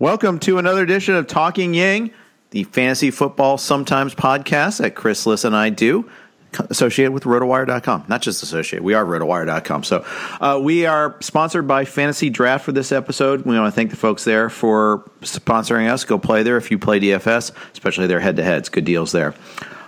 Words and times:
Welcome 0.00 0.40
to 0.40 0.58
another 0.58 0.82
edition 0.82 1.14
of 1.14 1.28
Talking 1.28 1.72
Yang, 1.72 2.10
the 2.50 2.64
fantasy 2.64 3.12
football 3.12 3.58
sometimes 3.58 4.12
podcast 4.12 4.78
that 4.78 4.96
Chris 4.96 5.24
Liss 5.24 5.44
and 5.44 5.54
I 5.54 5.70
do, 5.70 6.10
associated 6.68 7.12
with 7.12 7.22
rotowire.com. 7.22 8.06
Not 8.08 8.20
just 8.20 8.42
associated, 8.42 8.82
we 8.82 8.94
are 8.94 9.04
rotowire.com. 9.04 9.84
So 9.84 10.04
uh, 10.40 10.58
we 10.60 10.84
are 10.84 11.16
sponsored 11.20 11.68
by 11.68 11.84
Fantasy 11.84 12.28
Draft 12.28 12.64
for 12.64 12.72
this 12.72 12.90
episode. 12.90 13.42
We 13.42 13.56
want 13.56 13.72
to 13.72 13.76
thank 13.76 13.90
the 13.90 13.96
folks 13.96 14.24
there 14.24 14.50
for 14.50 15.08
sponsoring 15.20 15.88
us. 15.88 16.02
Go 16.02 16.18
play 16.18 16.42
there 16.42 16.56
if 16.56 16.72
you 16.72 16.78
play 16.80 16.98
DFS, 16.98 17.52
especially 17.72 18.08
their 18.08 18.18
head 18.18 18.34
to 18.34 18.42
heads. 18.42 18.68
Good 18.68 18.84
deals 18.84 19.12
there. 19.12 19.32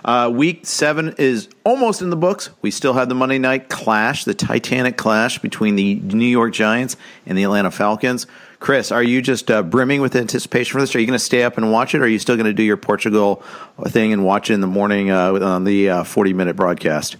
Uh, 0.05 0.29
week 0.33 0.65
seven 0.65 1.15
is 1.17 1.49
almost 1.65 2.01
in 2.01 2.11
the 2.11 2.15
books. 2.15 2.49
We 2.61 2.71
still 2.71 2.93
have 2.93 3.09
the 3.09 3.15
Monday 3.15 3.39
night 3.39 3.67
clash, 3.67 4.23
the 4.23 4.33
Titanic 4.33 4.95
clash 4.95 5.39
between 5.39 5.75
the 5.75 5.95
New 5.95 6.25
York 6.25 6.53
Giants 6.53 6.95
and 7.25 7.37
the 7.37 7.43
Atlanta 7.43 7.71
Falcons. 7.71 8.25
Chris, 8.59 8.91
are 8.91 9.03
you 9.03 9.21
just 9.21 9.51
uh, 9.51 9.61
brimming 9.61 10.01
with 10.01 10.15
anticipation 10.15 10.73
for 10.73 10.81
this? 10.81 10.95
Are 10.95 10.99
you 10.99 11.05
going 11.05 11.17
to 11.17 11.23
stay 11.23 11.43
up 11.43 11.57
and 11.57 11.71
watch 11.71 11.93
it, 11.93 11.99
or 11.99 12.05
are 12.05 12.07
you 12.07 12.19
still 12.19 12.35
going 12.35 12.47
to 12.47 12.53
do 12.53 12.63
your 12.63 12.77
Portugal 12.77 13.43
thing 13.87 14.13
and 14.13 14.25
watch 14.25 14.49
it 14.49 14.55
in 14.55 14.61
the 14.61 14.67
morning 14.67 15.11
uh, 15.11 15.33
on 15.33 15.63
the 15.63 15.89
uh, 15.89 16.03
40 16.03 16.33
minute 16.33 16.55
broadcast? 16.55 17.17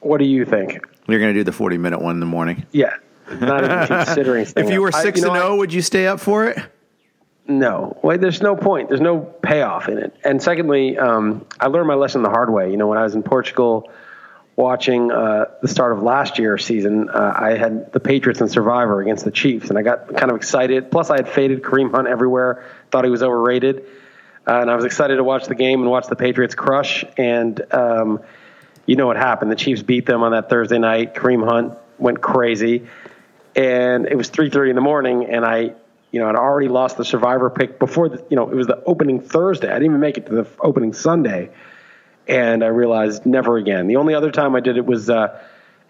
What 0.00 0.18
do 0.18 0.26
you 0.26 0.44
think? 0.44 0.84
You're 1.08 1.20
going 1.20 1.32
to 1.32 1.40
do 1.40 1.44
the 1.44 1.52
40 1.52 1.78
minute 1.78 2.02
one 2.02 2.16
in 2.16 2.20
the 2.20 2.26
morning? 2.26 2.66
Yeah. 2.72 2.94
Not 3.40 3.64
even 3.64 3.86
considering 3.86 4.46
If 4.56 4.70
you 4.70 4.82
were 4.82 4.92
6 4.92 5.22
and 5.22 5.32
0, 5.32 5.56
would 5.56 5.72
you 5.72 5.82
stay 5.82 6.06
up 6.06 6.20
for 6.20 6.46
it? 6.46 6.58
No, 7.46 7.98
well, 8.02 8.18
there's 8.18 8.42
no 8.42 8.54
point. 8.54 8.90
There's 8.90 9.00
no 9.00 9.20
payoff 9.20 9.88
in 9.88 9.96
it. 9.96 10.14
And 10.22 10.42
secondly, 10.42 10.98
um, 10.98 11.46
I 11.60 11.68
learned 11.68 11.88
my 11.88 11.94
lesson 11.94 12.22
the 12.22 12.28
hard 12.28 12.52
way. 12.52 12.70
You 12.70 12.76
know, 12.76 12.86
when 12.86 12.98
I 12.98 13.02
was 13.02 13.14
in 13.14 13.22
Portugal 13.22 13.90
watching 14.58 15.12
uh, 15.12 15.44
the 15.62 15.68
start 15.68 15.92
of 15.92 16.02
last 16.02 16.40
year's 16.40 16.64
season, 16.64 17.08
uh, 17.08 17.32
I 17.34 17.50
had 17.56 17.92
the 17.92 18.00
Patriots 18.00 18.40
and 18.40 18.50
Survivor 18.50 19.00
against 19.00 19.24
the 19.24 19.30
Chiefs, 19.30 19.68
and 19.68 19.78
I 19.78 19.82
got 19.82 20.16
kind 20.16 20.32
of 20.32 20.36
excited. 20.36 20.90
Plus, 20.90 21.10
I 21.10 21.16
had 21.16 21.28
faded 21.28 21.62
Kareem 21.62 21.92
Hunt 21.92 22.08
everywhere, 22.08 22.64
thought 22.90 23.04
he 23.04 23.10
was 23.10 23.22
overrated, 23.22 23.84
uh, 24.48 24.60
and 24.60 24.68
I 24.68 24.74
was 24.74 24.84
excited 24.84 25.16
to 25.16 25.24
watch 25.24 25.46
the 25.46 25.54
game 25.54 25.80
and 25.80 25.88
watch 25.88 26.08
the 26.08 26.16
Patriots 26.16 26.56
crush. 26.56 27.04
And 27.16 27.72
um, 27.72 28.20
you 28.84 28.96
know 28.96 29.06
what 29.06 29.16
happened? 29.16 29.52
The 29.52 29.56
Chiefs 29.56 29.82
beat 29.82 30.06
them 30.06 30.24
on 30.24 30.32
that 30.32 30.50
Thursday 30.50 30.78
night. 30.78 31.14
Kareem 31.14 31.48
Hunt 31.48 31.78
went 31.96 32.20
crazy, 32.20 32.88
and 33.54 34.06
it 34.06 34.16
was 34.16 34.28
3:30 34.28 34.70
in 34.70 34.74
the 34.74 34.82
morning, 34.82 35.26
and 35.26 35.44
I 35.44 35.74
you 36.10 36.20
know, 36.20 36.28
I'd 36.28 36.36
already 36.36 36.68
lost 36.68 36.96
the 36.96 37.04
survivor 37.04 37.50
pick 37.50 37.78
before 37.78 38.08
the, 38.08 38.24
you 38.30 38.36
know, 38.36 38.50
it 38.50 38.54
was 38.54 38.66
the 38.66 38.82
opening 38.84 39.20
Thursday. 39.20 39.68
I 39.68 39.74
didn't 39.74 39.90
even 39.90 40.00
make 40.00 40.16
it 40.16 40.26
to 40.26 40.34
the 40.34 40.46
opening 40.58 40.94
Sunday. 40.94 41.50
And 42.28 42.62
I 42.62 42.68
realized 42.68 43.24
never 43.24 43.56
again. 43.56 43.86
The 43.86 43.96
only 43.96 44.14
other 44.14 44.30
time 44.30 44.54
I 44.54 44.60
did 44.60 44.76
it 44.76 44.84
was 44.84 45.08
uh, 45.08 45.40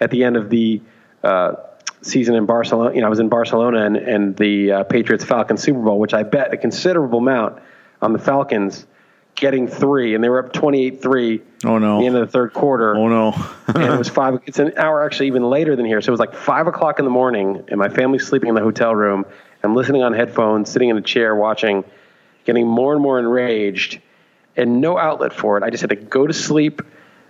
at 0.01 0.11
the 0.11 0.25
end 0.25 0.37
of 0.37 0.51
the 0.51 0.81
uh, 1.25 1.55
season 2.03 2.37
in 2.37 2.47
Barcelona. 2.47 2.95
You 2.95 3.01
know, 3.01 3.09
I 3.09 3.11
was 3.11 3.19
in 3.19 3.29
Barcelona 3.29 3.85
and, 3.85 3.97
and 3.97 4.37
the 4.37 4.73
uh, 4.73 4.85
Patriots 4.85 5.25
Falcons 5.25 5.63
Super 5.63 5.81
Bowl, 5.81 5.99
which 5.99 6.15
I 6.15 6.23
bet 6.23 6.55
a 6.55 6.57
considerable 6.57 7.19
amount 7.19 7.61
on 8.01 8.13
the 8.13 8.19
Falcons 8.21 8.87
getting 9.35 9.69
three, 9.69 10.15
and 10.15 10.23
they 10.23 10.29
were 10.29 10.45
up 10.45 10.53
28 10.53 11.03
3. 11.03 11.43
Oh, 11.65 11.79
no. 11.79 11.97
At 11.97 12.01
the 12.01 12.07
end 12.07 12.17
of 12.17 12.27
the 12.27 12.33
third 12.33 12.53
quarter. 12.53 12.95
Oh, 12.95 13.09
no. 13.09 13.33
and 13.69 13.83
it 13.83 13.99
was 13.99 14.09
five, 14.09 14.41
it's 14.47 14.61
an 14.61 14.73
hour 14.77 15.05
actually 15.05 15.27
even 15.27 15.43
later 15.43 15.75
than 15.75 15.87
here. 15.87 16.01
So 16.01 16.11
it 16.11 16.13
was 16.13 16.21
like 16.21 16.35
five 16.35 16.67
o'clock 16.69 17.01
in 17.01 17.05
the 17.05 17.11
morning, 17.11 17.65
and 17.69 17.79
my 17.79 17.89
family's 17.89 18.27
sleeping 18.27 18.49
in 18.49 18.55
the 18.55 18.63
hotel 18.63 18.95
room 18.95 19.25
I'm 19.63 19.75
listening 19.75 20.03
on 20.03 20.13
headphones, 20.13 20.71
sitting 20.71 20.89
in 20.89 20.97
a 20.97 21.03
chair, 21.03 21.35
watching, 21.35 21.85
getting 22.45 22.67
more 22.67 22.93
and 22.93 23.03
more 23.03 23.19
enraged, 23.19 24.01
and 24.59 24.81
no 24.81 24.99
outlet 24.99 25.33
for 25.33 25.57
it. 25.57 25.65
I 25.65 25.71
just 25.71 25.81
had 25.81 25.91
to 25.91 25.97
go 25.97 26.27
to 26.27 26.33
sleep 26.33 26.83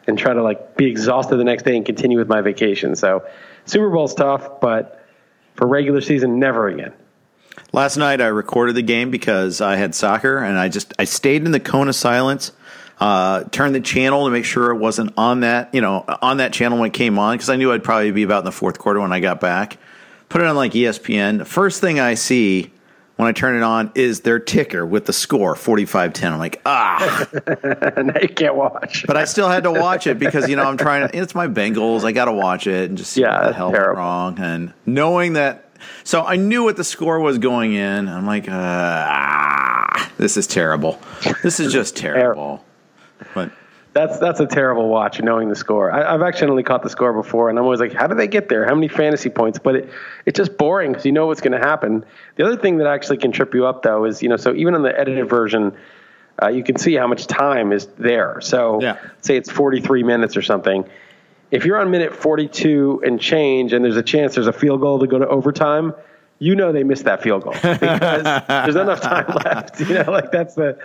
and 0.07 0.19
try 0.19 0.33
to 0.33 0.43
like 0.43 0.77
be 0.77 0.87
exhausted 0.87 1.37
the 1.37 1.45
next 1.45 1.65
day 1.65 1.77
and 1.77 1.85
continue 1.85 2.19
with 2.19 2.29
my 2.29 2.41
vacation. 2.41 2.97
So 2.97 3.25
Super 3.67 3.91
Bowl's 3.91 4.15
tough, 4.15 4.61
but 4.61 5.07
for 5.55 5.67
regular 5.67 6.01
season, 6.01 6.39
never 6.39 6.69
again. 6.69 6.93
Last 7.73 7.97
night 7.97 8.21
I 8.21 8.29
recorded 8.29 8.75
the 8.75 8.83
game 8.83 9.11
because 9.11 9.61
I 9.61 9.77
had 9.77 9.95
soccer 9.95 10.39
and 10.39 10.59
I 10.59 10.69
just 10.69 10.95
I 10.99 11.05
stayed 11.05 11.45
in 11.45 11.53
the 11.53 11.61
cone 11.61 11.89
of 11.89 11.95
silence. 11.95 12.53
Uh, 13.01 13.45
turned 13.45 13.77
the 13.77 13.81
channel 13.81 14.25
to 14.25 14.31
make 14.33 14.45
sure 14.45 14.73
it 14.73 14.79
wasn't 14.79 15.13
on 15.17 15.41
that, 15.41 15.73
you 15.73 15.81
know, 15.81 16.05
on 16.21 16.39
that 16.39 16.53
channel 16.53 16.81
when 16.81 16.89
it 16.89 16.95
came 16.95 17.17
on 17.17 17.35
because 17.35 17.49
I 17.49 17.55
knew 17.55 17.71
I'd 17.71 17.85
probably 17.85 18.11
be 18.11 18.25
about 18.25 18.41
in 18.41 18.45
the 18.45 18.51
fourth 18.51 18.81
quarter 18.81 18.99
when 18.99 19.13
I 19.13 19.21
got 19.21 19.41
back 19.41 19.79
put 20.29 20.41
it 20.41 20.47
on 20.47 20.57
like 20.57 20.73
ESPN. 20.73 21.47
First 21.47 21.81
thing 21.81 22.01
I 22.01 22.15
see 22.15 22.71
when 23.19 23.27
I 23.27 23.33
turn 23.33 23.57
it 23.57 23.65
on 23.65 23.91
is 23.97 24.21
their 24.21 24.39
ticker 24.39 24.87
with 24.87 25.07
the 25.07 25.13
score 25.13 25.57
45-10. 25.57 26.33
I'm 26.33 26.39
like, 26.39 26.63
ah. 26.65 27.29
now 27.97 28.21
you 28.23 28.29
can't 28.29 28.55
watch. 28.55 29.05
but 29.09 29.17
I 29.17 29.25
still 29.25 29.49
had 29.49 29.65
to 29.65 29.73
watch 29.73 30.07
it 30.07 30.21
because, 30.21 30.49
you 30.49 30.55
know, 30.55 30.63
I'm 30.63 30.77
trying 30.77 31.09
to, 31.09 31.19
it's 31.19 31.35
my 31.35 31.49
Bengals. 31.49 32.05
I 32.05 32.13
got 32.13 32.27
to 32.27 32.33
watch 32.33 32.69
it 32.69 32.89
and 32.89 32.97
just 32.97 33.15
see 33.15 33.23
yeah, 33.23 33.41
what 33.41 33.49
the 33.49 33.55
hell 33.55 33.73
went 33.73 33.87
wrong. 33.89 34.39
And 34.39 34.73
knowing 34.87 35.33
that, 35.33 35.69
so 36.05 36.25
I 36.25 36.37
knew 36.37 36.63
what 36.63 36.77
the 36.77 36.85
score 36.85 37.19
was 37.19 37.39
going 37.39 37.73
in. 37.73 38.09
I'm 38.09 38.25
like, 38.25 38.47
ah, 38.49 40.13
this 40.17 40.37
is 40.37 40.47
terrible. 40.47 41.01
This 41.43 41.59
is 41.59 41.73
just 41.73 41.97
terrible. 41.97 42.65
But 43.35 43.51
That's 43.95 44.19
that's 44.19 44.41
a 44.41 44.47
terrible 44.47 44.89
watch, 44.89 45.21
knowing 45.21 45.49
the 45.49 45.57
score. 45.57 45.91
I, 45.91 46.13
have 46.13 46.23
accidentally 46.23 46.63
caught 46.63 46.83
the 46.83 46.91
score 46.91 47.13
before, 47.13 47.49
and 47.49 47.59
I'm 47.59 47.65
always 47.65 47.81
like, 47.81 47.93
how 47.93 48.07
did 48.07 48.19
they 48.19 48.29
get 48.29 48.49
there? 48.49 48.65
How 48.65 48.75
many 48.75 48.89
fantasy 48.89 49.31
points? 49.31 49.59
But 49.59 49.77
it, 49.77 49.91
it's 50.27 50.37
just 50.37 50.57
boring 50.57 50.93
because 50.93 51.07
you 51.07 51.13
know 51.13 51.27
what's 51.27 51.41
going 51.41 51.59
to 51.59 51.67
happen. 51.67 52.05
The 52.37 52.45
other 52.45 52.57
thing 52.57 52.79
that 52.79 52.87
actually 52.87 53.17
can 53.17 53.33
trip 53.33 53.55
you 53.55 53.67
up, 53.67 53.83
though, 53.83 54.05
is 54.05 54.23
you 54.23 54.29
know, 54.29 54.37
so 54.37 54.55
even 54.55 54.75
on 54.75 54.83
the 54.83 54.99
edited 54.99 55.29
version, 55.29 55.75
uh, 56.43 56.49
you 56.49 56.63
can 56.63 56.77
see 56.77 56.95
how 56.95 57.07
much 57.07 57.27
time 57.27 57.73
is 57.73 57.87
there. 57.99 58.41
So 58.41 58.81
yeah. 58.81 58.99
say 59.21 59.37
it's 59.37 59.51
43 59.51 60.03
minutes 60.03 60.37
or 60.37 60.43
something. 60.43 60.89
If 61.51 61.65
you're 61.65 61.79
on 61.79 61.91
minute 61.91 62.15
42 62.15 63.03
and 63.05 63.19
change, 63.19 63.73
and 63.73 63.85
there's 63.85 63.97
a 63.97 64.03
chance 64.03 64.35
there's 64.35 64.47
a 64.47 64.53
field 64.53 64.81
goal 64.81 64.99
to 64.99 65.07
go 65.07 65.19
to 65.19 65.27
overtime, 65.27 65.95
you 66.39 66.55
know 66.55 66.73
they 66.73 66.85
missed 66.85 67.05
that 67.05 67.23
field 67.23 67.43
goal 67.43 67.53
because 67.63 68.43
there's 68.49 68.77
enough 68.77 69.01
time 69.01 69.27
left. 69.45 69.81
You 69.81 69.95
know, 69.95 70.11
like 70.11 70.31
that's 70.31 70.55
the 70.55 70.79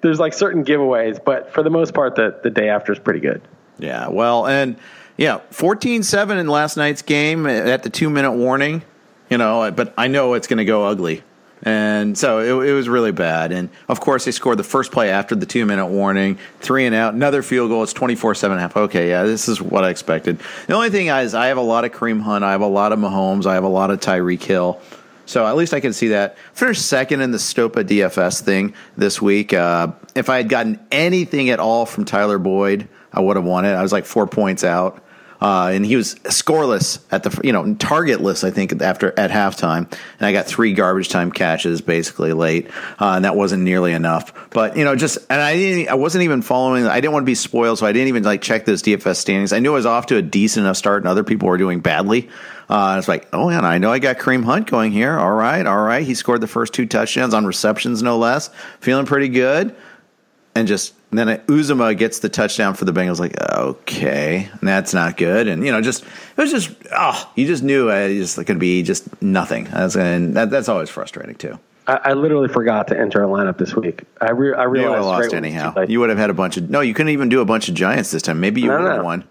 there's 0.00 0.18
like 0.18 0.32
certain 0.34 0.64
giveaways, 0.64 1.22
but 1.22 1.52
for 1.52 1.62
the 1.62 1.70
most 1.70 1.94
part, 1.94 2.14
the 2.16 2.38
the 2.42 2.50
day 2.50 2.68
after 2.68 2.92
is 2.92 2.98
pretty 2.98 3.20
good. 3.20 3.40
Yeah, 3.78 4.08
well, 4.08 4.46
and 4.46 4.76
yeah, 5.16 5.40
14-7 5.50 6.38
in 6.38 6.48
last 6.48 6.76
night's 6.76 7.02
game 7.02 7.46
at 7.46 7.82
the 7.82 7.90
two 7.90 8.10
minute 8.10 8.32
warning. 8.32 8.82
You 9.30 9.36
know, 9.36 9.70
but 9.70 9.92
I 9.98 10.08
know 10.08 10.34
it's 10.34 10.46
going 10.46 10.58
to 10.58 10.64
go 10.64 10.86
ugly. 10.86 11.22
And 11.68 12.16
so 12.16 12.38
it, 12.38 12.70
it, 12.70 12.72
was 12.72 12.88
really 12.88 13.12
bad. 13.12 13.52
And 13.52 13.68
of 13.88 14.00
course, 14.00 14.24
they 14.24 14.30
scored 14.30 14.58
the 14.58 14.64
first 14.64 14.90
play 14.90 15.10
after 15.10 15.34
the 15.34 15.44
two 15.44 15.66
minute 15.66 15.88
warning, 15.88 16.38
three 16.60 16.86
and 16.86 16.94
out, 16.94 17.12
another 17.12 17.42
field 17.42 17.68
goal. 17.68 17.82
It's 17.82 17.92
24 17.92 18.36
7 18.36 18.58
half. 18.58 18.74
Okay, 18.74 19.10
yeah, 19.10 19.24
this 19.24 19.50
is 19.50 19.60
what 19.60 19.84
I 19.84 19.90
expected. 19.90 20.40
The 20.66 20.72
only 20.72 20.88
thing 20.88 21.08
is, 21.08 21.34
I 21.34 21.48
have 21.48 21.58
a 21.58 21.62
lot 21.62 21.84
of 21.84 21.92
Kareem 21.92 22.22
Hunt, 22.22 22.42
I 22.42 22.52
have 22.52 22.62
a 22.62 22.66
lot 22.66 22.92
of 22.92 22.98
Mahomes, 22.98 23.44
I 23.44 23.52
have 23.52 23.64
a 23.64 23.68
lot 23.68 23.90
of 23.90 24.00
Tyreek 24.00 24.42
Hill. 24.42 24.80
So 25.26 25.46
at 25.46 25.56
least 25.56 25.74
I 25.74 25.80
can 25.80 25.92
see 25.92 26.08
that. 26.08 26.38
Finished 26.54 26.86
second 26.86 27.20
in 27.20 27.32
the 27.32 27.38
Stopa 27.38 27.84
DFS 27.84 28.40
thing 28.40 28.72
this 28.96 29.20
week. 29.20 29.52
Uh, 29.52 29.88
if 30.14 30.30
I 30.30 30.38
had 30.38 30.48
gotten 30.48 30.80
anything 30.90 31.50
at 31.50 31.60
all 31.60 31.84
from 31.84 32.06
Tyler 32.06 32.38
Boyd, 32.38 32.88
I 33.12 33.20
would 33.20 33.36
have 33.36 33.44
won 33.44 33.66
it. 33.66 33.72
I 33.72 33.82
was 33.82 33.92
like 33.92 34.06
four 34.06 34.26
points 34.26 34.64
out. 34.64 35.04
Uh, 35.40 35.70
and 35.72 35.86
he 35.86 35.96
was 35.96 36.16
scoreless 36.16 37.00
at 37.10 37.22
the 37.22 37.40
you 37.44 37.52
know 37.52 37.74
targetless 37.74 38.44
I 38.44 38.50
think 38.50 38.80
after 38.82 39.16
at 39.18 39.30
halftime, 39.30 39.90
and 40.18 40.26
I 40.26 40.32
got 40.32 40.46
three 40.46 40.72
garbage 40.72 41.08
time 41.08 41.30
catches 41.30 41.80
basically 41.80 42.32
late, 42.32 42.68
uh, 43.00 43.12
and 43.16 43.24
that 43.24 43.36
wasn't 43.36 43.62
nearly 43.62 43.92
enough. 43.92 44.50
But 44.50 44.76
you 44.76 44.84
know 44.84 44.96
just 44.96 45.18
and 45.30 45.40
I 45.40 45.54
didn't 45.54 45.88
I 45.88 45.94
wasn't 45.94 46.24
even 46.24 46.42
following. 46.42 46.86
I 46.86 47.00
didn't 47.00 47.12
want 47.12 47.22
to 47.24 47.30
be 47.30 47.34
spoiled, 47.34 47.78
so 47.78 47.86
I 47.86 47.92
didn't 47.92 48.08
even 48.08 48.22
like 48.24 48.42
check 48.42 48.64
those 48.64 48.82
DFS 48.82 49.16
standings. 49.16 49.52
I 49.52 49.60
knew 49.60 49.72
I 49.72 49.76
was 49.76 49.86
off 49.86 50.06
to 50.06 50.16
a 50.16 50.22
decent 50.22 50.64
enough 50.64 50.76
start, 50.76 51.02
and 51.02 51.08
other 51.08 51.24
people 51.24 51.48
were 51.48 51.58
doing 51.58 51.80
badly. 51.80 52.28
Uh, 52.68 52.96
it's 52.98 53.08
like, 53.08 53.28
oh, 53.32 53.48
man, 53.48 53.64
I 53.64 53.78
know 53.78 53.90
I 53.90 53.98
got 53.98 54.18
Kareem 54.18 54.44
Hunt 54.44 54.70
going 54.70 54.92
here. 54.92 55.18
All 55.18 55.32
right, 55.32 55.64
all 55.66 55.82
right. 55.82 56.06
He 56.06 56.14
scored 56.14 56.42
the 56.42 56.46
first 56.46 56.74
two 56.74 56.84
touchdowns 56.84 57.32
on 57.32 57.46
receptions, 57.46 58.02
no 58.02 58.18
less. 58.18 58.50
Feeling 58.80 59.06
pretty 59.06 59.28
good. 59.28 59.74
And 60.54 60.68
just 60.68 60.94
and 61.10 61.18
then 61.18 61.38
Uzomah 61.46 61.96
gets 61.96 62.18
the 62.18 62.28
touchdown 62.28 62.74
for 62.74 62.84
the 62.84 62.92
Bengals. 62.92 63.18
Like, 63.18 63.40
okay, 63.40 64.50
that's 64.62 64.92
not 64.92 65.16
good. 65.16 65.48
And 65.48 65.64
you 65.64 65.72
know, 65.72 65.80
just 65.80 66.02
it 66.02 66.36
was 66.36 66.50
just 66.50 66.70
oh, 66.92 67.32
you 67.34 67.46
just 67.46 67.62
knew 67.62 67.90
it 67.90 68.18
was 68.18 68.34
going 68.34 68.46
to 68.46 68.54
be 68.56 68.82
just 68.82 69.22
nothing. 69.22 69.64
That's 69.64 69.96
and 69.96 70.34
that, 70.34 70.50
that's 70.50 70.68
always 70.68 70.90
frustrating 70.90 71.36
too. 71.36 71.58
I, 71.86 72.00
I, 72.04 72.12
literally 72.12 72.48
forgot 72.48 72.88
to 72.88 72.98
enter 72.98 73.24
a 73.24 73.26
lineup 73.26 73.56
this 73.56 73.74
week. 73.74 74.02
I, 74.20 74.32
re- 74.32 74.52
I 74.52 74.64
realized 74.64 74.74
you 74.74 74.88
would 74.90 74.96
have 74.96 75.04
lost 75.06 75.32
anyhow. 75.32 75.84
You 75.88 76.00
would 76.00 76.10
have 76.10 76.18
had 76.18 76.28
a 76.28 76.34
bunch 76.34 76.58
of 76.58 76.68
no. 76.68 76.82
You 76.82 76.92
couldn't 76.92 77.12
even 77.12 77.30
do 77.30 77.40
a 77.40 77.46
bunch 77.46 77.70
of 77.70 77.74
Giants 77.74 78.10
this 78.10 78.20
time. 78.20 78.40
Maybe 78.40 78.60
you 78.60 78.70
would 78.70 78.80
have 78.80 79.04
won. 79.04 79.26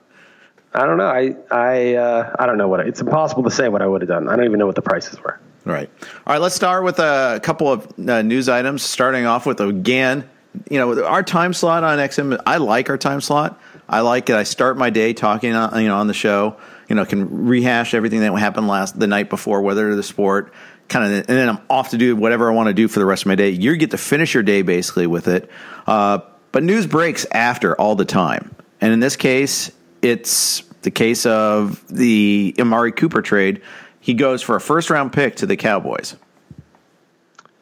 I 0.74 0.86
don't 0.86 0.98
know. 0.98 1.08
I 1.08 1.36
I 1.52 1.96
uh, 1.96 2.36
I 2.40 2.48
don't 2.48 2.58
know 2.58 2.68
what 2.68 2.82
it's 2.82 3.02
impossible 3.02 3.44
to 3.44 3.52
say 3.52 3.70
what 3.70 3.84
I 3.84 3.88
would 3.88 4.02
have 4.02 4.10
done. 4.10 4.28
I 4.28 4.36
don't 4.36 4.46
even 4.46 4.58
know 4.58 4.66
what 4.66 4.76
the 4.76 4.82
prices 4.82 5.22
were. 5.22 5.40
Right. 5.66 5.90
All 6.26 6.34
right. 6.34 6.42
Let's 6.42 6.56
start 6.56 6.84
with 6.84 6.98
a 7.00 7.40
couple 7.44 7.72
of 7.72 7.88
uh, 8.10 8.24
news 8.24 8.50
items. 8.50 8.82
Starting 8.82 9.26
off 9.26 9.46
with 9.46 9.60
again, 9.60 10.28
you 10.70 10.80
know, 10.80 11.04
our 11.06 11.24
time 11.24 11.54
slot 11.54 11.84
on 11.84 11.98
XM. 12.00 12.42
I 12.46 12.58
like 12.58 12.90
our 12.90 12.98
time 12.98 13.22
slot. 13.22 13.60
I 13.90 14.02
like 14.02 14.30
it. 14.30 14.36
I 14.36 14.44
start 14.44 14.78
my 14.78 14.90
day 14.90 15.14
talking, 15.14 15.54
on, 15.54 15.82
you 15.82 15.88
know, 15.88 15.98
on 15.98 16.08
the 16.08 16.14
show. 16.14 16.58
You 16.90 16.96
know, 16.96 17.06
can 17.06 17.48
rehash 17.48 17.94
everything 17.94 18.22
that 18.22 18.34
happened 18.34 18.68
last 18.68 18.98
the 19.00 19.08
night 19.08 19.30
before, 19.30 19.62
whether 19.62 19.96
the 19.96 20.04
sport, 20.04 20.54
kind 20.88 21.06
of, 21.06 21.12
and 21.12 21.26
then 21.26 21.50
I'm 21.50 21.60
off 21.70 21.90
to 21.90 21.98
do 21.98 22.16
whatever 22.16 22.50
I 22.52 22.56
want 22.56 22.68
to 22.68 22.74
do 22.74 22.88
for 22.88 23.00
the 23.00 23.06
rest 23.06 23.24
of 23.24 23.28
my 23.28 23.36
day. 23.36 23.50
You 23.50 23.76
get 23.78 23.92
to 23.92 23.98
finish 23.98 24.34
your 24.34 24.44
day 24.44 24.62
basically 24.62 25.08
with 25.08 25.28
it. 25.28 25.50
Uh, 25.86 26.20
but 26.52 26.64
news 26.64 26.88
breaks 26.88 27.26
after 27.32 27.76
all 27.76 27.96
the 27.96 28.06
time, 28.06 28.56
and 28.80 28.94
in 28.94 29.00
this 29.00 29.16
case, 29.16 29.72
it's 30.02 30.62
the 30.82 30.92
case 30.92 31.26
of 31.26 31.86
the 31.88 32.56
Amari 32.58 32.94
Cooper 32.94 33.22
trade. 33.22 33.62
He 34.00 34.14
goes 34.14 34.42
for 34.42 34.56
a 34.56 34.62
first 34.62 34.90
round 34.90 35.12
pick 35.12 35.36
to 35.38 35.46
the 35.46 35.58
Cowboys. 35.58 36.16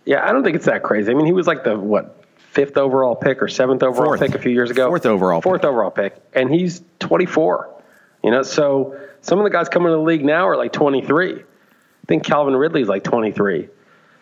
Yeah, 0.06 0.28
I 0.28 0.32
don't 0.32 0.44
think 0.44 0.56
it's 0.56 0.66
that 0.66 0.84
crazy. 0.84 1.12
I 1.12 1.16
mean, 1.16 1.26
he 1.26 1.34
was 1.34 1.48
like 1.48 1.64
the 1.64 1.78
what 1.78 2.15
fifth 2.56 2.78
overall 2.78 3.16
pick 3.16 3.44
or 3.44 3.48
seventh 3.48 3.84
overall 3.84 4.12
Fourth. 4.12 4.22
pick 4.22 4.34
a 4.34 4.40
few 4.40 4.52
years 4.52 4.72
ago. 4.72 4.88
Fourth 4.88 5.06
overall. 5.06 5.42
Fourth 5.42 5.62
pick. 5.62 5.70
overall 5.70 5.92
pick, 5.92 6.16
and 6.34 6.52
he's 6.52 6.82
24. 7.00 7.70
You 8.24 8.32
know, 8.32 8.42
so 8.42 9.00
some 9.22 9.38
of 9.38 9.44
the 9.44 9.52
guys 9.52 9.70
coming 9.70 9.90
to 9.90 9.98
the 9.98 10.02
league 10.02 10.26
now 10.26 10.48
are 10.48 10.58
like 10.58 10.74
23. 10.74 11.34
I 11.36 11.44
think 12.08 12.24
Calvin 12.24 12.56
Ridley's 12.56 12.88
like 12.88 13.04
23, 13.04 13.68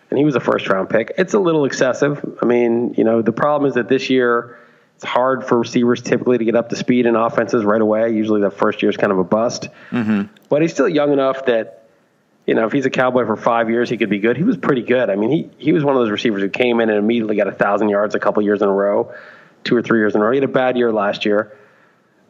and 0.09 0.19
he 0.19 0.25
was 0.25 0.35
a 0.35 0.39
first 0.41 0.67
round 0.67 0.89
pick. 0.89 1.13
It's 1.17 1.33
a 1.33 1.39
little 1.39 1.63
excessive. 1.63 2.37
I 2.41 2.45
mean, 2.45 2.95
you 2.97 3.03
know, 3.03 3.21
the 3.21 3.31
problem 3.31 3.69
is 3.69 3.75
that 3.75 3.87
this 3.87 4.09
year 4.09 4.59
it's 4.95 5.05
hard 5.05 5.45
for 5.45 5.59
receivers 5.59 6.01
typically 6.01 6.37
to 6.37 6.45
get 6.45 6.55
up 6.55 6.69
to 6.69 6.75
speed 6.75 7.05
in 7.05 7.15
offenses 7.15 7.63
right 7.63 7.81
away. 7.81 8.13
Usually, 8.13 8.41
the 8.41 8.51
first 8.51 8.81
year 8.81 8.89
is 8.89 8.97
kind 8.97 9.11
of 9.11 9.19
a 9.19 9.23
bust. 9.23 9.69
Mm-hmm. 9.91 10.33
But 10.49 10.61
he's 10.61 10.73
still 10.73 10.89
young 10.89 11.13
enough 11.13 11.45
that, 11.45 11.82
you 12.45 12.55
know, 12.55 12.65
if 12.65 12.73
he's 12.73 12.85
a 12.85 12.89
Cowboy 12.89 13.25
for 13.25 13.37
five 13.37 13.69
years, 13.69 13.89
he 13.89 13.97
could 13.97 14.09
be 14.09 14.19
good. 14.19 14.35
He 14.35 14.43
was 14.43 14.57
pretty 14.57 14.81
good. 14.81 15.09
I 15.09 15.15
mean, 15.15 15.29
he 15.29 15.49
he 15.57 15.71
was 15.71 15.83
one 15.83 15.95
of 15.95 16.01
those 16.01 16.11
receivers 16.11 16.41
who 16.41 16.49
came 16.49 16.79
in 16.81 16.89
and 16.89 16.97
immediately 16.97 17.35
got 17.35 17.47
a 17.47 17.53
thousand 17.53 17.89
yards 17.89 18.15
a 18.15 18.19
couple 18.19 18.43
years 18.43 18.61
in 18.61 18.67
a 18.67 18.73
row, 18.73 19.13
two 19.63 19.75
or 19.75 19.81
three 19.81 19.99
years 19.99 20.15
in 20.15 20.21
a 20.21 20.23
row. 20.23 20.31
He 20.31 20.37
had 20.37 20.43
a 20.43 20.51
bad 20.51 20.77
year 20.77 20.91
last 20.91 21.25
year, 21.25 21.57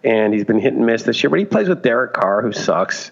and 0.04 0.34
he's 0.34 0.46
been 0.46 0.60
hit 0.60 0.74
and 0.74 0.86
miss 0.86 1.04
this 1.04 1.24
year. 1.24 1.30
But 1.30 1.40
he 1.40 1.46
plays 1.46 1.68
with 1.68 1.82
Derek 1.82 2.14
Carr, 2.14 2.42
who 2.42 2.52
sucks. 2.52 3.12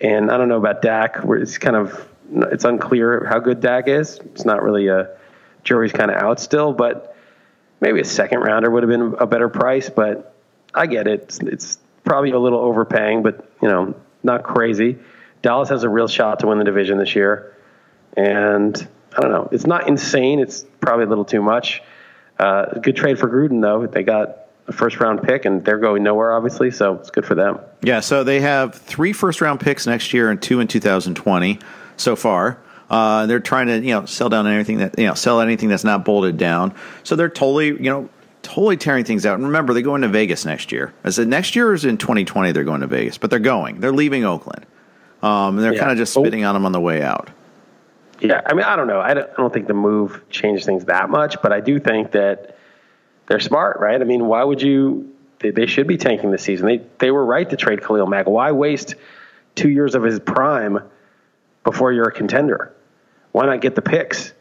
And 0.00 0.30
I 0.30 0.36
don't 0.36 0.48
know 0.48 0.58
about 0.58 0.82
Dak. 0.82 1.18
Where 1.18 1.38
it's 1.38 1.58
kind 1.58 1.76
of 1.76 2.08
it's 2.34 2.64
unclear 2.64 3.24
how 3.24 3.38
good 3.38 3.60
Dak 3.60 3.88
is. 3.88 4.18
It's 4.18 4.44
not 4.44 4.62
really 4.62 4.88
a 4.88 5.16
jury's 5.64 5.92
kind 5.92 6.10
of 6.10 6.16
out 6.16 6.40
still, 6.40 6.72
but 6.72 7.16
maybe 7.80 8.00
a 8.00 8.04
second 8.04 8.40
rounder 8.40 8.70
would 8.70 8.82
have 8.82 8.90
been 8.90 9.14
a 9.18 9.26
better 9.26 9.48
price, 9.48 9.88
but 9.90 10.34
I 10.74 10.86
get 10.86 11.06
it. 11.06 11.22
It's, 11.22 11.40
it's 11.40 11.78
probably 12.04 12.30
a 12.32 12.38
little 12.38 12.60
overpaying, 12.60 13.22
but 13.22 13.48
you 13.62 13.68
know, 13.68 13.94
not 14.22 14.42
crazy. 14.42 14.98
Dallas 15.42 15.68
has 15.68 15.82
a 15.84 15.88
real 15.88 16.08
shot 16.08 16.40
to 16.40 16.46
win 16.46 16.58
the 16.58 16.64
division 16.64 16.98
this 16.98 17.14
year, 17.14 17.56
and 18.16 18.76
I 19.16 19.20
don't 19.20 19.32
know. 19.32 19.48
It's 19.52 19.66
not 19.66 19.88
insane. 19.88 20.38
It's 20.38 20.64
probably 20.80 21.04
a 21.04 21.08
little 21.08 21.24
too 21.24 21.42
much. 21.42 21.82
Uh, 22.38 22.78
good 22.80 22.96
trade 22.96 23.18
for 23.18 23.28
Gruden 23.28 23.60
though. 23.60 23.86
They 23.86 24.02
got 24.02 24.38
a 24.68 24.72
first 24.72 25.00
round 25.00 25.22
pick, 25.22 25.44
and 25.44 25.64
they're 25.64 25.78
going 25.78 26.02
nowhere, 26.02 26.32
obviously. 26.32 26.70
So 26.70 26.94
it's 26.94 27.10
good 27.10 27.26
for 27.26 27.34
them. 27.34 27.58
Yeah. 27.82 28.00
So 28.00 28.24
they 28.24 28.40
have 28.40 28.74
three 28.74 29.12
first 29.12 29.40
round 29.40 29.60
picks 29.60 29.86
next 29.86 30.12
year 30.12 30.30
and 30.30 30.40
two 30.40 30.60
in 30.60 30.68
2020 30.68 31.58
so 31.96 32.16
far. 32.16 32.58
Uh, 32.88 33.26
they're 33.26 33.40
trying 33.40 33.66
to 33.68 33.78
you 33.78 33.94
know 33.94 34.04
sell 34.06 34.28
down 34.28 34.46
anything 34.46 34.78
that 34.78 34.98
you 34.98 35.06
know 35.06 35.14
sell 35.14 35.40
anything 35.40 35.68
that's 35.68 35.84
not 35.84 36.04
bolted 36.04 36.36
down. 36.36 36.74
So 37.02 37.16
they're 37.16 37.28
totally 37.28 37.68
you 37.68 37.90
know 37.90 38.08
totally 38.42 38.76
tearing 38.76 39.04
things 39.04 39.24
out. 39.24 39.34
And 39.34 39.46
remember, 39.46 39.72
they 39.72 39.82
go 39.82 39.94
into 39.94 40.08
Vegas 40.08 40.44
next 40.44 40.72
year. 40.72 40.92
I 41.04 41.10
said 41.10 41.28
next 41.28 41.56
year 41.56 41.72
is 41.72 41.84
in 41.84 41.96
2020. 41.96 42.52
They're 42.52 42.64
going 42.64 42.80
to 42.80 42.86
Vegas, 42.86 43.18
but 43.18 43.30
they're 43.30 43.38
going. 43.38 43.80
They're 43.80 43.92
leaving 43.92 44.24
Oakland. 44.24 44.66
Um, 45.22 45.56
and 45.56 45.64
they're 45.64 45.74
yeah. 45.74 45.80
kind 45.80 45.92
of 45.92 45.98
just 45.98 46.14
spitting 46.14 46.44
on 46.44 46.54
them 46.54 46.66
on 46.66 46.72
the 46.72 46.80
way 46.80 47.02
out. 47.02 47.30
Yeah, 48.20 48.40
I 48.46 48.54
mean, 48.54 48.64
I 48.64 48.76
don't 48.76 48.86
know. 48.86 49.00
I 49.00 49.14
don't, 49.14 49.28
I 49.30 49.34
don't 49.36 49.52
think 49.52 49.66
the 49.66 49.74
move 49.74 50.22
changed 50.30 50.64
things 50.64 50.84
that 50.86 51.10
much, 51.10 51.42
but 51.42 51.52
I 51.52 51.60
do 51.60 51.80
think 51.80 52.12
that 52.12 52.56
they're 53.26 53.40
smart, 53.40 53.80
right? 53.80 54.00
I 54.00 54.04
mean, 54.04 54.26
why 54.26 54.44
would 54.44 54.62
you? 54.62 55.14
They, 55.40 55.50
they 55.50 55.66
should 55.66 55.88
be 55.88 55.96
tanking 55.96 56.30
this 56.30 56.42
season. 56.42 56.66
They 56.66 56.82
they 56.98 57.10
were 57.10 57.24
right 57.24 57.48
to 57.50 57.56
trade 57.56 57.82
Khalil 57.82 58.06
Mack. 58.06 58.28
Why 58.28 58.52
waste 58.52 58.94
two 59.54 59.70
years 59.70 59.94
of 59.94 60.02
his 60.02 60.20
prime 60.20 60.78
before 61.64 61.92
you're 61.92 62.08
a 62.08 62.12
contender? 62.12 62.74
why 63.32 63.46
not 63.46 63.60
get 63.60 63.74
the 63.74 63.82
picks? 63.82 64.32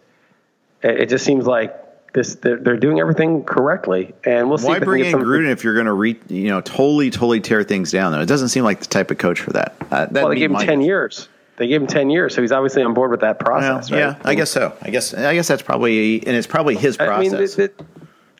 It, 0.83 1.09
just 1.09 1.25
seems 1.25 1.45
like 1.45 1.75
this 2.13 2.35
they're, 2.35 2.57
they're, 2.57 2.77
doing 2.77 2.99
everything 2.99 3.43
correctly, 3.43 4.13
and 4.25 4.49
we'll 4.49 4.57
see. 4.57 4.67
Why 4.67 4.79
bring 4.79 5.05
in 5.05 5.13
Gruden 5.13 5.49
if 5.49 5.63
you're 5.63 5.73
going 5.73 5.85
to 5.85 5.93
re, 5.93 6.19
you 6.27 6.49
know 6.49 6.61
totally 6.61 7.09
totally 7.09 7.39
tear 7.39 7.63
things 7.63 7.91
down? 7.91 8.11
Though 8.11 8.21
it 8.21 8.27
doesn't 8.27 8.49
seem 8.49 8.63
like 8.63 8.79
the 8.81 8.87
type 8.87 9.11
of 9.11 9.17
coach 9.17 9.39
for 9.39 9.51
that. 9.53 9.75
Uh, 9.91 10.07
well, 10.11 10.29
they 10.29 10.35
gave 10.35 10.51
him 10.51 10.57
ten 10.57 10.81
years. 10.81 11.29
They 11.57 11.67
gave 11.67 11.81
him 11.81 11.87
ten 11.87 12.09
years, 12.09 12.35
so 12.35 12.41
he's 12.41 12.51
obviously 12.51 12.83
on 12.83 12.93
board 12.93 13.11
with 13.11 13.21
that 13.21 13.39
process. 13.39 13.89
Well, 13.91 14.09
right? 14.09 14.17
Yeah, 14.17 14.29
I 14.29 14.35
guess 14.35 14.49
so. 14.49 14.75
I 14.81 14.89
guess 14.89 15.13
I 15.13 15.33
guess 15.33 15.47
that's 15.47 15.61
probably 15.61 16.25
and 16.25 16.35
it's 16.35 16.47
probably 16.47 16.75
his 16.75 16.97
process. 16.97 17.17
I 17.17 17.19
mean, 17.19 17.31
the, 17.31 17.47
the, 17.47 17.85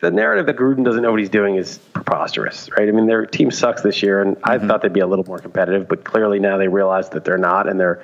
the, 0.00 0.10
narrative 0.10 0.46
that 0.46 0.56
Gruden 0.56 0.84
doesn't 0.84 1.02
know 1.02 1.10
what 1.10 1.20
he's 1.20 1.30
doing 1.30 1.56
is 1.56 1.78
preposterous, 1.94 2.68
right? 2.76 2.88
I 2.88 2.92
mean, 2.92 3.06
their 3.06 3.24
team 3.24 3.50
sucks 3.50 3.82
this 3.82 4.02
year, 4.02 4.20
and 4.20 4.36
I 4.42 4.58
mm-hmm. 4.58 4.66
thought 4.66 4.82
they'd 4.82 4.92
be 4.92 5.00
a 5.00 5.06
little 5.06 5.24
more 5.24 5.38
competitive, 5.38 5.88
but 5.88 6.04
clearly 6.04 6.40
now 6.40 6.58
they 6.58 6.68
realize 6.68 7.10
that 7.10 7.24
they're 7.24 7.38
not, 7.38 7.68
and 7.68 7.78
they're 7.78 8.02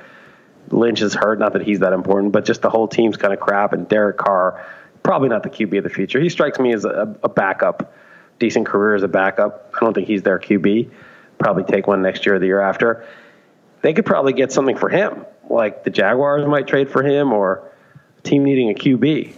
Lynch 0.73 1.03
is 1.03 1.15
hurt. 1.15 1.39
Not 1.39 1.53
that 1.55 1.63
he's 1.63 1.81
that 1.81 1.93
important, 1.93 2.33
but 2.33 2.45
just 2.45 2.63
the 2.63 2.71
whole 2.71 2.89
team's 2.89 3.17
kind 3.17 3.33
of 3.33 3.41
crap. 3.41 3.73
And 3.73 3.89
Derek 3.89 4.17
Carr, 4.17 4.65
probably 5.09 5.31
not 5.31 5.43
the 5.43 5.49
QB 5.49 5.79
of 5.79 5.85
the 5.85 5.91
future. 5.91 6.21
He 6.21 6.29
strikes 6.29 6.59
me 6.59 6.75
as 6.75 6.85
a, 6.85 7.17
a 7.23 7.31
backup, 7.31 7.95
decent 8.39 8.67
career 8.67 8.95
as 8.95 9.03
a 9.03 9.09
backup. 9.09 9.73
I 9.75 9.81
don't 9.81 9.95
think 9.95 10.07
he's 10.07 10.23
their 10.23 10.39
QB. 10.39 10.91
Probably 11.39 11.65
take 11.65 11.87
one 11.87 12.03
next 12.03 12.27
year 12.27 12.35
or 12.35 12.39
the 12.39 12.45
year 12.45 12.61
after. 12.61 13.07
They 13.81 13.95
could 13.95 14.05
probably 14.05 14.35
get 14.35 14.53
something 14.53 14.77
for 14.77 14.91
him, 14.91 15.25
like 15.49 15.83
the 15.83 15.89
Jaguars 15.89 16.47
might 16.47 16.67
trade 16.67 16.91
for 16.91 17.03
him, 17.03 17.33
or 17.33 17.73
a 18.19 18.21
team 18.21 18.45
needing 18.45 18.69
a 18.69 18.75
QB. 18.75 19.33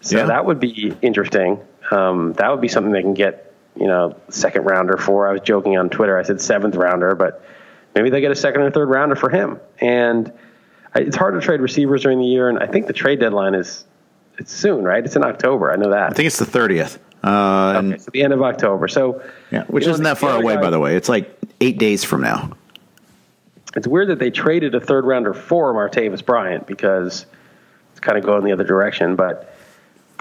So 0.00 0.18
yeah. 0.18 0.26
that 0.26 0.46
would 0.46 0.60
be 0.60 0.96
interesting. 1.02 1.58
Um, 1.90 2.34
that 2.34 2.52
would 2.52 2.60
be 2.60 2.68
something 2.68 2.92
they 2.92 3.02
can 3.02 3.14
get 3.14 3.52
you 3.74 3.88
know, 3.88 4.16
second 4.28 4.62
rounder 4.62 4.96
for. 4.96 5.28
I 5.28 5.32
was 5.32 5.40
joking 5.40 5.76
on 5.76 5.90
Twitter. 5.90 6.16
I 6.16 6.22
said 6.22 6.40
seventh 6.40 6.76
rounder, 6.76 7.16
but 7.16 7.44
maybe 7.96 8.10
they 8.10 8.20
get 8.20 8.30
a 8.30 8.36
second 8.36 8.60
or 8.60 8.70
third 8.70 8.88
rounder 8.88 9.16
for 9.16 9.28
him. 9.28 9.58
And 9.80 10.32
it's 10.94 11.16
hard 11.16 11.34
to 11.34 11.40
trade 11.40 11.60
receivers 11.60 12.02
during 12.02 12.20
the 12.20 12.26
year, 12.26 12.48
and 12.48 12.60
I 12.60 12.68
think 12.68 12.86
the 12.86 12.92
trade 12.92 13.18
deadline 13.18 13.56
is 13.56 13.84
it's 14.38 14.52
soon, 14.52 14.84
right? 14.84 15.04
It's 15.04 15.16
in 15.16 15.24
October. 15.24 15.72
I 15.72 15.76
know 15.76 15.90
that. 15.90 16.10
I 16.10 16.14
think 16.14 16.26
it's 16.26 16.38
the 16.38 16.46
thirtieth. 16.46 16.98
Uh, 17.22 17.82
okay, 17.84 17.98
so 17.98 18.10
the 18.12 18.22
end 18.22 18.32
of 18.32 18.42
October. 18.42 18.88
So 18.88 19.22
yeah, 19.50 19.64
which 19.64 19.86
isn't 19.86 20.02
know, 20.02 20.10
that 20.10 20.18
far 20.18 20.36
away, 20.36 20.56
guy, 20.56 20.60
by 20.60 20.70
the 20.70 20.80
way. 20.80 20.96
It's 20.96 21.08
like 21.08 21.34
eight 21.60 21.78
days 21.78 22.04
from 22.04 22.20
now. 22.20 22.52
It's 23.76 23.88
weird 23.88 24.08
that 24.08 24.18
they 24.18 24.30
traded 24.30 24.74
a 24.74 24.80
third 24.80 25.04
rounder 25.04 25.34
for 25.34 25.72
Martavis 25.74 26.24
Bryant 26.24 26.66
because 26.66 27.26
it's 27.92 28.00
kind 28.00 28.18
of 28.18 28.24
going 28.24 28.44
the 28.44 28.52
other 28.52 28.64
direction. 28.64 29.16
But 29.16 29.54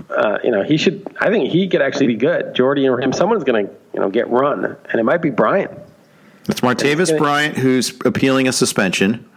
uh, 0.10 0.40
you 0.44 0.52
know, 0.52 0.64
he 0.64 0.78
should. 0.78 1.06
I 1.20 1.30
think 1.30 1.52
he 1.52 1.68
could 1.68 1.82
actually 1.82 2.08
be 2.08 2.16
good. 2.16 2.56
Jordy 2.56 2.88
or 2.88 3.00
him, 3.00 3.14
someone's 3.14 3.44
going 3.44 3.68
to 3.68 3.74
you 3.94 4.00
know 4.00 4.10
get 4.10 4.30
run, 4.30 4.66
and 4.66 5.00
it 5.00 5.04
might 5.04 5.22
be 5.22 5.30
Bryant. 5.30 5.72
It's 6.50 6.62
Martavis 6.62 7.08
gonna, 7.08 7.20
Bryant 7.20 7.58
who's 7.58 7.94
appealing 8.06 8.48
a 8.48 8.54
suspension. 8.54 9.30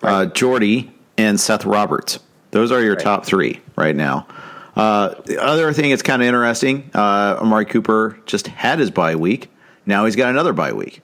Right. 0.00 0.12
Uh, 0.12 0.26
Jordy 0.26 0.92
and 1.16 1.38
Seth 1.38 1.64
Roberts. 1.64 2.18
Those 2.52 2.70
are 2.70 2.80
your 2.80 2.94
right. 2.94 3.02
top 3.02 3.26
three 3.26 3.60
right 3.76 3.96
now. 3.96 4.26
Uh, 4.76 5.14
the 5.24 5.42
other 5.42 5.72
thing 5.72 5.90
that's 5.90 6.02
kind 6.02 6.22
of 6.22 6.28
interesting, 6.28 6.90
uh, 6.94 7.38
Amari 7.40 7.66
Cooper 7.66 8.18
just 8.24 8.46
had 8.46 8.78
his 8.78 8.90
bye 8.90 9.16
week. 9.16 9.50
Now 9.84 10.04
he's 10.04 10.16
got 10.16 10.30
another 10.30 10.52
bye 10.52 10.72
week. 10.72 11.02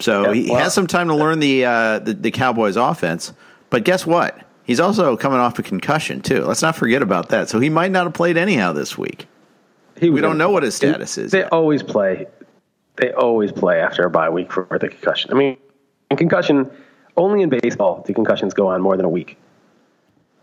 So 0.00 0.28
yeah, 0.28 0.34
he 0.34 0.50
well, 0.50 0.60
has 0.60 0.74
some 0.74 0.86
time 0.86 1.08
to 1.08 1.14
learn 1.14 1.40
the, 1.40 1.64
uh, 1.64 1.98
the, 1.98 2.14
the 2.14 2.30
Cowboys 2.30 2.76
offense. 2.76 3.32
But 3.70 3.84
guess 3.84 4.06
what? 4.06 4.38
He's 4.64 4.80
also 4.80 5.16
coming 5.16 5.38
off 5.38 5.58
a 5.58 5.62
concussion 5.62 6.20
too. 6.20 6.44
Let's 6.44 6.62
not 6.62 6.76
forget 6.76 7.02
about 7.02 7.30
that. 7.30 7.48
So 7.48 7.58
he 7.58 7.70
might 7.70 7.90
not 7.90 8.04
have 8.04 8.14
played 8.14 8.36
anyhow 8.36 8.72
this 8.72 8.98
week. 8.98 9.26
we 10.00 10.20
don't 10.20 10.38
know 10.38 10.50
what 10.50 10.62
his 10.62 10.74
status 10.74 11.16
is. 11.18 11.30
They 11.30 11.40
yet. 11.40 11.52
always 11.52 11.82
play. 11.82 12.26
They 12.96 13.12
always 13.12 13.52
play 13.52 13.80
after 13.80 14.04
a 14.04 14.10
bye 14.10 14.30
week 14.30 14.52
for 14.52 14.66
the 14.70 14.88
concussion. 14.88 15.30
I 15.30 15.34
mean, 15.34 15.56
in 16.10 16.16
concussion, 16.16 16.70
only 17.16 17.42
in 17.42 17.48
baseball 17.48 18.02
do 18.06 18.12
concussions 18.12 18.54
go 18.54 18.68
on 18.68 18.82
more 18.82 18.96
than 18.96 19.06
a 19.06 19.10
week. 19.10 19.38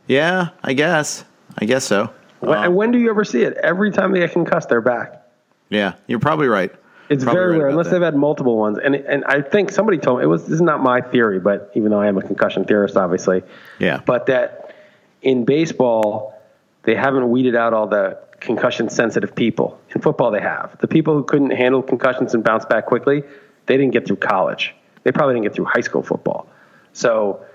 Yeah, 0.07 0.49
I 0.63 0.73
guess. 0.73 1.23
I 1.57 1.65
guess 1.65 1.85
so. 1.85 2.11
When, 2.39 2.57
um, 2.57 2.63
and 2.63 2.75
when 2.75 2.91
do 2.91 2.99
you 2.99 3.09
ever 3.09 3.23
see 3.23 3.43
it? 3.43 3.53
Every 3.57 3.91
time 3.91 4.11
they 4.11 4.19
get 4.19 4.31
concussed, 4.31 4.69
they're 4.69 4.81
back. 4.81 5.25
Yeah, 5.69 5.95
you're 6.07 6.19
probably 6.19 6.47
right. 6.47 6.71
It's 7.09 7.23
probably 7.23 7.39
very 7.39 7.51
right 7.51 7.57
rare, 7.59 7.67
unless 7.69 7.87
that. 7.87 7.93
they've 7.93 8.01
had 8.01 8.15
multiple 8.15 8.57
ones. 8.57 8.79
And 8.83 8.95
and 8.95 9.23
I 9.25 9.41
think 9.41 9.71
somebody 9.71 9.97
told 9.97 10.19
me 10.19 10.23
it 10.23 10.27
was. 10.27 10.43
This 10.43 10.53
is 10.53 10.61
not 10.61 10.81
my 10.81 11.01
theory, 11.01 11.39
but 11.39 11.71
even 11.75 11.91
though 11.91 11.99
I 11.99 12.07
am 12.07 12.17
a 12.17 12.21
concussion 12.21 12.65
theorist, 12.65 12.97
obviously. 12.97 13.43
Yeah. 13.79 14.01
But 14.05 14.27
that 14.27 14.73
in 15.21 15.45
baseball, 15.45 16.41
they 16.83 16.95
haven't 16.95 17.29
weeded 17.29 17.55
out 17.55 17.73
all 17.73 17.87
the 17.87 18.19
concussion 18.39 18.89
sensitive 18.89 19.35
people. 19.35 19.79
In 19.95 20.01
football, 20.01 20.31
they 20.31 20.41
have 20.41 20.77
the 20.79 20.87
people 20.87 21.13
who 21.15 21.23
couldn't 21.23 21.51
handle 21.51 21.81
concussions 21.81 22.33
and 22.33 22.43
bounce 22.43 22.65
back 22.65 22.85
quickly. 22.85 23.23
They 23.65 23.77
didn't 23.77 23.93
get 23.93 24.05
through 24.05 24.17
college. 24.17 24.75
They 25.03 25.11
probably 25.11 25.35
didn't 25.35 25.45
get 25.45 25.55
through 25.55 25.65
high 25.65 25.81
school 25.81 26.03
football. 26.03 26.47
So 26.93 27.45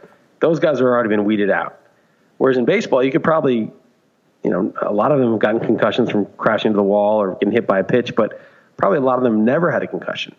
those 0.40 0.60
guys 0.60 0.80
are 0.80 0.88
already 0.88 1.10
been 1.10 1.24
weeded 1.24 1.50
out. 1.50 1.77
Whereas 2.38 2.56
in 2.56 2.64
baseball, 2.64 3.04
you 3.04 3.12
could 3.12 3.24
probably 3.24 3.70
you 4.42 4.50
know, 4.50 4.72
a 4.80 4.92
lot 4.92 5.12
of 5.12 5.18
them 5.18 5.32
have 5.32 5.40
gotten 5.40 5.60
concussions 5.60 6.10
from 6.10 6.26
crashing 6.36 6.68
into 6.68 6.76
the 6.76 6.82
wall 6.82 7.20
or 7.20 7.34
getting 7.34 7.52
hit 7.52 7.66
by 7.66 7.80
a 7.80 7.84
pitch, 7.84 8.14
but 8.14 8.40
probably 8.76 8.98
a 8.98 9.02
lot 9.02 9.18
of 9.18 9.24
them 9.24 9.44
never 9.44 9.70
had 9.70 9.82
a 9.82 9.86
concussion. 9.86 10.34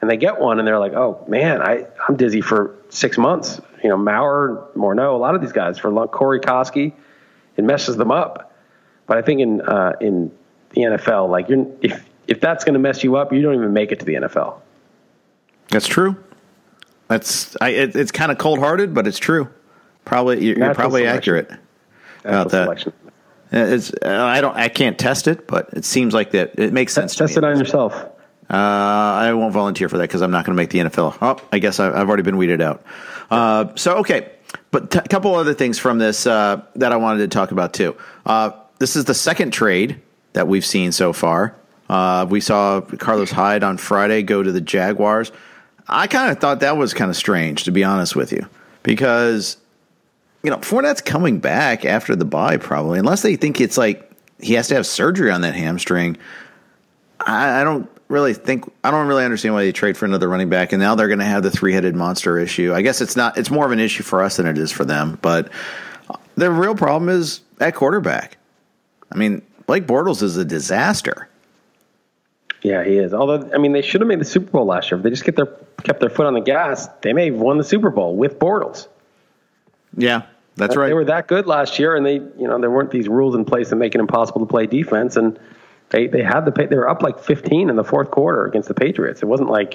And 0.00 0.10
they 0.10 0.16
get 0.16 0.40
one 0.40 0.58
and 0.58 0.66
they're 0.66 0.78
like, 0.78 0.92
oh 0.92 1.24
man, 1.28 1.62
I, 1.62 1.86
I'm 2.06 2.16
dizzy 2.16 2.40
for 2.40 2.74
six 2.90 3.16
months. 3.16 3.60
You 3.82 3.88
know, 3.88 3.96
Mauer, 3.96 4.72
Morneau, 4.74 5.14
a 5.14 5.16
lot 5.16 5.34
of 5.34 5.40
these 5.40 5.52
guys, 5.52 5.78
for 5.78 6.06
Corey 6.08 6.40
Koskie, 6.40 6.92
it 7.56 7.64
messes 7.64 7.96
them 7.96 8.10
up. 8.10 8.52
But 9.06 9.18
I 9.18 9.22
think 9.22 9.40
in, 9.40 9.60
uh, 9.62 9.92
in 10.00 10.32
the 10.70 10.82
NFL, 10.82 11.30
like 11.30 11.48
you're, 11.48 11.66
if, 11.80 12.04
if 12.26 12.40
that's 12.40 12.64
going 12.64 12.74
to 12.74 12.80
mess 12.80 13.04
you 13.04 13.16
up, 13.16 13.32
you 13.32 13.40
don't 13.40 13.54
even 13.54 13.72
make 13.72 13.92
it 13.92 14.00
to 14.00 14.04
the 14.04 14.14
NFL. 14.14 14.60
That's 15.68 15.86
true. 15.86 16.16
That's 17.08 17.56
I, 17.60 17.70
it, 17.70 17.96
it's 17.96 18.10
kind 18.10 18.32
of 18.32 18.38
cold 18.38 18.58
hearted, 18.58 18.92
but 18.92 19.06
it's 19.06 19.18
true. 19.18 19.48
Probably 20.06 20.42
you're, 20.42 20.56
you're 20.56 20.74
probably 20.74 21.02
selection. 21.02 21.16
accurate 21.18 21.50
about 22.24 22.50
that. 22.50 22.64
Selection. 22.64 22.92
Uh, 23.52 23.58
it's, 23.58 23.92
uh, 23.92 24.24
I 24.24 24.40
don't. 24.40 24.56
I 24.56 24.68
can't 24.68 24.98
test 24.98 25.28
it, 25.28 25.46
but 25.46 25.68
it 25.72 25.84
seems 25.84 26.14
like 26.14 26.30
that 26.30 26.58
it 26.58 26.72
makes 26.72 26.94
sense. 26.94 27.14
Test 27.14 27.36
it 27.36 27.44
on 27.44 27.58
yourself. 27.58 27.92
Uh, 28.48 28.54
I 28.54 29.32
won't 29.34 29.52
volunteer 29.52 29.88
for 29.88 29.98
that 29.98 30.04
because 30.04 30.22
I'm 30.22 30.30
not 30.30 30.46
going 30.46 30.56
to 30.56 30.62
make 30.62 30.70
the 30.70 30.78
NFL. 30.78 31.18
Oh, 31.20 31.36
I 31.52 31.58
guess 31.58 31.80
I've 31.80 32.08
already 32.08 32.22
been 32.22 32.36
weeded 32.36 32.62
out. 32.62 32.84
Uh, 33.30 33.74
so 33.74 33.96
okay, 33.98 34.32
but 34.70 34.94
a 34.94 35.00
t- 35.00 35.08
couple 35.08 35.34
other 35.34 35.54
things 35.54 35.78
from 35.78 35.98
this 35.98 36.26
uh, 36.26 36.62
that 36.76 36.92
I 36.92 36.96
wanted 36.96 37.18
to 37.18 37.28
talk 37.28 37.50
about 37.50 37.74
too. 37.74 37.96
Uh, 38.24 38.52
this 38.78 38.94
is 38.94 39.04
the 39.04 39.14
second 39.14 39.50
trade 39.50 40.00
that 40.34 40.46
we've 40.46 40.66
seen 40.66 40.92
so 40.92 41.12
far. 41.12 41.56
we 42.28 42.40
saw 42.40 42.80
Carlos 42.80 43.30
Hyde 43.32 43.64
on 43.64 43.76
Friday 43.76 44.22
go 44.22 44.42
to 44.42 44.52
the 44.52 44.60
Jaguars. 44.60 45.32
I 45.88 46.06
kind 46.06 46.30
of 46.30 46.38
thought 46.38 46.60
that 46.60 46.76
was 46.76 46.94
kind 46.94 47.10
of 47.10 47.16
strange, 47.16 47.64
to 47.64 47.72
be 47.72 47.84
honest 47.84 48.16
with 48.16 48.32
you, 48.32 48.48
because 48.82 49.56
you 50.46 50.52
know, 50.52 50.58
Fournette's 50.58 51.00
coming 51.00 51.40
back 51.40 51.84
after 51.84 52.14
the 52.14 52.24
bye 52.24 52.56
probably, 52.56 53.00
unless 53.00 53.22
they 53.22 53.34
think 53.34 53.60
it's 53.60 53.76
like 53.76 54.08
he 54.40 54.54
has 54.54 54.68
to 54.68 54.76
have 54.76 54.86
surgery 54.86 55.32
on 55.32 55.40
that 55.40 55.56
hamstring. 55.56 56.16
I, 57.18 57.62
I 57.62 57.64
don't 57.64 57.90
really 58.06 58.32
think 58.32 58.72
I 58.84 58.92
don't 58.92 59.08
really 59.08 59.24
understand 59.24 59.54
why 59.54 59.64
they 59.64 59.72
trade 59.72 59.96
for 59.96 60.04
another 60.04 60.28
running 60.28 60.48
back, 60.48 60.72
and 60.72 60.80
now 60.80 60.94
they're 60.94 61.08
going 61.08 61.18
to 61.18 61.24
have 61.24 61.42
the 61.42 61.50
three 61.50 61.72
headed 61.72 61.96
monster 61.96 62.38
issue. 62.38 62.72
I 62.72 62.82
guess 62.82 63.00
it's 63.00 63.16
not. 63.16 63.36
It's 63.36 63.50
more 63.50 63.66
of 63.66 63.72
an 63.72 63.80
issue 63.80 64.04
for 64.04 64.22
us 64.22 64.36
than 64.36 64.46
it 64.46 64.56
is 64.56 64.70
for 64.70 64.84
them. 64.84 65.18
But 65.20 65.50
the 66.36 66.48
real 66.48 66.76
problem 66.76 67.08
is 67.08 67.40
at 67.58 67.74
quarterback. 67.74 68.36
I 69.10 69.16
mean, 69.16 69.42
Blake 69.66 69.88
Bortles 69.88 70.22
is 70.22 70.36
a 70.36 70.44
disaster. 70.44 71.28
Yeah, 72.62 72.84
he 72.84 72.98
is. 72.98 73.12
Although, 73.12 73.50
I 73.52 73.58
mean, 73.58 73.72
they 73.72 73.82
should 73.82 74.00
have 74.00 74.06
made 74.06 74.20
the 74.20 74.24
Super 74.24 74.52
Bowl 74.52 74.66
last 74.66 74.92
year. 74.92 74.98
If 74.98 75.02
they 75.02 75.10
just 75.10 75.24
get 75.24 75.34
their 75.34 75.46
kept 75.82 75.98
their 75.98 76.08
foot 76.10 76.26
on 76.26 76.34
the 76.34 76.40
gas, 76.40 76.86
they 77.02 77.12
may 77.12 77.32
have 77.32 77.34
won 77.34 77.58
the 77.58 77.64
Super 77.64 77.90
Bowl 77.90 78.14
with 78.14 78.38
Bortles. 78.38 78.86
Yeah, 79.96 80.22
that's 80.56 80.74
right. 80.74 80.86
They 80.86 80.94
were 80.94 81.04
that 81.04 81.28
good 81.28 81.46
last 81.46 81.78
year, 81.78 81.94
and 81.94 82.04
they, 82.04 82.14
you 82.14 82.48
know, 82.48 82.58
there 82.58 82.70
weren't 82.70 82.90
these 82.90 83.08
rules 83.08 83.34
in 83.34 83.44
place 83.44 83.70
that 83.70 83.76
make 83.76 83.94
it 83.94 84.00
impossible 84.00 84.40
to 84.40 84.46
play 84.46 84.66
defense, 84.66 85.16
and 85.16 85.38
they 85.90 86.06
they 86.06 86.22
had 86.22 86.40
the 86.40 86.50
they 86.50 86.76
were 86.76 86.88
up 86.88 87.02
like 87.02 87.18
15 87.20 87.68
in 87.68 87.76
the 87.76 87.84
fourth 87.84 88.10
quarter 88.10 88.46
against 88.46 88.68
the 88.68 88.74
Patriots. 88.74 89.22
It 89.22 89.26
wasn't 89.26 89.50
like, 89.50 89.74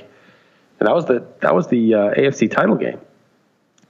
and 0.80 0.88
that 0.88 0.96
was 0.96 1.06
the 1.06 1.26
that 1.42 1.54
was 1.54 1.68
the 1.68 1.94
uh, 1.94 2.14
AFC 2.16 2.50
title 2.50 2.76
game. 2.76 3.00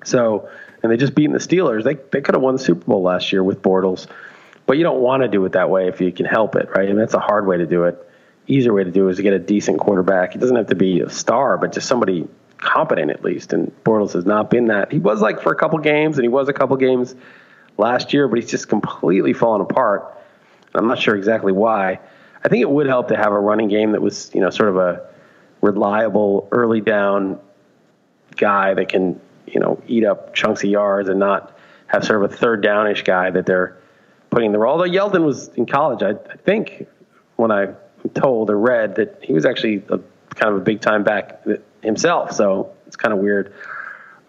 So, 0.03 0.49
and 0.83 0.91
they 0.91 0.97
just 0.97 1.15
beaten 1.15 1.31
the 1.31 1.39
Steelers. 1.39 1.83
They 1.83 1.95
they 1.95 2.21
could 2.21 2.35
have 2.35 2.41
won 2.41 2.55
the 2.55 2.63
Super 2.63 2.85
Bowl 2.85 3.01
last 3.01 3.31
year 3.31 3.43
with 3.43 3.61
Bortles, 3.61 4.07
but 4.65 4.77
you 4.77 4.83
don't 4.83 4.99
want 4.99 5.23
to 5.23 5.29
do 5.29 5.43
it 5.45 5.53
that 5.53 5.69
way 5.69 5.87
if 5.87 6.01
you 6.01 6.11
can 6.11 6.25
help 6.25 6.55
it, 6.55 6.69
right? 6.75 6.87
Mean, 6.87 6.97
that's 6.97 7.13
a 7.13 7.19
hard 7.19 7.47
way 7.47 7.57
to 7.57 7.65
do 7.65 7.85
it. 7.85 7.97
Easier 8.47 8.73
way 8.73 8.83
to 8.83 8.91
do 8.91 9.07
it 9.07 9.11
is 9.11 9.17
to 9.17 9.23
get 9.23 9.33
a 9.33 9.39
decent 9.39 9.79
quarterback. 9.79 10.35
It 10.35 10.39
doesn't 10.39 10.57
have 10.57 10.67
to 10.67 10.75
be 10.75 10.99
a 10.99 11.09
star, 11.09 11.57
but 11.57 11.71
just 11.71 11.87
somebody 11.87 12.27
competent 12.61 13.11
at 13.11 13.23
least. 13.23 13.51
And 13.51 13.71
Bortles 13.83 14.13
has 14.13 14.25
not 14.25 14.49
been 14.49 14.67
that. 14.67 14.91
He 14.91 14.99
was 14.99 15.21
like 15.21 15.41
for 15.41 15.51
a 15.51 15.55
couple 15.55 15.77
games, 15.79 16.17
and 16.17 16.23
he 16.23 16.29
was 16.29 16.47
a 16.47 16.53
couple 16.53 16.77
games 16.77 17.15
last 17.77 18.13
year, 18.13 18.27
but 18.27 18.39
he's 18.39 18.49
just 18.49 18.69
completely 18.69 19.33
fallen 19.33 19.61
apart. 19.61 20.17
I'm 20.73 20.87
not 20.87 20.99
sure 20.99 21.15
exactly 21.15 21.51
why. 21.51 21.99
I 22.43 22.47
think 22.47 22.61
it 22.61 22.69
would 22.69 22.87
help 22.87 23.09
to 23.09 23.17
have 23.17 23.33
a 23.33 23.39
running 23.39 23.67
game 23.67 23.91
that 23.91 24.01
was, 24.01 24.31
you 24.33 24.41
know, 24.41 24.49
sort 24.49 24.69
of 24.69 24.77
a 24.77 25.07
reliable 25.61 26.47
early 26.51 26.81
down 26.81 27.39
guy 28.37 28.73
that 28.73 28.89
can, 28.89 29.19
you 29.45 29.59
know, 29.59 29.81
eat 29.87 30.05
up 30.05 30.33
chunks 30.33 30.63
of 30.63 30.69
yards 30.69 31.09
and 31.09 31.19
not 31.19 31.57
have 31.87 32.05
sort 32.05 32.23
of 32.23 32.31
a 32.31 32.35
third 32.35 32.63
downish 32.63 33.03
guy 33.03 33.29
that 33.29 33.45
they're 33.45 33.77
putting 34.29 34.47
in 34.47 34.51
the 34.53 34.59
role. 34.59 34.79
Although 34.79 34.91
Yeldon 34.91 35.25
was 35.25 35.49
in 35.49 35.65
college, 35.65 36.01
I, 36.01 36.11
I 36.11 36.37
think 36.37 36.87
when 37.35 37.51
I 37.51 37.73
told 38.13 38.49
or 38.49 38.57
read 38.57 38.95
that 38.95 39.19
he 39.21 39.33
was 39.33 39.45
actually 39.45 39.83
a 39.89 39.99
kind 40.35 40.53
of 40.53 40.61
a 40.61 40.63
big 40.63 40.81
time 40.81 41.03
back 41.03 41.43
himself. 41.83 42.31
So 42.31 42.73
it's 42.87 42.95
kind 42.95 43.13
of 43.13 43.19
weird. 43.19 43.53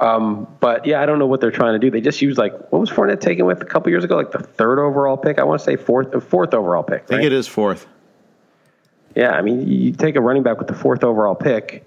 Um, 0.01 0.49
but 0.59 0.85
yeah, 0.85 1.01
I 1.01 1.07
don't 1.07 1.21
know 1.21 1.27
what 1.27 1.41
they're 1.41 1.53
trying 1.53 1.75
to 1.75 1.79
do. 1.79 1.91
They 1.91 2.01
just 2.01 2.21
use 2.21 2.37
like 2.37 2.53
what 2.73 2.81
was 2.81 2.91
Fournette 2.91 3.21
taken 3.21 3.47
with 3.47 3.63
a 3.63 3.65
couple 3.65 3.91
years 3.91 4.03
ago, 4.03 4.17
like 4.17 4.33
the 4.33 4.41
third 4.41 4.81
overall 4.81 5.17
pick. 5.17 5.39
I 5.39 5.45
want 5.45 5.61
to 5.61 5.65
say 5.65 5.77
fourth, 5.77 6.13
uh, 6.13 6.21
fourth 6.21 6.55
overall 6.55 6.83
pick. 6.83 7.03
Right? 7.03 7.05
I 7.05 7.17
think 7.19 7.25
it 7.25 7.33
is 7.33 7.47
fourth. 7.47 7.87
Yeah, 9.15 9.31
I 9.31 9.43
mean, 9.43 9.69
you 9.69 9.93
take 9.93 10.17
a 10.17 10.21
running 10.21 10.43
back 10.43 10.59
with 10.59 10.67
the 10.67 10.75
fourth 10.75 11.05
overall 11.05 11.35
pick, 11.35 11.85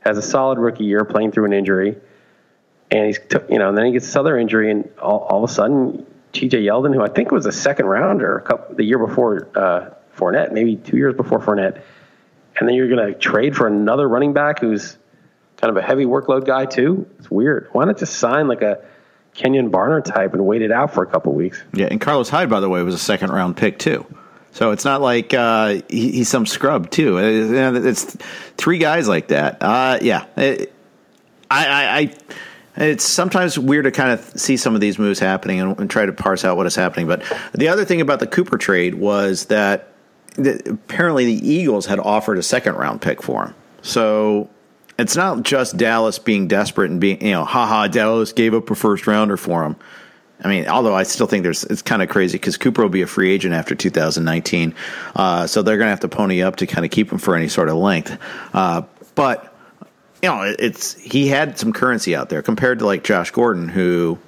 has 0.00 0.18
a 0.18 0.22
solid 0.22 0.58
rookie 0.58 0.84
year 0.84 1.04
playing 1.04 1.32
through 1.32 1.46
an 1.46 1.52
injury, 1.52 1.96
and 2.90 3.06
he's 3.06 3.18
t- 3.18 3.38
you 3.48 3.58
know, 3.58 3.68
and 3.68 3.78
then 3.78 3.86
he 3.86 3.92
gets 3.92 4.06
this 4.06 4.16
other 4.16 4.36
injury, 4.36 4.70
and 4.70 4.90
all, 5.00 5.20
all 5.20 5.44
of 5.44 5.48
a 5.48 5.52
sudden, 5.52 6.04
T.J. 6.32 6.62
Yeldon, 6.62 6.94
who 6.94 7.02
I 7.02 7.08
think 7.08 7.30
was 7.30 7.46
a 7.46 7.52
second 7.52 7.86
rounder 7.86 8.38
a 8.38 8.42
couple, 8.42 8.74
the 8.74 8.84
year 8.84 8.98
before 8.98 9.48
uh, 9.54 9.90
Fournette, 10.16 10.52
maybe 10.52 10.76
two 10.76 10.96
years 10.96 11.14
before 11.14 11.38
Fournette, 11.38 11.80
and 12.58 12.68
then 12.68 12.74
you're 12.74 12.88
going 12.88 13.12
to 13.12 13.18
trade 13.18 13.56
for 13.56 13.66
another 13.66 14.08
running 14.08 14.32
back 14.32 14.60
who's 14.60 14.96
kind 15.56 15.70
of 15.70 15.76
a 15.76 15.82
heavy 15.82 16.04
workload 16.04 16.46
guy 16.46 16.66
too. 16.66 17.08
It's 17.18 17.30
weird. 17.30 17.68
Why 17.72 17.84
not 17.84 17.98
just 17.98 18.16
sign 18.16 18.48
like 18.48 18.62
a 18.62 18.84
Kenjon 19.34 19.70
Barner 19.70 20.04
type 20.04 20.34
and 20.34 20.46
wait 20.46 20.62
it 20.62 20.72
out 20.72 20.94
for 20.94 21.02
a 21.02 21.06
couple 21.06 21.32
weeks? 21.34 21.62
Yeah, 21.72 21.86
and 21.90 22.00
Carlos 22.00 22.28
Hyde, 22.28 22.50
by 22.50 22.60
the 22.60 22.68
way, 22.68 22.82
was 22.82 22.94
a 22.94 22.98
second 22.98 23.30
round 23.30 23.56
pick 23.56 23.78
too. 23.78 24.06
So 24.52 24.72
it's 24.72 24.84
not 24.84 25.00
like 25.00 25.34
uh, 25.34 25.82
he, 25.88 26.10
he's 26.10 26.28
some 26.28 26.46
scrub 26.46 26.90
too. 26.90 27.18
It's 27.18 28.16
three 28.56 28.78
guys 28.78 29.06
like 29.06 29.28
that. 29.28 29.58
Uh, 29.62 29.98
yeah, 30.00 30.24
it, 30.36 30.72
I, 31.50 31.66
I, 31.66 31.98
I, 31.98 32.14
it's 32.86 33.04
sometimes 33.04 33.58
weird 33.58 33.84
to 33.84 33.90
kind 33.90 34.12
of 34.12 34.20
see 34.40 34.56
some 34.56 34.74
of 34.74 34.80
these 34.80 34.98
moves 34.98 35.18
happening 35.18 35.60
and, 35.60 35.78
and 35.78 35.90
try 35.90 36.06
to 36.06 36.12
parse 36.12 36.44
out 36.44 36.56
what 36.56 36.66
is 36.66 36.74
happening. 36.74 37.06
But 37.06 37.22
the 37.52 37.68
other 37.68 37.84
thing 37.84 38.00
about 38.00 38.20
the 38.20 38.26
Cooper 38.26 38.58
trade 38.58 38.94
was 38.94 39.46
that 39.46 39.92
the, 40.36 40.60
apparently 40.70 41.24
the 41.24 41.48
Eagles 41.48 41.86
had 41.86 41.98
offered 41.98 42.38
a 42.38 42.42
second 42.42 42.74
round 42.74 43.00
pick 43.00 43.22
for 43.22 43.46
him. 43.46 43.54
So 43.82 44.50
it's 44.98 45.16
not 45.16 45.42
just 45.42 45.76
Dallas 45.76 46.18
being 46.18 46.48
desperate 46.48 46.90
and 46.90 47.00
being, 47.00 47.24
you 47.24 47.32
know, 47.32 47.44
haha, 47.44 47.86
Dallas 47.86 48.32
gave 48.32 48.54
up 48.54 48.70
a 48.70 48.74
first 48.74 49.06
rounder 49.06 49.36
for 49.36 49.64
him. 49.64 49.76
I 50.42 50.48
mean, 50.48 50.68
although 50.68 50.94
I 50.94 51.02
still 51.02 51.26
think 51.26 51.42
there's, 51.42 51.64
it's 51.64 51.82
kind 51.82 52.02
of 52.02 52.08
crazy 52.08 52.38
because 52.38 52.56
Cooper 52.56 52.82
will 52.82 52.88
be 52.88 53.02
a 53.02 53.06
free 53.06 53.30
agent 53.30 53.54
after 53.54 53.74
2019. 53.74 54.74
Uh, 55.16 55.46
so 55.46 55.62
they're 55.62 55.76
going 55.76 55.86
to 55.86 55.90
have 55.90 56.00
to 56.00 56.08
pony 56.08 56.42
up 56.42 56.56
to 56.56 56.66
kind 56.66 56.84
of 56.84 56.90
keep 56.90 57.10
him 57.10 57.18
for 57.18 57.34
any 57.34 57.48
sort 57.48 57.68
of 57.68 57.76
length. 57.76 58.16
Uh, 58.52 58.82
but, 59.14 59.52
you 60.22 60.28
know, 60.28 60.42
it's, 60.58 60.94
he 60.94 61.26
had 61.28 61.58
some 61.58 61.72
currency 61.72 62.14
out 62.14 62.28
there 62.28 62.42
compared 62.42 62.78
to 62.80 62.86
like 62.86 63.02
Josh 63.02 63.32
Gordon, 63.32 63.68
who, 63.68 64.18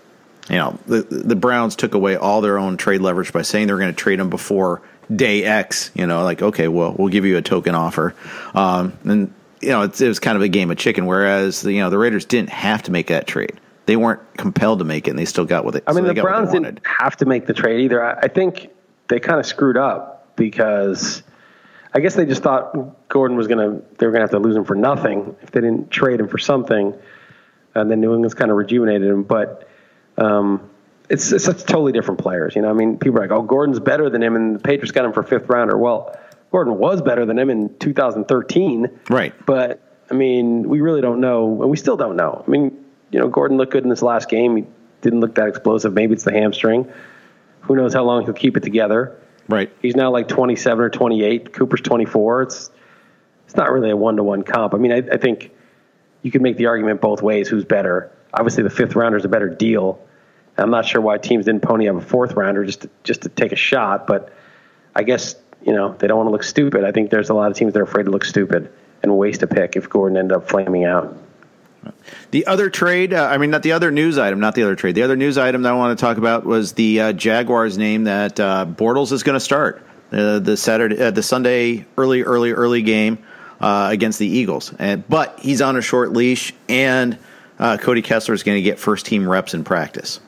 you 0.51 0.57
know, 0.57 0.79
the, 0.87 1.03
the 1.03 1.37
Browns 1.37 1.77
took 1.77 1.95
away 1.95 2.17
all 2.17 2.41
their 2.41 2.59
own 2.59 2.77
trade 2.77 3.01
leverage 3.01 3.33
by 3.33 3.43
saying 3.43 3.67
they 3.67 3.73
were 3.73 3.79
going 3.79 3.95
to 3.95 3.97
trade 3.97 4.21
him 4.21 4.31
before 4.31 4.83
day 5.15 5.45
X, 5.45 5.91
you 5.95 6.07
know, 6.07 6.23
like, 6.23 6.43
okay, 6.43 6.69
well, 6.69 6.95
we'll 6.99 7.09
give 7.09 7.25
you 7.25 7.37
a 7.37 7.43
token 7.43 7.75
offer. 7.75 8.15
Um, 8.55 8.97
and, 9.05 9.35
you 9.61 9.71
know, 9.71 9.83
it, 9.83 10.01
it 10.01 10.09
was 10.09 10.19
kind 10.19 10.37
of 10.37 10.43
a 10.43 10.49
game 10.49 10.71
of 10.71 10.77
chicken, 10.79 11.07
whereas, 11.07 11.63
the, 11.63 11.73
you 11.73 11.81
know, 11.81 11.91
the 11.91 11.99
Raiders 11.99 12.25
didn't 12.25 12.51
have 12.51 12.83
to 12.85 12.93
make 12.93 13.09
that 13.09 13.27
trade 13.27 13.59
they 13.91 13.97
weren't 13.97 14.21
compelled 14.37 14.79
to 14.79 14.85
make 14.85 15.09
it, 15.09 15.11
and 15.11 15.19
they 15.19 15.25
still 15.25 15.45
got 15.45 15.65
what 15.65 15.75
they. 15.75 15.81
I 15.85 15.93
mean, 15.93 16.05
so 16.05 16.13
the 16.13 16.23
Browns 16.23 16.53
didn't 16.53 16.81
have 16.85 17.17
to 17.17 17.27
make 17.27 17.47
the 17.47 17.55
trade 17.55 17.81
either. 17.81 18.05
I, 18.05 18.21
I 18.23 18.29
think 18.29 18.71
they 19.09 19.19
kind 19.19 19.41
of 19.41 19.47
screwed 19.47 19.77
up 19.77 20.37
because 20.37 21.25
I 21.93 21.99
guess 21.99 22.15
they 22.15 22.25
just 22.25 22.41
thought 22.41 23.09
Gordon 23.09 23.37
was 23.37 23.49
going 23.49 23.59
to 23.59 23.85
they 23.97 24.07
were 24.07 24.13
going 24.13 24.21
to 24.21 24.25
have 24.25 24.31
to 24.31 24.39
lose 24.39 24.55
him 24.55 24.65
for 24.65 24.77
nothing 24.77 25.35
if 25.43 25.51
they 25.51 25.61
didn't 25.61 25.91
trade 25.91 26.21
him 26.21 26.29
for 26.29 26.39
something, 26.39 26.95
and 27.75 27.91
then 27.91 28.01
New 28.01 28.13
England's 28.13 28.35
kind 28.35 28.53
of 28.53 28.57
rejuvenated 28.57 29.09
him. 29.09 29.25
But 29.25 29.69
um, 30.21 30.71
it's 31.09 31.33
it's 31.33 31.45
such 31.45 31.65
totally 31.65 31.93
different 31.93 32.21
players. 32.21 32.55
You 32.55 32.63
know, 32.63 32.71
I 32.71 32.75
mean, 32.75 32.99
people 32.99 33.19
are 33.19 33.23
like, 33.23 33.33
"Oh, 33.33 33.43
Gordon's 33.43 33.81
better 33.81 34.09
than 34.11 34.23
him," 34.23 34.37
and 34.37 34.57
the 34.57 34.61
Patriots 34.61 34.93
got 34.93 35.05
him 35.05 35.13
for 35.13 35.23
fifth 35.23 35.49
rounder. 35.49 35.77
Well, 35.77 36.17
Gordon 36.53 36.79
was 36.79 37.03
better 37.03 37.27
than 37.27 37.39
him 37.39 37.51
in 37.51 37.77
2013, 37.79 39.01
right? 39.09 39.35
But 39.47 39.81
I 40.11 40.15
mean, 40.15 40.69
we 40.69 40.81
really 40.81 41.01
don't 41.01 41.21
know, 41.21 41.63
and 41.63 41.71
we 41.71 41.77
still 41.77 41.97
don't 41.97 42.17
know. 42.17 42.45
I 42.47 42.51
mean 42.51 42.85
you 43.11 43.19
know, 43.19 43.29
Gordon 43.29 43.57
looked 43.57 43.73
good 43.73 43.85
in 43.85 43.91
this 43.91 44.03
last 44.03 44.29
game. 44.29 44.57
He 44.57 44.65
didn't 45.03 45.21
look 45.21 45.35
that 45.35 45.49
explosive. 45.49 45.93
Maybe 45.93 46.15
it's 46.15 46.25
the 46.25 46.33
hamstring. 46.33 46.91
Who 47.63 47.77
knows 47.77 47.93
how 47.93 48.05
long 48.05 48.25
he'll 48.25 48.35
keep 48.35 48.57
it 48.57 48.63
together? 48.63 49.19
Right. 49.49 49.71
He's 49.83 49.97
now 49.97 50.11
like 50.11 50.29
27 50.29 50.85
or 50.85 50.91
28. 50.91 51.53
Cooper's 51.53 51.81
24. 51.81 52.43
It's 52.43 52.71
it's 53.47 53.57
not 53.57 53.71
really 53.73 53.91
a 53.91 53.97
one 53.97 54.17
to 54.17 54.23
one 54.23 54.43
comp. 54.45 54.75
I 54.75 54.77
mean, 54.77 54.93
I, 54.93 54.99
I 54.99 55.17
think 55.17 55.51
you 56.23 56.31
could 56.31 56.43
make 56.43 56.57
the 56.57 56.67
argument 56.67 57.01
both 57.01 57.21
ways. 57.21 57.49
Who's 57.49 57.65
better? 57.65 58.13
Obviously, 58.33 58.63
the 58.63 58.71
fifth 58.71 58.95
rounder 58.95 59.19
is 59.19 59.25
a 59.25 59.29
better 59.29 59.49
deal. 59.49 60.01
I'm 60.61 60.71
not 60.71 60.87
sure 60.87 61.01
why 61.01 61.19
teams 61.19 61.47
didn't 61.47 61.63
pony 61.63 61.89
up 61.89 61.97
a 61.97 62.01
fourth 62.01 62.35
rounder 62.35 62.65
just 62.65 62.83
to, 62.83 62.91
just 63.03 63.23
to 63.23 63.29
take 63.29 63.53
a 63.53 63.57
shot, 63.57 64.07
but 64.07 64.33
I 64.95 65.03
guess 65.03 65.35
you 65.63 65.73
know 65.73 65.95
they 65.95 66.07
don't 66.07 66.19
want 66.19 66.29
to 66.29 66.33
look 66.33 66.43
stupid. 66.43 66.85
I 66.85 66.93
think 66.93 67.11
there's 67.11 67.31
a 67.31 67.35
lot 67.35 67.51
of 67.51 67.57
teams 67.57 67.73
that 67.73 67.81
are 67.81 67.85
afraid 67.85 68.05
to 68.05 68.11
look 68.11 68.25
stupid 68.25 68.73
and 69.03 69.17
waste 69.17 69.43
a 69.43 69.47
pick 69.47 69.77
if 69.77 69.89
Gordon 69.89 70.19
ended 70.19 70.37
up 70.37 70.49
flaming 70.49 70.85
out. 70.85 71.17
The 72.31 72.47
other 72.47 72.69
trade, 72.69 73.15
uh, 73.15 73.27
I 73.27 73.39
mean, 73.39 73.51
not 73.51 73.63
the 73.63 73.73
other 73.73 73.91
news 73.91 74.19
item, 74.19 74.41
not 74.41 74.55
the 74.55 74.63
other 74.63 74.77
trade. 74.77 74.95
The 74.95 75.03
other 75.03 75.17
news 75.17 75.39
item 75.39 75.63
that 75.63 75.73
I 75.73 75.77
want 75.77 75.99
to 75.99 76.01
talk 76.05 76.19
about 76.19 76.45
was 76.45 76.73
the 76.75 77.01
uh, 77.01 77.13
Jaguars 77.13 77.79
name 77.79 78.05
that 78.05 78.39
uh, 78.39 78.67
Bortles 78.67 79.13
is 79.13 79.23
going 79.23 79.37
to 79.37 79.41
start 79.41 79.83
uh, 80.13 80.41
the 80.41 80.57
Saturday, 80.57 81.01
uh, 81.01 81.11
the 81.11 81.23
Sunday 81.23 81.87
early, 81.97 82.23
early, 82.23 82.53
early 82.53 82.83
game 82.83 83.19
uh, 83.61 83.89
against 83.91 84.19
the 84.19 84.27
Eagles. 84.27 84.75
And 84.79 85.09
but 85.09 85.41
he's 85.41 85.63
on 85.63 85.77
a 85.77 85.83
short 85.83 86.13
leash, 86.13 86.53
and 86.69 87.19
Cody 87.59 88.03
Kessler 88.03 88.35
is 88.35 88.43
going 88.43 88.57
to 88.57 88.63
get 88.63 88.79
first 88.79 89.07
team 89.07 89.29
reps 89.29 89.55
in 89.55 89.65
practice. 89.65 90.21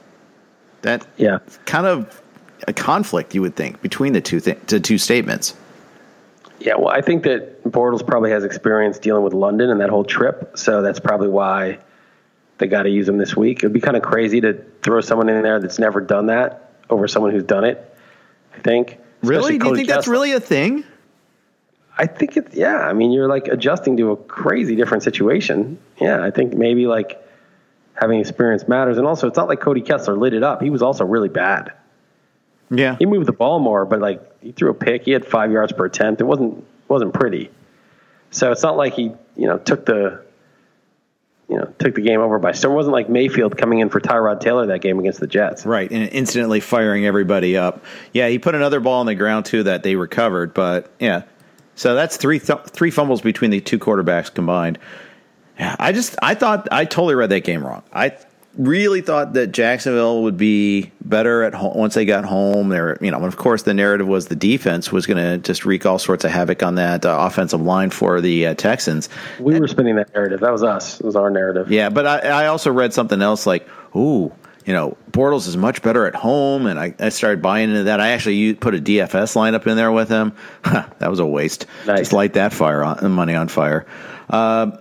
That 0.83 1.07
yeah, 1.17 1.39
kind 1.65 1.87
of 1.87 2.23
a 2.69 2.73
conflict 2.73 3.35
you 3.35 3.43
would 3.43 3.57
think 3.57 3.81
between 3.83 4.13
the 4.13 4.21
two 4.21 4.41
th- 4.41 4.59
the 4.67 4.81
two 4.81 4.99
statements. 4.99 5.55
Yeah, 6.61 6.77
well, 6.77 6.89
I 6.89 7.01
think 7.01 7.25
that 7.25 7.65
Bortles 7.65 8.07
probably 8.07 8.31
has 8.31 8.45
experience 8.45 8.99
dealing 8.99 9.25
with 9.25 9.33
London 9.33 9.71
and 9.71 9.81
that 9.81 9.91
whole 9.91 10.05
trip, 10.05 10.57
so 10.57 10.81
that's 10.83 11.01
probably 11.01 11.29
why 11.29 11.79
they 12.59 12.69
got 12.69 12.85
to 12.85 12.91
use 12.91 13.09
him 13.09 13.19
this 13.19 13.37
week. 13.37 13.59
It'd 13.59 13.73
be 13.73 13.81
kind 13.81 13.97
of 13.97 14.03
crazy 14.03 14.41
to 14.43 14.65
throw 14.83 15.01
someone 15.01 15.29
in 15.29 15.43
there 15.43 15.59
that's 15.59 15.81
never 15.81 16.01
done 16.01 16.27
that 16.27 16.73
over 16.89 17.09
someone 17.09 17.33
who's 17.33 17.45
done 17.45 17.65
it. 17.65 17.97
I 18.55 18.61
think. 18.61 18.99
Really? 19.23 19.59
Do 19.59 19.69
you 19.69 19.75
think 19.75 19.89
Kessler. 19.89 19.95
that's 19.95 20.09
really 20.09 20.33
a 20.33 20.41
thing? 20.41 20.85
I 21.97 22.07
think 22.07 22.37
it's 22.37 22.55
yeah. 22.55 22.77
I 22.77 22.93
mean, 22.93 23.13
you're 23.13 23.29
like 23.29 23.49
adjusting 23.49 23.97
to 23.99 24.13
a 24.13 24.17
crazy 24.17 24.77
different 24.77 25.03
situation. 25.03 25.79
Yeah, 26.01 26.25
I 26.25 26.31
think 26.31 26.55
maybe 26.55 26.87
like 26.87 27.21
having 28.03 28.19
experience 28.19 28.67
matters, 28.67 28.99
and 28.99 29.07
also 29.07 29.29
it's 29.29 29.37
not 29.37 29.49
like 29.49 29.61
Cody 29.61 29.81
Kessler 29.81 30.17
lit 30.17 30.35
it 30.35 30.43
up. 30.43 30.61
He 30.61 30.71
was 30.71 30.83
also 30.83 31.05
really 31.05 31.29
bad. 31.29 31.73
Yeah, 32.69 32.97
he 32.99 33.07
moved 33.07 33.27
the 33.27 33.33
ball 33.33 33.61
more, 33.61 33.87
but 33.87 34.01
like 34.01 34.43
he 34.43 34.51
threw 34.51 34.71
a 34.71 34.75
pick. 34.75 35.05
He 35.05 35.13
had 35.13 35.25
five 35.25 35.53
yards 35.53 35.73
per 35.73 35.85
attempt. 35.85 36.21
It 36.21 36.25
wasn't 36.25 36.65
wasn't 36.89 37.15
pretty. 37.15 37.51
So 38.33 38.51
it's 38.51 38.63
not 38.63 38.77
like 38.77 38.95
he 38.95 39.13
you 39.37 39.47
know 39.47 39.59
took 39.59 39.87
the 39.87 40.25
you 41.49 41.59
know 41.59 41.73
took 41.79 41.95
the 41.95 42.01
game 42.01 42.21
over 42.21 42.41
by 42.41 42.53
storm. 42.53 42.73
It 42.73 42.77
wasn't 42.77 42.95
like 42.95 43.09
Mayfield 43.09 43.57
coming 43.57 43.79
in 43.79 43.89
for 43.89 44.01
Tyrod 44.01 44.41
Taylor 44.41 44.67
that 44.67 44.81
game 44.81 44.99
against 44.99 45.21
the 45.21 45.29
Jets. 45.29 45.65
Right, 45.65 45.91
and 45.91 46.09
instantly 46.11 46.59
firing 46.59 47.07
everybody 47.07 47.57
up. 47.57 47.85
Yeah, 48.13 48.29
he 48.29 48.41
put 48.41 48.57
another 48.57 48.81
ball 48.81 48.99
on 48.99 49.07
the 49.07 49.15
ground 49.15 49.47
too 49.47 49.63
that 49.63 49.85
they 49.85 49.95
recovered. 49.95 50.55
But 50.55 50.91
yeah, 50.99 51.23
so 51.77 51.95
that's 51.95 52.17
three 52.17 52.41
th- 52.41 52.65
three 52.67 52.91
fumbles 52.91 53.21
between 53.21 53.53
the 53.53 53.61
two 53.61 53.79
quarterbacks 53.79 54.33
combined. 54.35 54.81
Yeah, 55.59 55.77
I 55.79 55.93
just 55.93 56.17
I 56.23 56.35
thought 56.35 56.69
I 56.73 56.85
totally 56.85 57.15
read 57.15 57.31
that 57.31 57.45
game 57.45 57.65
wrong. 57.65 57.83
I 57.93 58.17
really 58.57 59.01
thought 59.01 59.33
that 59.33 59.49
Jacksonville 59.49 60.23
would 60.23 60.37
be 60.37 60.91
better 61.01 61.43
at 61.43 61.55
home 61.55 61.77
once 61.77 61.95
they 61.95 62.05
got 62.05 62.25
home. 62.25 62.69
There, 62.69 62.99
you 63.01 63.11
know, 63.11 63.19
and 63.19 63.27
of 63.27 63.37
course, 63.37 63.63
the 63.63 63.75
narrative 63.75 64.07
was 64.07 64.27
the 64.27 64.37
defense 64.37 64.93
was 64.93 65.07
going 65.07 65.19
to 65.19 65.39
just 65.39 65.65
wreak 65.65 65.87
all 65.87 65.99
sorts 65.99 66.25
of 66.25 66.31
havoc 66.31 66.63
on 66.63 66.77
that 66.77 67.07
uh, 67.07 67.17
offensive 67.21 67.61
line 67.61 67.91
for 67.91 68.21
the 68.21 68.49
uh, 68.49 68.55
Texans. 68.55 69.09
We 69.41 69.55
and, 69.55 69.61
were 69.61 69.69
spinning 69.69 69.97
that 69.97 70.13
narrative. 70.15 70.41
That 70.41 70.53
was 70.53 70.63
us. 70.63 71.01
It 71.01 71.07
was 71.07 71.17
our 71.17 71.31
narrative. 71.31 71.71
Yeah, 71.71 71.89
but 71.89 72.07
I, 72.07 72.19
I 72.19 72.47
also 72.47 72.71
read 72.71 72.93
something 72.93 73.21
else 73.23 73.47
like, 73.47 73.69
ooh. 73.97 74.33
You 74.65 74.73
know, 74.73 74.97
Bortles 75.11 75.49
is 75.49 75.57
much 75.57 75.83
better 75.83 76.07
at 76.07 76.15
home, 76.15 76.67
and 76.67 76.79
I, 76.79 76.95
I 77.01 77.09
started 77.09 77.43
buying 77.43 77.71
into 77.71 77.83
that. 77.83 77.99
I 77.99 78.11
actually 78.11 78.55
put 78.55 78.77
a 78.77 78.79
DFS 78.79 79.35
lineup 79.35 79.67
in 79.67 79.77
there 79.77 79.91
with 79.91 80.09
him. 80.09 80.35
that 80.63 81.11
was 81.11 81.19
a 81.19 81.27
waste. 81.27 81.67
Nice. 81.85 81.99
Just 81.99 82.13
light 82.13 82.35
that 82.35 82.53
fire 82.53 82.85
on 82.85 83.11
money 83.11 83.35
on 83.35 83.49
fire. 83.49 83.87
Uh, 84.31 84.77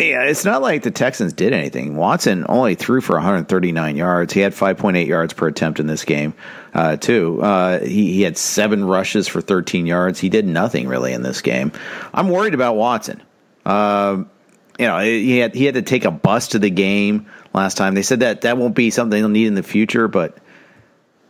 yeah, 0.00 0.22
it's 0.22 0.44
not 0.44 0.62
like 0.62 0.82
the 0.82 0.90
Texans 0.90 1.32
did 1.32 1.52
anything. 1.52 1.96
Watson 1.96 2.46
only 2.48 2.74
threw 2.74 3.00
for 3.00 3.14
139 3.14 3.96
yards. 3.96 4.32
He 4.32 4.40
had 4.40 4.52
5.8 4.52 5.06
yards 5.06 5.32
per 5.32 5.48
attempt 5.48 5.80
in 5.80 5.86
this 5.86 6.04
game, 6.04 6.34
uh, 6.74 6.96
too. 6.96 7.42
Uh, 7.42 7.80
he, 7.80 8.12
he, 8.14 8.22
had 8.22 8.38
seven 8.38 8.84
rushes 8.84 9.28
for 9.28 9.40
13 9.40 9.86
yards. 9.86 10.18
He 10.18 10.28
did 10.28 10.46
nothing 10.46 10.88
really 10.88 11.12
in 11.12 11.22
this 11.22 11.42
game. 11.42 11.72
I'm 12.14 12.28
worried 12.28 12.54
about 12.54 12.76
Watson. 12.76 13.22
Uh, 13.64 14.24
you 14.78 14.86
know, 14.86 14.98
he 14.98 15.38
had 15.38 15.54
he 15.54 15.66
had 15.66 15.74
to 15.74 15.82
take 15.82 16.06
a 16.06 16.10
bus 16.10 16.48
to 16.48 16.58
the 16.58 16.70
game 16.70 17.26
last 17.52 17.76
time. 17.76 17.94
They 17.94 18.02
said 18.02 18.20
that 18.20 18.40
that 18.42 18.56
won't 18.56 18.74
be 18.74 18.88
something 18.88 19.20
they'll 19.20 19.28
need 19.28 19.46
in 19.46 19.54
the 19.54 19.62
future, 19.62 20.08
but 20.08 20.38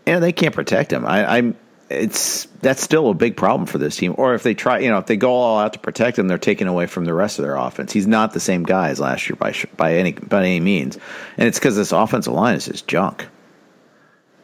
yeah, 0.07 0.21
they 0.21 0.33
can't 0.33 0.55
protect 0.55 0.93
him. 0.93 1.05
I, 1.05 1.39
I'm 1.39 1.57
it's 1.91 2.47
that's 2.63 2.83
still 2.83 3.11
a 3.11 3.15
big 3.15 3.37
problem 3.37 3.67
for 3.67 3.79
this 3.79 3.97
team. 3.97 4.15
Or 4.17 4.35
if 4.35 4.43
they 4.43 4.55
try, 4.55 4.79
you 4.79 4.91
know, 4.91 4.99
if 4.99 5.07
they 5.07 5.17
go 5.17 5.33
all 5.33 5.59
out 5.59 5.73
to 5.73 5.79
protect 5.79 6.19
him, 6.19 6.29
they're 6.29 6.39
taken 6.39 6.69
away 6.69 6.87
from 6.87 7.05
the 7.05 7.13
rest 7.13 7.39
of 7.39 7.45
their 7.45 7.57
offense. 7.57 7.93
He's 7.93 8.07
not 8.07 8.33
the 8.33 8.41
same 8.41 8.63
guy 8.63 8.91
as 8.91 9.01
last 9.01 9.29
year 9.29 9.37
by 9.37 9.55
by 9.77 9.97
any 9.97 10.13
by 10.13 10.41
any 10.41 10.61
means, 10.61 10.97
and 11.37 11.49
it's 11.49 11.59
because 11.59 11.77
this 11.77 11.93
offensive 11.93 12.33
line 12.33 12.55
is 12.55 12.67
just 12.67 12.87
junk. 12.87 13.27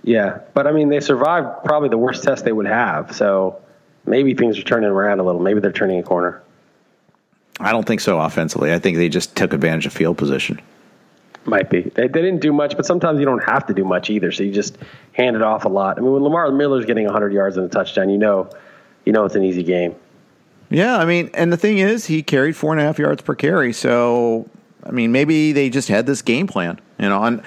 Yeah, 0.02 0.40
but 0.54 0.66
I 0.66 0.72
mean, 0.72 0.88
they 0.88 1.00
survived 1.00 1.64
probably 1.64 1.88
the 1.88 1.98
worst 1.98 2.22
test 2.24 2.44
they 2.44 2.52
would 2.52 2.66
have. 2.66 3.14
So 3.14 3.60
maybe 4.04 4.34
things 4.34 4.58
are 4.58 4.62
turning 4.62 4.90
around 4.90 5.20
a 5.20 5.22
little. 5.22 5.40
Maybe 5.40 5.60
they're 5.60 5.72
turning 5.72 5.98
a 5.98 6.02
corner. 6.02 6.42
I 7.58 7.72
don't 7.72 7.86
think 7.86 8.00
so 8.00 8.20
offensively. 8.20 8.72
I 8.72 8.78
think 8.78 8.98
they 8.98 9.08
just 9.08 9.34
took 9.34 9.52
advantage 9.52 9.86
of 9.86 9.92
field 9.92 10.18
position. 10.18 10.60
Might 11.46 11.70
be. 11.70 11.82
They, 11.82 12.08
they 12.08 12.22
didn't 12.22 12.40
do 12.40 12.52
much, 12.52 12.76
but 12.76 12.84
sometimes 12.86 13.20
you 13.20 13.24
don't 13.24 13.44
have 13.44 13.66
to 13.66 13.74
do 13.74 13.84
much 13.84 14.10
either. 14.10 14.32
So 14.32 14.42
you 14.42 14.52
just 14.52 14.76
hand 15.12 15.36
it 15.36 15.42
off 15.42 15.64
a 15.64 15.68
lot. 15.68 15.98
I 15.98 16.00
mean, 16.00 16.12
when 16.12 16.22
Lamar 16.22 16.50
Miller's 16.50 16.84
getting 16.84 17.04
100 17.04 17.32
yards 17.32 17.56
and 17.56 17.66
a 17.66 17.68
touchdown, 17.68 18.10
you 18.10 18.18
know, 18.18 18.50
you 19.04 19.12
know 19.12 19.24
it's 19.24 19.36
an 19.36 19.44
easy 19.44 19.62
game. 19.62 19.94
Yeah, 20.68 20.96
I 20.96 21.04
mean, 21.04 21.30
and 21.34 21.52
the 21.52 21.56
thing 21.56 21.78
is, 21.78 22.06
he 22.06 22.22
carried 22.22 22.56
four 22.56 22.72
and 22.72 22.80
a 22.80 22.84
half 22.84 22.98
yards 22.98 23.22
per 23.22 23.36
carry. 23.36 23.72
So, 23.72 24.48
I 24.84 24.90
mean, 24.90 25.12
maybe 25.12 25.52
they 25.52 25.70
just 25.70 25.88
had 25.88 26.06
this 26.06 26.22
game 26.22 26.48
plan. 26.48 26.80
You 26.98 27.08
know, 27.08 27.22
and 27.22 27.42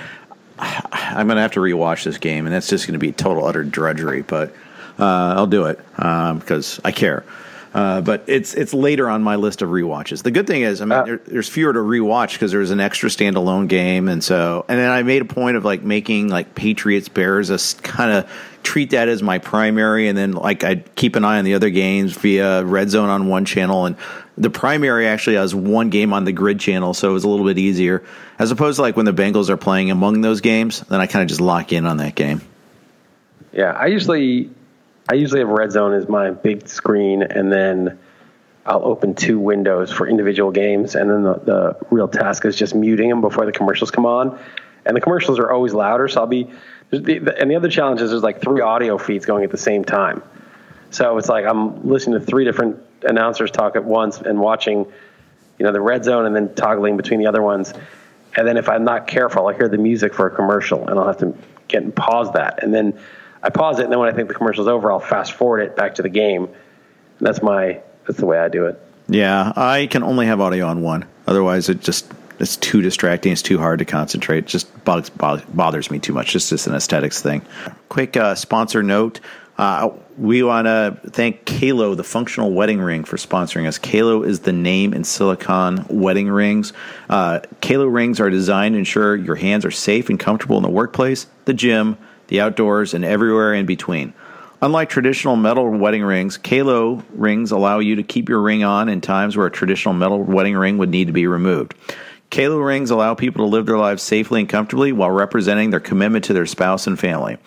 I'm 0.59 1.27
going 1.27 1.35
to 1.35 1.41
have 1.41 1.51
to 1.53 1.59
rewatch 1.59 2.03
this 2.05 2.17
game, 2.17 2.45
and 2.45 2.55
that's 2.55 2.67
just 2.67 2.87
going 2.87 2.93
to 2.93 2.99
be 2.99 3.11
total 3.11 3.45
utter 3.45 3.63
drudgery. 3.63 4.21
But 4.21 4.51
uh, 4.97 5.33
I'll 5.35 5.47
do 5.47 5.65
it 5.65 5.79
um, 5.97 6.39
because 6.39 6.79
I 6.85 6.91
care. 6.91 7.25
Uh, 7.73 8.01
but 8.01 8.23
it's 8.25 8.55
it's 8.55 8.73
later 8.73 9.07
on 9.07 9.21
my 9.21 9.35
list 9.35 9.61
of 9.61 9.69
re-watches. 9.69 10.23
The 10.23 10.31
good 10.31 10.47
thing 10.47 10.63
is, 10.63 10.81
I 10.81 10.85
mean, 10.85 10.91
uh, 10.91 11.03
there, 11.03 11.17
there's 11.17 11.47
fewer 11.47 11.71
to 11.71 11.79
rewatch 11.79 12.33
because 12.33 12.51
there's 12.51 12.71
an 12.71 12.79
extra 12.79 13.09
standalone 13.09 13.67
game, 13.67 14.07
and 14.07 14.23
so 14.23 14.65
and 14.67 14.79
then 14.79 14.89
I 14.89 15.03
made 15.03 15.21
a 15.21 15.25
point 15.25 15.55
of 15.55 15.65
like 15.65 15.83
making 15.83 16.29
like 16.29 16.55
Patriots 16.55 17.09
Bears 17.09 17.51
a 17.51 17.59
kind 17.81 18.11
of 18.11 18.31
treat 18.63 18.89
that 18.91 19.07
as 19.07 19.21
my 19.21 19.37
primary, 19.37 20.07
and 20.07 20.17
then 20.17 20.31
like 20.31 20.63
I 20.63 20.77
keep 20.95 21.15
an 21.15 21.23
eye 21.23 21.37
on 21.37 21.45
the 21.45 21.53
other 21.53 21.69
games 21.69 22.13
via 22.13 22.63
Red 22.63 22.89
Zone 22.89 23.09
on 23.09 23.27
one 23.27 23.45
channel, 23.45 23.85
and 23.85 23.95
the 24.35 24.49
primary 24.49 25.07
actually 25.07 25.35
has 25.35 25.53
one 25.53 25.91
game 25.91 26.11
on 26.11 26.25
the 26.25 26.31
grid 26.31 26.59
channel, 26.59 26.95
so 26.95 27.11
it 27.11 27.13
was 27.13 27.23
a 27.23 27.29
little 27.29 27.45
bit 27.45 27.59
easier 27.59 28.03
as 28.39 28.49
opposed 28.49 28.77
to 28.77 28.81
like 28.81 28.95
when 28.95 29.05
the 29.05 29.13
Bengals 29.13 29.49
are 29.49 29.57
playing 29.57 29.91
among 29.91 30.21
those 30.21 30.41
games. 30.41 30.79
Then 30.81 31.01
I 31.01 31.05
kind 31.05 31.21
of 31.21 31.29
just 31.29 31.41
lock 31.41 31.71
in 31.71 31.85
on 31.85 31.97
that 31.97 32.15
game. 32.15 32.41
Yeah, 33.51 33.71
I 33.73 33.87
usually 33.87 34.49
I 35.09 35.15
usually 35.15 35.39
have 35.39 35.49
Red 35.49 35.71
Zone 35.71 35.93
as 35.93 36.07
my 36.07 36.29
big 36.29 36.67
screen, 36.67 37.23
and 37.23 37.51
then 37.51 37.97
I'll 38.63 38.85
open 38.85 39.15
two 39.15 39.39
windows 39.39 39.91
for 39.91 40.07
individual 40.07 40.51
games, 40.51 40.93
and 40.93 41.09
then 41.09 41.23
the, 41.23 41.33
the 41.33 41.77
real 41.89 42.07
task 42.07 42.45
is 42.45 42.55
just 42.55 42.75
muting 42.75 43.09
them 43.09 43.19
before 43.19 43.47
the 43.47 43.51
commercials 43.51 43.89
come 43.89 44.05
on. 44.05 44.39
And 44.85 44.95
the 44.95 45.01
commercials 45.01 45.39
are 45.39 45.51
always 45.51 45.73
louder, 45.73 46.07
so 46.07 46.21
I'll 46.21 46.27
be. 46.27 46.47
And 46.91 47.05
the 47.05 47.55
other 47.55 47.69
challenge 47.69 48.01
is 48.01 48.11
there's 48.11 48.23
like 48.23 48.41
three 48.41 48.61
audio 48.61 48.97
feeds 48.97 49.25
going 49.25 49.43
at 49.43 49.51
the 49.51 49.57
same 49.57 49.83
time. 49.83 50.21
So 50.91 51.17
it's 51.17 51.29
like 51.29 51.45
I'm 51.45 51.87
listening 51.87 52.19
to 52.19 52.25
three 52.25 52.45
different 52.45 52.79
announcers 53.03 53.51
talk 53.51 53.75
at 53.75 53.83
once 53.83 54.19
and 54.19 54.39
watching, 54.39 54.85
you 55.57 55.65
know, 55.65 55.71
the 55.71 55.81
red 55.81 56.03
zone 56.03 56.25
and 56.25 56.35
then 56.35 56.53
toggling 56.55 56.97
between 56.97 57.19
the 57.19 57.27
other 57.27 57.41
ones. 57.41 57.73
And 58.35 58.47
then 58.47 58.57
if 58.57 58.69
I'm 58.69 58.83
not 58.83 59.07
careful, 59.07 59.47
I'll 59.47 59.55
hear 59.55 59.69
the 59.69 59.77
music 59.77 60.13
for 60.13 60.27
a 60.27 60.35
commercial 60.35 60.87
and 60.87 60.99
I'll 60.99 61.07
have 61.07 61.17
to 61.17 61.35
get 61.67 61.83
and 61.83 61.95
pause 61.95 62.31
that. 62.33 62.63
And 62.63 62.73
then 62.73 62.99
I 63.41 63.49
pause 63.49 63.79
it, 63.79 63.83
and 63.83 63.91
then 63.91 63.99
when 63.99 64.09
I 64.09 64.13
think 64.13 64.27
the 64.27 64.33
commercial's 64.33 64.67
over, 64.67 64.91
I'll 64.91 64.99
fast 64.99 65.33
forward 65.33 65.61
it 65.61 65.75
back 65.75 65.95
to 65.95 66.01
the 66.01 66.09
game. 66.09 66.45
And 66.45 67.27
that's 67.27 67.41
my 67.41 67.81
that's 68.05 68.19
the 68.19 68.25
way 68.25 68.39
I 68.39 68.49
do 68.49 68.65
it. 68.65 68.81
Yeah, 69.07 69.53
I 69.55 69.87
can 69.87 70.03
only 70.03 70.25
have 70.25 70.39
audio 70.41 70.67
on 70.67 70.81
one. 70.81 71.05
Otherwise, 71.25 71.69
it 71.69 71.81
just 71.81 72.11
it's 72.39 72.57
too 72.57 72.81
distracting. 72.81 73.31
It's 73.31 73.41
too 73.41 73.57
hard 73.57 73.79
to 73.79 73.85
concentrate. 73.85 74.39
It 74.39 74.47
just 74.47 74.85
bothers, 74.85 75.09
bothers 75.09 75.91
me 75.91 75.99
too 75.99 76.13
much. 76.13 76.35
It's 76.35 76.49
just 76.49 76.67
an 76.67 76.75
aesthetics 76.75 77.21
thing. 77.21 77.41
Quick 77.89 78.15
uh, 78.15 78.35
sponsor 78.35 78.81
note. 78.81 79.19
Uh, 79.57 79.89
we 80.17 80.41
want 80.41 80.67
to 80.67 80.97
thank 81.09 81.43
QALO, 81.43 81.97
the 81.97 82.03
functional 82.03 82.53
wedding 82.53 82.79
ring, 82.79 83.03
for 83.03 83.17
sponsoring 83.17 83.67
us. 83.67 83.77
QALO 83.77 84.25
is 84.25 84.39
the 84.39 84.53
name 84.53 84.93
in 84.93 85.03
silicon 85.03 85.85
wedding 85.89 86.29
rings. 86.29 86.71
Uh, 87.09 87.41
QALO 87.61 87.93
rings 87.93 88.21
are 88.21 88.29
designed 88.29 88.75
to 88.75 88.79
ensure 88.79 89.17
your 89.17 89.35
hands 89.35 89.65
are 89.65 89.71
safe 89.71 90.09
and 90.09 90.17
comfortable 90.17 90.55
in 90.55 90.63
the 90.63 90.69
workplace, 90.69 91.27
the 91.43 91.53
gym, 91.53 91.97
the 92.29 92.41
outdoors, 92.41 92.93
and 92.93 93.03
everywhere 93.03 93.53
in 93.53 93.65
between. 93.65 94.13
Unlike 94.61 94.89
traditional 94.89 95.35
metal 95.35 95.69
wedding 95.69 96.03
rings, 96.03 96.37
QALO 96.37 97.03
rings 97.13 97.51
allow 97.51 97.79
you 97.79 97.95
to 97.95 98.03
keep 98.03 98.27
your 98.27 98.41
ring 98.41 98.63
on 98.63 98.89
in 98.89 98.99
times 98.99 99.37
where 99.37 99.47
a 99.47 99.51
traditional 99.51 99.93
metal 99.93 100.21
wedding 100.21 100.55
ring 100.55 100.77
would 100.77 100.89
need 100.89 101.07
to 101.07 101.13
be 101.13 101.27
removed. 101.27 101.75
QALO 102.31 102.65
rings 102.65 102.91
allow 102.91 103.15
people 103.15 103.45
to 103.45 103.49
live 103.49 103.65
their 103.65 103.77
lives 103.77 104.03
safely 104.03 104.41
and 104.41 104.49
comfortably 104.49 104.91
while 104.91 105.11
representing 105.11 105.69
their 105.69 105.79
commitment 105.79 106.25
to 106.25 106.33
their 106.33 106.45
spouse 106.45 106.87
and 106.87 106.99
family. 106.99 107.37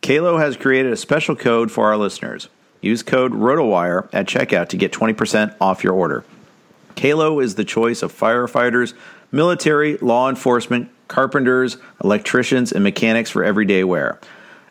QALO 0.00 0.38
has 0.38 0.56
created 0.56 0.92
a 0.92 0.96
special 0.96 1.36
code 1.36 1.70
for 1.70 1.86
our 1.86 1.96
listeners. 1.96 2.48
Use 2.80 3.02
code 3.02 3.32
ROTOWIRE 3.32 4.08
at 4.12 4.26
checkout 4.26 4.68
to 4.70 4.76
get 4.76 4.92
20% 4.92 5.54
off 5.60 5.84
your 5.84 5.94
order. 5.94 6.24
QALO 6.96 7.42
is 7.42 7.54
the 7.54 7.64
choice 7.64 8.02
of 8.02 8.12
firefighters, 8.12 8.94
military, 9.30 9.96
law 9.98 10.28
enforcement, 10.28 10.90
carpenters, 11.08 11.76
electricians, 12.02 12.72
and 12.72 12.84
mechanics 12.84 13.30
for 13.30 13.44
everyday 13.44 13.84
wear. 13.84 14.18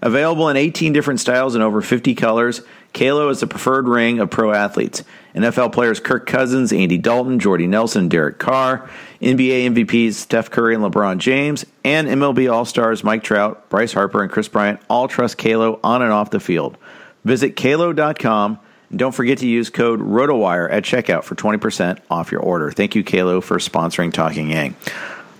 Available 0.01 0.49
in 0.49 0.57
18 0.57 0.91
different 0.91 1.21
styles 1.21 1.55
and 1.55 1.63
over 1.63 1.81
50 1.81 2.13
colors, 2.15 2.61
QALO 2.93 3.31
is 3.31 3.39
the 3.39 3.47
preferred 3.47 3.87
ring 3.87 4.19
of 4.19 4.29
pro 4.29 4.51
athletes. 4.51 5.03
NFL 5.33 5.71
players 5.71 6.01
Kirk 6.01 6.27
Cousins, 6.27 6.73
Andy 6.73 6.97
Dalton, 6.97 7.39
Jordy 7.39 7.67
Nelson, 7.67 8.09
Derek 8.09 8.37
Carr, 8.37 8.89
NBA 9.21 9.73
MVPs 9.73 10.15
Steph 10.15 10.51
Curry 10.51 10.75
and 10.75 10.83
LeBron 10.83 11.19
James, 11.19 11.65
and 11.85 12.09
MLB 12.09 12.51
All 12.51 12.65
Stars 12.65 13.03
Mike 13.03 13.23
Trout, 13.23 13.69
Bryce 13.69 13.93
Harper, 13.93 14.21
and 14.21 14.29
Kris 14.29 14.49
Bryant 14.49 14.81
all 14.89 15.07
trust 15.07 15.37
QALO 15.37 15.79
on 15.83 16.01
and 16.01 16.11
off 16.11 16.31
the 16.31 16.41
field. 16.41 16.77
Visit 17.23 17.55
QALO.com 17.55 18.59
and 18.89 18.99
don't 18.99 19.11
forget 19.11 19.39
to 19.39 19.47
use 19.47 19.71
code 19.71 20.01
ROTOWIRE 20.01 20.69
at 20.69 20.83
checkout 20.83 21.23
for 21.23 21.33
20% 21.33 21.99
off 22.11 22.31
your 22.31 22.41
order. 22.41 22.71
Thank 22.71 22.93
you, 22.93 23.03
QALO, 23.03 23.41
for 23.41 23.57
sponsoring 23.57 24.13
Talking 24.13 24.51
Yang. 24.51 24.75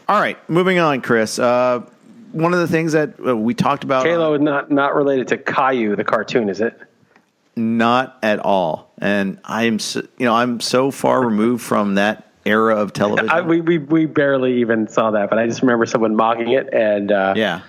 All 0.08 0.20
right, 0.20 0.38
moving 0.50 0.80
on, 0.80 1.02
Chris. 1.02 1.40
Uh, 1.40 1.82
one 2.32 2.54
of 2.54 2.60
the 2.60 2.68
things 2.68 2.94
that 2.94 3.16
uh, 3.26 3.36
we 3.36 3.54
talked 3.54 3.84
about. 3.84 4.06
QALO 4.06 4.36
is 4.36 4.42
not, 4.42 4.72
not 4.72 4.96
related 4.96 5.28
to 5.30 5.38
Caillou, 5.38 5.96
the 5.96 6.04
cartoon, 6.04 6.50
is 6.50 6.62
it? 6.62 6.80
Not 7.56 8.18
at 8.24 8.40
all. 8.40 8.92
And 8.98 9.40
I'm, 9.44 9.80
so, 9.80 10.02
you 10.18 10.26
know, 10.26 10.36
I'm 10.36 10.60
so 10.60 10.92
far 10.92 11.24
removed 11.24 11.64
from 11.64 11.96
that 11.96 12.32
era 12.46 12.76
of 12.76 12.94
television. 12.94 13.30
I, 13.30 13.42
we, 13.42 13.62
we 13.62 13.78
we 13.78 14.06
barely 14.06 14.60
even 14.62 14.88
saw 14.88 15.12
that, 15.12 15.30
but 15.30 15.40
I 15.40 15.48
just 15.48 15.62
remember 15.62 15.86
someone 15.86 16.16
mocking 16.16 16.52
it 16.52 16.74
and 16.74 17.12
uh, 17.12 17.34
yeah, 17.36 17.62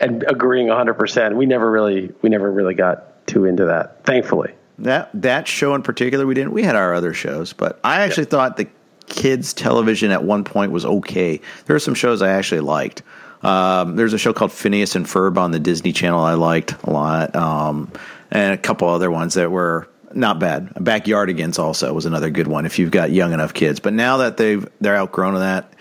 and 0.00 0.24
agreeing 0.24 0.68
100. 0.68 0.94
percent 0.94 1.36
We 1.36 1.46
never 1.46 1.70
really 1.70 2.12
we 2.22 2.28
never 2.28 2.50
really 2.50 2.74
got 2.74 3.26
too 3.26 3.44
into 3.44 3.66
that. 3.66 4.04
Thankfully, 4.04 4.52
that 4.80 5.10
that 5.14 5.48
show 5.48 5.74
in 5.74 5.82
particular 5.82 6.26
we 6.26 6.34
didn't. 6.34 6.52
We 6.52 6.62
had 6.62 6.76
our 6.76 6.94
other 6.94 7.14
shows, 7.14 7.52
but 7.52 7.80
I 7.82 8.02
actually 8.02 8.24
yeah. 8.24 8.30
thought 8.30 8.56
the 8.56 8.68
kids 9.12 9.52
television 9.52 10.10
at 10.10 10.24
one 10.24 10.42
point 10.42 10.72
was 10.72 10.84
okay. 10.84 11.40
There 11.66 11.76
are 11.76 11.80
some 11.80 11.94
shows 11.94 12.22
I 12.22 12.30
actually 12.30 12.62
liked. 12.62 13.02
Um, 13.42 13.96
there's 13.96 14.12
a 14.12 14.18
show 14.18 14.32
called 14.32 14.52
Phineas 14.52 14.96
and 14.96 15.06
Ferb 15.06 15.36
on 15.36 15.50
the 15.50 15.58
Disney 15.58 15.92
Channel 15.92 16.20
I 16.20 16.34
liked 16.34 16.74
a 16.84 16.90
lot, 16.90 17.34
um, 17.36 17.90
and 18.30 18.54
a 18.54 18.56
couple 18.56 18.88
other 18.88 19.10
ones 19.10 19.34
that 19.34 19.50
were 19.50 19.88
not 20.14 20.38
bad. 20.38 20.68
Backyardigans 20.74 21.58
also 21.58 21.92
was 21.92 22.06
another 22.06 22.30
good 22.30 22.46
one 22.46 22.66
if 22.66 22.78
you've 22.78 22.90
got 22.90 23.10
young 23.10 23.32
enough 23.32 23.52
kids. 23.54 23.80
But 23.80 23.94
now 23.94 24.18
that 24.18 24.36
they've 24.36 24.66
they're 24.80 24.96
outgrown 24.96 25.34
of 25.34 25.40
that, 25.40 25.72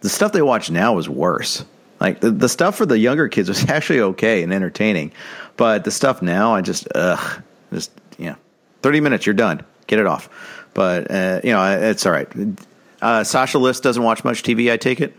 the 0.00 0.08
stuff 0.08 0.32
they 0.32 0.42
watch 0.42 0.70
now 0.70 0.98
is 0.98 1.08
worse. 1.08 1.64
Like 2.00 2.20
the, 2.20 2.30
the 2.30 2.48
stuff 2.48 2.76
for 2.76 2.86
the 2.86 2.98
younger 2.98 3.28
kids 3.28 3.48
was 3.48 3.64
actually 3.70 4.00
okay 4.00 4.42
and 4.42 4.52
entertaining, 4.52 5.12
but 5.56 5.84
the 5.84 5.90
stuff 5.90 6.22
now 6.22 6.54
I 6.54 6.60
just 6.60 6.88
ugh, 6.94 7.42
just 7.72 7.92
know, 8.18 8.36
thirty 8.82 9.00
minutes 9.00 9.26
you're 9.26 9.34
done, 9.34 9.64
get 9.86 9.98
it 9.98 10.06
off. 10.06 10.28
But 10.76 11.10
uh, 11.10 11.40
you 11.42 11.52
know 11.52 11.88
it's 11.90 12.04
all 12.04 12.12
right. 12.12 12.28
Uh, 13.00 13.24
Sasha 13.24 13.58
Liss 13.58 13.80
doesn't 13.80 14.02
watch 14.02 14.24
much 14.24 14.42
TV. 14.42 14.70
I 14.70 14.76
take 14.76 15.00
it. 15.00 15.16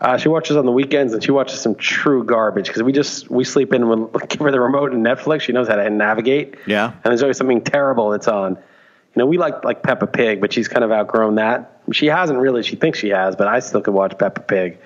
Uh, 0.00 0.18
she 0.18 0.28
watches 0.28 0.56
on 0.56 0.66
the 0.66 0.72
weekends 0.72 1.12
and 1.12 1.22
she 1.22 1.30
watches 1.30 1.60
some 1.60 1.76
true 1.76 2.24
garbage 2.24 2.66
because 2.66 2.82
we 2.82 2.90
just 2.90 3.30
we 3.30 3.44
sleep 3.44 3.72
in 3.72 3.88
when 3.88 4.08
give 4.28 4.40
her 4.40 4.50
the 4.50 4.58
remote 4.58 4.92
and 4.92 5.06
Netflix. 5.06 5.42
She 5.42 5.52
knows 5.52 5.68
how 5.68 5.76
to 5.76 5.88
navigate. 5.90 6.56
Yeah, 6.66 6.86
and 6.90 7.04
there's 7.04 7.22
always 7.22 7.38
something 7.38 7.62
terrible 7.62 8.10
that's 8.10 8.26
on. 8.26 8.54
You 8.54 9.20
know, 9.20 9.26
we 9.26 9.38
like 9.38 9.64
like 9.64 9.84
Peppa 9.84 10.08
Pig, 10.08 10.40
but 10.40 10.52
she's 10.52 10.66
kind 10.66 10.82
of 10.82 10.90
outgrown 10.90 11.36
that. 11.36 11.80
She 11.92 12.06
hasn't 12.06 12.40
really. 12.40 12.64
She 12.64 12.74
thinks 12.74 12.98
she 12.98 13.10
has, 13.10 13.36
but 13.36 13.46
I 13.46 13.60
still 13.60 13.80
could 13.80 13.94
watch 13.94 14.18
Peppa 14.18 14.40
Pig. 14.40 14.78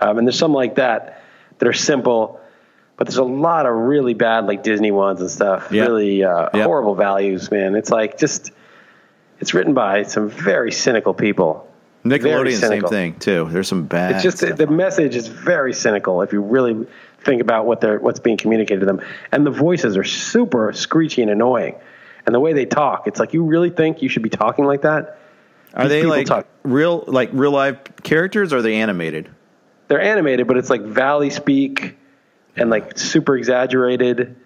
Um, 0.00 0.18
and 0.18 0.26
there's 0.26 0.38
some 0.38 0.52
like 0.52 0.74
that 0.74 1.22
that 1.60 1.68
are 1.68 1.72
simple, 1.72 2.40
but 2.96 3.06
there's 3.06 3.18
a 3.18 3.22
lot 3.22 3.66
of 3.66 3.74
really 3.76 4.14
bad 4.14 4.46
like 4.46 4.64
Disney 4.64 4.90
ones 4.90 5.20
and 5.20 5.30
stuff. 5.30 5.70
Yep. 5.70 5.86
Really 5.88 6.24
uh, 6.24 6.48
yep. 6.52 6.66
horrible 6.66 6.96
values, 6.96 7.52
man. 7.52 7.76
It's 7.76 7.90
like 7.90 8.18
just 8.18 8.50
it's 9.40 9.54
written 9.54 9.74
by 9.74 10.02
some 10.02 10.28
very 10.28 10.72
cynical 10.72 11.14
people 11.14 11.68
Nickelodeon, 12.04 12.58
same 12.58 12.82
thing 12.84 13.18
too. 13.18 13.48
There's 13.50 13.68
some 13.68 13.86
bad. 13.86 14.12
It's 14.12 14.22
just 14.22 14.56
the 14.56 14.66
message 14.66 15.16
is 15.16 15.28
very 15.28 15.72
cynical 15.72 16.22
if 16.22 16.32
you 16.32 16.40
really 16.40 16.86
think 17.20 17.42
about 17.42 17.66
what 17.66 17.80
they're 17.80 17.98
what's 17.98 18.20
being 18.20 18.36
communicated 18.36 18.80
to 18.80 18.86
them, 18.86 19.00
and 19.32 19.44
the 19.44 19.50
voices 19.50 19.96
are 19.96 20.04
super 20.04 20.72
screechy 20.72 21.22
and 21.22 21.30
annoying, 21.30 21.74
and 22.24 22.34
the 22.34 22.40
way 22.40 22.52
they 22.52 22.66
talk. 22.66 23.06
It's 23.06 23.18
like 23.18 23.34
you 23.34 23.42
really 23.44 23.70
think 23.70 24.00
you 24.00 24.08
should 24.08 24.22
be 24.22 24.30
talking 24.30 24.64
like 24.64 24.82
that. 24.82 25.18
Are 25.74 25.88
These 25.88 26.02
they 26.02 26.06
like 26.06 26.26
talk, 26.26 26.46
real 26.62 27.04
like 27.06 27.30
real 27.32 27.50
life 27.50 27.78
characters? 28.02 28.52
or 28.52 28.58
Are 28.58 28.62
they 28.62 28.76
animated? 28.76 29.28
They're 29.88 30.00
animated, 30.00 30.46
but 30.46 30.56
it's 30.56 30.70
like 30.70 30.82
valley 30.82 31.30
speak 31.30 31.96
and 32.56 32.70
like 32.70 32.96
super 32.96 33.36
exaggerated, 33.36 34.36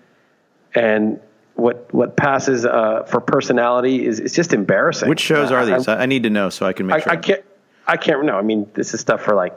and 0.74 1.20
what 1.54 1.92
what 1.92 2.16
passes 2.16 2.64
uh, 2.64 3.04
for 3.04 3.20
personality 3.20 4.04
is 4.06 4.20
it's 4.20 4.34
just 4.34 4.52
embarrassing. 4.52 5.08
Which 5.08 5.20
shows 5.20 5.50
are 5.50 5.64
these? 5.66 5.88
I, 5.88 6.02
I, 6.02 6.06
need 6.06 6.22
to 6.24 6.30
know 6.30 6.50
so 6.50 6.66
I 6.66 6.72
can 6.72 6.86
make 6.86 6.96
I, 6.96 7.00
sure. 7.00 7.12
I 7.12 7.16
can't. 7.16 7.44
I 7.86 7.96
can't 7.96 8.24
know. 8.24 8.38
I 8.38 8.42
mean, 8.42 8.70
this 8.74 8.94
is 8.94 9.00
stuff 9.00 9.22
for 9.22 9.34
like 9.34 9.54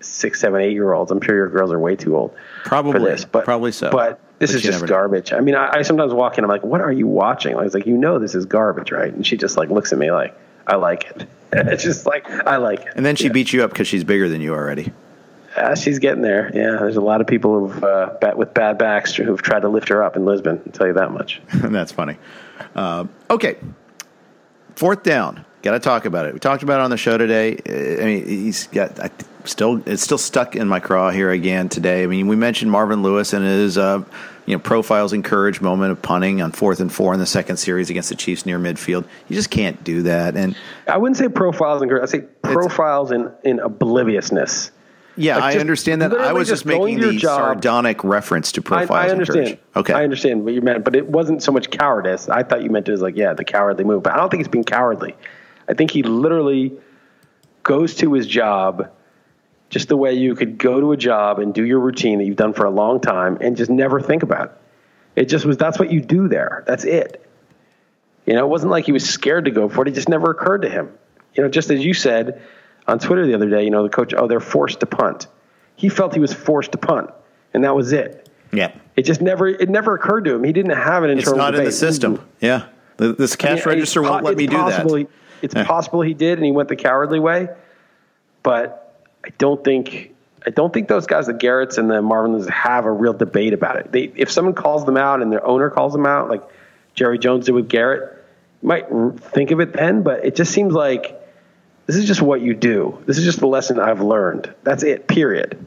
six, 0.00 0.40
seven, 0.40 0.60
eight 0.60 0.72
year 0.72 0.92
olds. 0.92 1.10
I'm 1.10 1.20
sure 1.20 1.34
your 1.34 1.48
girls 1.48 1.72
are 1.72 1.78
way 1.78 1.96
too 1.96 2.16
old. 2.16 2.34
Probably, 2.64 2.92
for 2.92 3.00
this, 3.00 3.24
but 3.24 3.44
probably 3.44 3.72
so. 3.72 3.90
But 3.90 4.20
this 4.38 4.52
but 4.52 4.56
is 4.56 4.62
just 4.62 4.86
garbage. 4.86 5.32
Know. 5.32 5.38
I 5.38 5.40
mean, 5.40 5.54
I, 5.54 5.78
I, 5.78 5.82
sometimes 5.82 6.12
walk 6.12 6.38
in. 6.38 6.44
I'm 6.44 6.50
like, 6.50 6.64
"What 6.64 6.80
are 6.80 6.92
you 6.92 7.06
watching?" 7.06 7.56
I 7.56 7.62
was 7.62 7.74
like, 7.74 7.86
"You 7.86 7.96
know, 7.96 8.18
this 8.18 8.34
is 8.34 8.44
garbage, 8.46 8.92
right?" 8.92 9.12
And 9.12 9.26
she 9.26 9.36
just 9.36 9.56
like 9.56 9.70
looks 9.70 9.92
at 9.92 9.98
me 9.98 10.10
like, 10.10 10.36
"I 10.66 10.76
like 10.76 11.04
it." 11.04 11.28
it's 11.52 11.82
just 11.82 12.06
like 12.06 12.28
I 12.30 12.56
like 12.56 12.80
it. 12.80 12.92
And 12.96 13.04
then 13.04 13.16
she 13.16 13.26
yeah. 13.26 13.32
beats 13.32 13.52
you 13.52 13.64
up 13.64 13.70
because 13.70 13.88
she's 13.88 14.04
bigger 14.04 14.28
than 14.28 14.40
you 14.40 14.54
already. 14.54 14.92
Uh, 15.56 15.74
she's 15.74 15.98
getting 15.98 16.22
there. 16.22 16.50
Yeah, 16.54 16.78
there's 16.78 16.96
a 16.96 17.00
lot 17.00 17.20
of 17.20 17.26
people 17.26 17.68
who've 17.68 17.84
uh, 17.84 18.34
with 18.36 18.54
bad 18.54 18.78
backs 18.78 19.14
who've 19.14 19.42
tried 19.42 19.60
to 19.60 19.68
lift 19.68 19.88
her 19.88 20.02
up 20.02 20.16
in 20.16 20.24
Lisbon. 20.24 20.60
I'll 20.64 20.72
tell 20.72 20.86
you 20.86 20.94
that 20.94 21.12
much. 21.12 21.42
That's 21.54 21.92
funny. 21.92 22.16
Uh, 22.74 23.06
okay, 23.30 23.56
fourth 24.76 25.02
down. 25.02 25.44
Got 25.62 25.72
to 25.72 25.78
talk 25.78 26.06
about 26.06 26.26
it. 26.26 26.34
We 26.34 26.40
talked 26.40 26.62
about 26.64 26.80
it 26.80 26.84
on 26.84 26.90
the 26.90 26.96
show 26.96 27.16
today. 27.18 27.56
I 27.66 28.04
mean, 28.04 28.26
he's 28.26 28.66
got 28.66 28.98
I, 28.98 29.10
still 29.44 29.82
it's 29.86 30.02
still 30.02 30.18
stuck 30.18 30.56
in 30.56 30.66
my 30.68 30.80
craw 30.80 31.10
here 31.10 31.30
again 31.30 31.68
today. 31.68 32.02
I 32.02 32.06
mean, 32.06 32.26
we 32.28 32.36
mentioned 32.36 32.70
Marvin 32.70 33.02
Lewis 33.02 33.32
and 33.32 33.44
his 33.44 33.78
uh, 33.78 34.02
you 34.46 34.56
know 34.56 34.58
profiles 34.58 35.12
in 35.12 35.22
courage 35.22 35.60
moment 35.60 35.92
of 35.92 36.02
punting 36.02 36.42
on 36.42 36.52
fourth 36.52 36.80
and 36.80 36.92
four 36.92 37.12
in 37.14 37.20
the 37.20 37.26
second 37.26 37.58
series 37.58 37.90
against 37.90 38.08
the 38.08 38.16
Chiefs 38.16 38.44
near 38.46 38.58
midfield. 38.58 39.04
You 39.28 39.36
just 39.36 39.50
can't 39.50 39.82
do 39.84 40.02
that. 40.02 40.36
And 40.36 40.56
I 40.88 40.98
wouldn't 40.98 41.16
say 41.16 41.28
profiles 41.28 41.82
in 41.82 41.88
courage. 41.88 42.02
I 42.02 42.06
say 42.06 42.20
profiles 42.42 43.12
in 43.12 43.30
in 43.44 43.60
obliviousness. 43.60 44.70
Yeah, 45.16 45.36
like 45.36 45.56
I 45.56 45.60
understand 45.60 46.02
that. 46.02 46.12
I 46.14 46.32
was 46.32 46.48
just, 46.48 46.64
making 46.64 47.00
the 47.00 47.12
job. 47.12 47.38
sardonic 47.38 48.02
reference 48.02 48.52
to 48.52 48.62
profiles. 48.62 48.90
I, 48.90 49.06
I 49.06 49.10
understand. 49.10 49.58
Okay, 49.76 49.92
I 49.92 50.04
understand 50.04 50.44
what 50.44 50.54
you 50.54 50.62
meant, 50.62 50.84
but 50.84 50.96
it 50.96 51.06
wasn't 51.06 51.42
so 51.42 51.52
much 51.52 51.70
cowardice. 51.70 52.28
I 52.28 52.42
thought 52.42 52.62
you 52.62 52.70
meant 52.70 52.88
it 52.88 52.92
was 52.92 53.02
like, 53.02 53.16
yeah, 53.16 53.34
the 53.34 53.44
cowardly 53.44 53.84
move. 53.84 54.02
But 54.02 54.14
I 54.14 54.16
don't 54.16 54.30
think 54.30 54.40
it's 54.40 54.50
being 54.50 54.64
cowardly. 54.64 55.14
I 55.68 55.74
think 55.74 55.90
he 55.90 56.02
literally 56.02 56.72
goes 57.62 57.94
to 57.96 58.12
his 58.14 58.26
job 58.26 58.90
just 59.70 59.88
the 59.88 59.96
way 59.96 60.12
you 60.14 60.34
could 60.34 60.58
go 60.58 60.80
to 60.80 60.92
a 60.92 60.96
job 60.96 61.38
and 61.38 61.54
do 61.54 61.64
your 61.64 61.80
routine 61.80 62.18
that 62.18 62.24
you've 62.24 62.36
done 62.36 62.52
for 62.52 62.66
a 62.66 62.70
long 62.70 63.00
time 63.00 63.38
and 63.40 63.56
just 63.56 63.70
never 63.70 64.00
think 64.00 64.22
about 64.22 64.46
it. 64.46 64.52
It 65.14 65.24
just 65.26 65.44
was 65.44 65.56
that's 65.56 65.78
what 65.78 65.92
you 65.92 66.00
do 66.00 66.28
there. 66.28 66.64
That's 66.66 66.84
it. 66.84 67.26
You 68.26 68.34
know, 68.34 68.44
it 68.44 68.48
wasn't 68.48 68.70
like 68.70 68.86
he 68.86 68.92
was 68.92 69.08
scared 69.08 69.46
to 69.46 69.50
go 69.50 69.68
for 69.68 69.82
it. 69.82 69.88
It 69.88 69.94
just 69.94 70.08
never 70.08 70.30
occurred 70.30 70.62
to 70.62 70.70
him. 70.70 70.92
You 71.34 71.42
know, 71.42 71.48
just 71.48 71.70
as 71.70 71.84
you 71.84 71.94
said 71.94 72.42
on 72.86 72.98
Twitter 72.98 73.26
the 73.26 73.34
other 73.34 73.48
day, 73.48 73.64
you 73.64 73.70
know, 73.70 73.82
the 73.82 73.88
coach, 73.88 74.14
oh, 74.16 74.26
they're 74.26 74.40
forced 74.40 74.80
to 74.80 74.86
punt. 74.86 75.26
He 75.76 75.88
felt 75.88 76.14
he 76.14 76.20
was 76.20 76.32
forced 76.32 76.72
to 76.72 76.78
punt, 76.78 77.10
and 77.54 77.64
that 77.64 77.74
was 77.74 77.92
it. 77.92 78.28
Yeah. 78.52 78.72
It 78.96 79.02
just 79.02 79.20
never 79.20 79.48
it 79.48 79.68
never 79.68 79.94
occurred 79.94 80.24
to 80.24 80.34
him. 80.34 80.44
He 80.44 80.52
didn't 80.52 80.76
have 80.76 81.04
an 81.04 81.10
internal. 81.10 81.34
It's 81.34 81.38
not 81.38 81.50
debate. 81.52 81.60
in 81.60 81.64
the 81.66 81.72
system. 81.72 82.28
Yeah. 82.40 82.66
This 82.98 83.36
cash 83.36 83.66
I 83.66 83.70
mean, 83.70 83.78
register 83.78 84.02
won't 84.02 84.24
let 84.24 84.36
me 84.36 84.46
do 84.46 84.56
that. 84.56 84.88
He, 84.90 85.06
it's 85.40 85.54
yeah. 85.54 85.64
possible 85.64 86.02
he 86.02 86.14
did, 86.14 86.38
and 86.38 86.44
he 86.44 86.52
went 86.52 86.68
the 86.68 86.76
cowardly 86.76 87.18
way. 87.18 87.48
But 88.42 89.02
I 89.24 89.30
don't 89.38 89.64
think 89.64 90.14
I 90.46 90.50
don't 90.50 90.72
think 90.72 90.88
those 90.88 91.06
guys, 91.06 91.26
the 91.26 91.34
Garretts 91.34 91.78
and 91.78 91.90
the 91.90 92.02
Marvins, 92.02 92.48
have 92.50 92.84
a 92.84 92.92
real 92.92 93.12
debate 93.12 93.52
about 93.52 93.76
it. 93.76 93.92
They, 93.92 94.12
if 94.14 94.30
someone 94.30 94.54
calls 94.54 94.84
them 94.84 94.96
out 94.96 95.22
and 95.22 95.32
their 95.32 95.44
owner 95.46 95.70
calls 95.70 95.92
them 95.92 96.06
out, 96.06 96.28
like 96.28 96.42
Jerry 96.94 97.18
Jones 97.18 97.46
did 97.46 97.52
with 97.52 97.68
Garrett, 97.68 98.24
you 98.62 98.68
might 98.68 98.86
think 99.18 99.50
of 99.50 99.60
it 99.60 99.72
then. 99.72 100.02
But 100.02 100.24
it 100.24 100.36
just 100.36 100.52
seems 100.52 100.74
like 100.74 101.20
this 101.86 101.96
is 101.96 102.04
just 102.04 102.22
what 102.22 102.40
you 102.40 102.54
do. 102.54 103.02
This 103.06 103.18
is 103.18 103.24
just 103.24 103.40
the 103.40 103.46
lesson 103.46 103.80
I've 103.80 104.00
learned. 104.00 104.54
That's 104.62 104.82
it. 104.82 105.08
Period. 105.08 105.64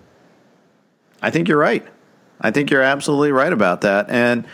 I 1.21 1.29
think 1.31 1.47
you're 1.47 1.57
right. 1.57 1.85
I 2.39 2.51
think 2.51 2.69
you're 2.69 2.81
absolutely 2.81 3.31
right 3.31 3.51
about 3.51 3.81
that. 3.81 4.09
And 4.09 4.45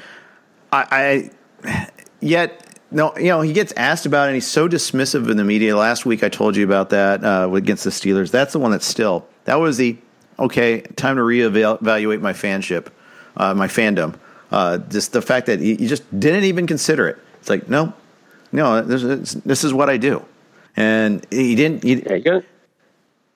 I, 0.71 1.31
I 1.63 1.85
yet 2.19 2.71
no, 2.91 3.15
you 3.17 3.27
know, 3.27 3.41
he 3.41 3.53
gets 3.53 3.71
asked 3.77 4.05
about 4.05 4.25
it 4.25 4.27
and 4.27 4.35
he's 4.35 4.47
so 4.47 4.67
dismissive 4.67 5.29
in 5.29 5.37
the 5.37 5.45
media. 5.45 5.77
Last 5.77 6.05
week 6.05 6.23
I 6.23 6.29
told 6.29 6.57
you 6.57 6.65
about 6.65 6.89
that 6.89 7.23
uh, 7.23 7.49
against 7.53 7.85
the 7.85 7.89
Steelers. 7.89 8.31
That's 8.31 8.51
the 8.51 8.59
one 8.59 8.71
that's 8.71 8.85
still, 8.85 9.27
that 9.45 9.55
was 9.55 9.77
the, 9.77 9.97
okay, 10.37 10.81
time 10.81 11.15
to 11.15 11.21
reevaluate 11.21 12.21
my 12.21 12.33
fanship, 12.33 12.87
uh, 13.37 13.53
my 13.53 13.67
fandom. 13.67 14.19
Uh, 14.51 14.77
just 14.77 15.13
the 15.13 15.21
fact 15.21 15.45
that 15.45 15.61
he, 15.61 15.77
just 15.87 16.03
didn't 16.19 16.43
even 16.43 16.67
consider 16.67 17.07
it. 17.07 17.17
It's 17.39 17.49
like, 17.49 17.69
no, 17.69 17.93
no, 18.51 18.81
this 18.81 19.03
is, 19.03 19.33
this 19.45 19.63
is 19.63 19.73
what 19.73 19.89
I 19.89 19.95
do. 19.95 20.25
And 20.75 21.25
he 21.29 21.55
didn't, 21.55 21.83
he, 21.83 22.01
yeah, 22.01 22.39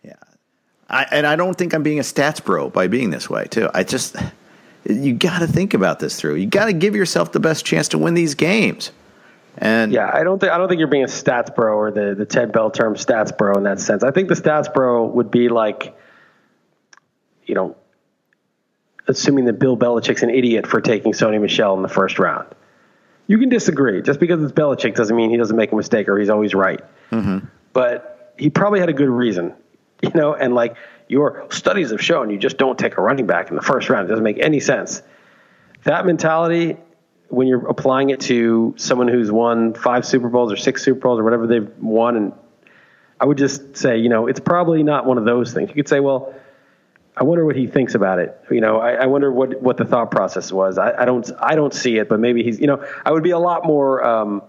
yeah. 0.04 0.14
I, 0.90 1.06
and 1.12 1.28
I 1.28 1.36
don't 1.36 1.58
think 1.58 1.74
I'm 1.74 1.84
being 1.84 2.00
a 2.00 2.04
stats 2.04 2.44
bro 2.44 2.70
by 2.70 2.88
being 2.88 3.10
this 3.10 3.30
way 3.30 3.46
too. 3.46 3.70
I 3.74 3.84
just, 3.84 4.16
you 4.86 5.14
got 5.14 5.40
to 5.40 5.48
think 5.48 5.74
about 5.74 6.00
this 6.00 6.20
through. 6.20 6.36
You 6.36 6.48
got 6.48 6.66
to 6.66 6.74
give 6.74 6.96
yourself 6.96 7.32
the 7.32 7.40
best 7.40 7.66
chance 7.66 7.90
to 7.90 7.98
win 7.98 8.14
these 8.14 8.36
games. 8.36 8.92
And 9.58 9.92
yeah, 9.94 10.12
I 10.14 10.24
don't 10.24 10.40
think 10.40 10.52
I 10.52 10.58
don't 10.58 10.68
think 10.68 10.80
you're 10.80 10.90
being 10.90 11.04
a 11.04 11.08
stats 11.08 11.54
bro 11.54 11.78
or 11.78 11.92
the 11.92 12.14
the 12.14 12.26
Ted 12.26 12.52
Bell 12.52 12.70
term 12.70 12.96
stats 12.96 13.36
bro 13.36 13.54
in 13.56 13.64
that 13.64 13.80
sense. 13.80 14.04
I 14.04 14.12
think 14.12 14.28
the 14.28 14.36
stats 14.36 14.72
bro 14.74 15.06
would 15.06 15.32
be 15.32 15.48
like, 15.48 15.98
you 17.46 17.56
know, 17.56 17.78
assuming 19.08 19.46
that 19.46 19.54
Bill 19.54 19.78
Belichick's 19.78 20.24
an 20.24 20.30
idiot 20.30 20.68
for 20.68 20.82
taking 20.82 21.14
Sony 21.14 21.40
Michel 21.40 21.74
in 21.76 21.84
the 21.84 21.90
first 21.90 22.20
round. 22.20 22.48
You 23.28 23.38
can 23.38 23.50
disagree. 23.50 24.02
Just 24.02 24.20
because 24.20 24.44
it's 24.44 24.54
Belichick 24.54 24.96
doesn't 24.96 25.16
mean 25.16 25.30
he 25.30 25.38
doesn't 25.38 25.56
make 25.56 25.72
a 25.72 25.76
mistake 25.76 26.08
or 26.08 26.18
he's 26.20 26.30
always 26.30 26.54
right. 26.54 26.82
Mm-hmm. 27.12 27.48
But 27.74 28.34
he 28.38 28.50
probably 28.50 28.80
had 28.80 28.90
a 28.90 28.94
good 28.94 29.10
reason, 29.10 29.54
you 30.02 30.12
know. 30.14 30.34
And 30.34 30.54
like 30.54 30.76
your 31.08 31.48
studies 31.50 31.92
have 31.92 32.02
shown, 32.02 32.30
you 32.30 32.38
just 32.38 32.58
don't 32.58 32.78
take 32.78 32.98
a 32.98 33.02
running 33.02 33.26
back 33.26 33.50
in 33.50 33.56
the 33.56 33.62
first 33.62 33.90
round. 33.90 34.06
It 34.06 34.10
doesn't 34.10 34.24
make 34.24 34.40
any 34.40 34.60
sense. 34.60 35.02
That 35.84 36.06
mentality 36.06 36.78
when 37.30 37.48
you're 37.48 37.68
applying 37.68 38.12
it 38.12 38.22
to 38.22 38.76
someone 38.78 39.08
who's 39.08 39.32
won 39.32 39.74
five 39.74 40.06
Super 40.06 40.30
Bowls 40.30 40.52
or 40.52 40.58
six 40.58 40.84
Super 40.84 41.00
Bowls 41.00 41.20
or 41.20 41.24
whatever 41.24 41.48
they've 41.48 41.70
won, 41.80 42.16
and 42.16 42.34
I 43.20 43.26
would 43.26 43.38
just 43.38 43.78
say, 43.78 43.98
you 43.98 44.10
know, 44.10 44.28
it's 44.28 44.40
probably 44.40 44.84
not 44.84 45.06
one 45.06 45.18
of 45.18 45.26
those 45.26 45.54
things. 45.54 45.70
You 45.70 45.76
could 45.76 45.90
say, 45.90 46.00
well, 46.00 46.36
I 47.18 47.24
wonder 47.24 47.46
what 47.46 47.56
he 47.56 47.68
thinks 47.68 47.96
about 47.96 48.20
it. 48.20 48.38
You 48.52 48.62
know, 48.62 48.80
I, 48.80 48.94
I 48.94 49.06
wonder 49.06 49.32
what 49.32 49.62
what 49.62 49.78
the 49.78 49.86
thought 49.86 50.12
process 50.12 50.52
was. 50.52 50.78
I, 50.78 50.94
I, 51.02 51.06
don't 51.06 51.30
I 51.40 51.56
don't 51.56 51.74
see 51.74 51.98
it, 51.98 52.10
but 52.10 52.20
maybe 52.20 52.44
he's. 52.44 52.60
You 52.60 52.68
know, 52.68 52.86
I 53.06 53.12
would 53.12 53.24
be 53.24 53.32
a 53.32 53.40
lot 53.40 53.66
more 53.66 54.04
um, 54.04 54.42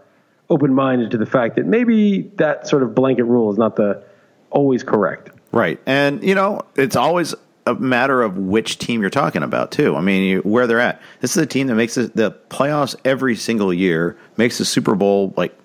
open 0.51 0.75
minded 0.75 1.13
to 1.13 1.19
the 1.19 1.27
fact 1.27 1.57
that 1.57 1.67
maybe 1.67 2.23
that 2.37 2.67
sort 2.67 2.83
of 2.83 2.95
blanket 2.95 3.25
rule 3.25 3.51
is 3.53 3.59
not 3.59 3.77
the 3.77 4.03
always 4.51 4.83
correct. 4.83 5.31
Right, 5.53 5.81
and 5.87 6.23
you 6.25 6.35
know, 6.35 6.63
it's 6.75 6.97
always 6.97 7.35
a 7.67 7.75
matter 7.75 8.23
of 8.23 8.37
which 8.37 8.79
team 8.79 9.01
you're 9.01 9.11
talking 9.11 9.43
about 9.43 9.71
too. 9.71 9.97
I 9.97 10.01
mean, 10.01 10.23
you, 10.23 10.41
where 10.41 10.67
they're 10.67 10.81
at. 10.81 11.01
This 11.21 11.37
is 11.37 11.43
a 11.43 11.47
team 11.47 11.67
that 11.69 11.75
makes 11.75 11.95
the, 11.95 12.09
the 12.09 12.31
playoffs 12.49 12.95
every 13.05 13.37
single 13.37 13.73
year, 13.73 14.17
makes 14.37 14.59
the 14.59 14.65
Super 14.65 14.95
Bowl 14.95 15.35
like 15.37 15.57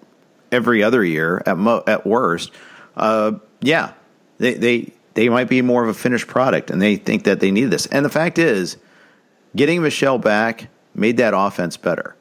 every 0.52 0.84
other 0.84 1.04
year 1.04 1.42
at 1.46 1.58
mo- 1.58 1.84
at 1.88 2.06
worst. 2.06 2.52
Uh, 2.96 3.34
yeah, 3.62 3.94
they 4.38 4.54
they 4.54 4.94
they 5.14 5.30
might 5.30 5.50
be 5.50 5.62
more 5.62 5.84
of 5.84 5.90
a 5.90 5.94
finished 5.94 6.28
product, 6.28 6.70
and 6.70 6.82
they 6.82 6.96
think 6.96 7.24
that 7.26 7.40
they 7.40 7.52
need 7.52 7.66
this. 7.66 7.86
And 7.88 8.06
the 8.06 8.10
fact 8.10 8.38
is, 8.40 8.78
getting 9.56 9.82
Michel 9.82 10.18
back 10.18 10.68
made 10.94 11.18
that 11.18 11.34
offense 11.36 11.78
better. 11.78 12.16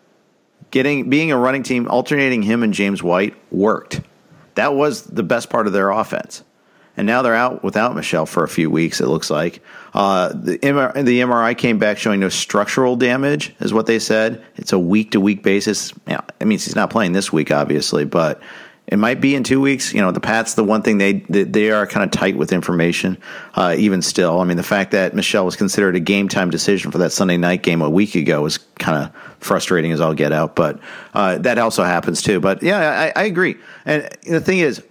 Getting 0.71 1.11
being 1.11 1.33
a 1.33 1.39
running 1.39 1.63
team, 1.63 1.89
alternating 1.89 2.43
him 2.43 2.63
and 2.63 2.73
James 2.73 3.03
White 3.03 3.35
worked. 3.53 4.01
That 4.55 4.75
was 4.75 5.05
the 5.05 5.23
best 5.23 5.51
part 5.51 5.67
of 5.67 5.73
their 5.73 5.91
offense 5.91 6.45
and 7.01 7.07
now 7.07 7.23
they're 7.23 7.35
out 7.35 7.63
without 7.63 7.95
Michel 7.95 8.27
for 8.27 8.45
a 8.45 8.49
few 8.49 8.71
weeks. 8.71 9.01
It 9.01 9.07
looks 9.07 9.31
like 9.31 9.63
uh, 9.95 10.35
the, 10.35 10.59
MRI, 10.59 11.03
the 11.03 11.21
MRI 11.21 11.57
came 11.57 11.79
back 11.79 11.97
showing 11.97 12.21
no 12.21 12.29
structural 12.29 12.95
damage, 12.95 13.55
is 13.61 13.73
what 13.73 13.87
they 13.87 13.99
said. 13.99 14.45
It's 14.57 14.75
a 14.75 14.79
week 14.79 15.13
to 15.13 15.21
week 15.21 15.43
basis. 15.43 15.95
Yeah, 16.07 16.21
it 16.41 16.47
means 16.47 16.65
he's 16.67 16.77
not 16.77 16.91
playing 16.91 17.13
this 17.13 17.33
week, 17.33 17.51
obviously, 17.51 18.05
but 18.05 18.43
it 18.91 18.99
might 18.99 19.21
be 19.21 19.35
in 19.35 19.45
two 19.45 19.61
weeks. 19.61 19.95
You 19.95 20.01
know, 20.01 20.11
the 20.11 20.21
Pats, 20.21 20.55
the 20.55 20.65
one 20.65 20.83
thing 20.83 20.99
they 20.99 21.13
they, 21.29 21.71
are 21.71 21.87
kind 21.87 22.05
of 22.05 22.11
tight 22.11 22.37
with 22.37 22.53
information, 22.53 23.19
uh, 23.55 23.75
even 23.79 24.03
still. 24.03 24.41
I 24.41 24.45
mean, 24.45 24.57
the 24.57 24.63
fact 24.63 24.91
that 24.91 25.15
Michel 25.15 25.45
was 25.45 25.57
considered 25.57 25.97
a 25.97 26.01
game 26.01 26.29
time 26.29 26.51
decision 26.51 26.91
for 26.91 26.99
that 26.99 27.13
Sunday 27.13 27.37
night 27.37 27.63
game 27.63 27.83
a 27.83 27.89
week 27.89 28.15
ago 28.17 28.43
was 28.43 28.59
kind 28.59 29.05
of 29.05 29.15
frustrating 29.39 29.93
as 29.93 30.01
all 30.01 30.13
get 30.13 30.33
out. 30.33 30.57
But 30.57 30.81
uh, 31.15 31.39
that 31.39 31.59
also 31.59 31.85
happens 31.85 32.21
too. 32.21 32.41
But 32.41 32.63
yeah, 32.63 33.13
I, 33.17 33.21
I 33.21 33.25
agree. 33.25 33.57
And 33.87 34.09
the 34.27 34.41
thing 34.41 34.59
is, 34.59 34.83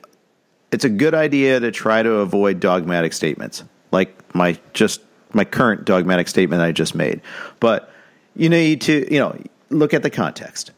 it's 0.72 0.86
a 0.86 0.90
good 0.90 1.14
idea 1.14 1.60
to 1.60 1.72
try 1.72 2.02
to 2.02 2.14
avoid 2.16 2.60
dogmatic 2.60 3.14
statements 3.14 3.64
like 3.92 4.34
my 4.34 4.58
just 4.74 5.02
my 5.34 5.44
current 5.44 5.86
dogmatic 5.86 6.28
statement 6.28 6.62
I 6.62 6.72
just 6.72 6.96
made. 6.96 7.22
But 7.60 7.92
you 8.36 8.50
need 8.50 8.82
to, 8.82 9.14
you 9.14 9.20
know, 9.20 9.38
look 9.70 9.94
at 9.94 10.04
the 10.04 10.10
context. 10.10 10.72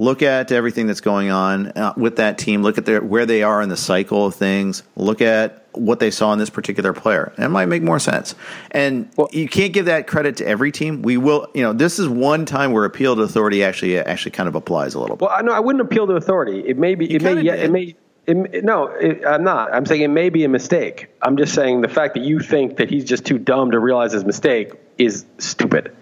Look 0.00 0.22
at 0.22 0.52
everything 0.52 0.86
that's 0.86 1.00
going 1.00 1.30
on 1.30 1.68
uh, 1.68 1.92
with 1.96 2.16
that 2.16 2.38
team. 2.38 2.62
Look 2.62 2.78
at 2.78 2.86
their, 2.86 3.02
where 3.02 3.26
they 3.26 3.42
are 3.42 3.60
in 3.60 3.68
the 3.68 3.76
cycle 3.76 4.26
of 4.26 4.34
things. 4.34 4.84
Look 4.94 5.20
at 5.20 5.66
what 5.72 5.98
they 5.98 6.12
saw 6.12 6.32
in 6.32 6.38
this 6.38 6.50
particular 6.50 6.92
player. 6.92 7.32
It 7.36 7.48
might 7.48 7.66
make 7.66 7.82
more 7.82 7.98
sense. 7.98 8.36
And 8.70 9.10
well, 9.16 9.28
you 9.32 9.48
can't 9.48 9.72
give 9.72 9.86
that 9.86 10.06
credit 10.06 10.36
to 10.36 10.46
every 10.46 10.70
team. 10.70 11.02
We 11.02 11.16
will, 11.16 11.48
you 11.52 11.62
know, 11.62 11.72
this 11.72 11.98
is 11.98 12.08
one 12.08 12.46
time 12.46 12.72
where 12.72 12.84
appeal 12.84 13.16
to 13.16 13.22
authority 13.22 13.64
actually 13.64 13.98
actually 13.98 14.32
kind 14.32 14.48
of 14.48 14.54
applies 14.54 14.94
a 14.94 15.00
little 15.00 15.16
bit. 15.16 15.22
Well, 15.22 15.36
I 15.36 15.42
know 15.42 15.52
I 15.52 15.60
wouldn't 15.60 15.82
appeal 15.82 16.06
to 16.06 16.14
authority. 16.14 16.60
It 16.60 16.78
may 16.78 16.94
be, 16.94 17.12
it 17.12 17.22
may, 17.22 17.40
yeah, 17.40 17.54
it 17.54 17.70
may 17.70 17.96
it, 18.28 18.62
no, 18.62 18.86
it, 18.88 19.24
I'm 19.26 19.42
not. 19.42 19.72
I'm 19.72 19.86
saying 19.86 20.02
it 20.02 20.08
may 20.08 20.28
be 20.28 20.44
a 20.44 20.48
mistake. 20.48 21.08
I'm 21.22 21.38
just 21.38 21.54
saying 21.54 21.80
the 21.80 21.88
fact 21.88 22.14
that 22.14 22.22
you 22.22 22.40
think 22.40 22.76
that 22.76 22.90
he's 22.90 23.04
just 23.04 23.24
too 23.24 23.38
dumb 23.38 23.70
to 23.70 23.80
realize 23.80 24.12
his 24.12 24.24
mistake 24.24 24.72
is 24.98 25.24
stupid. 25.38 25.96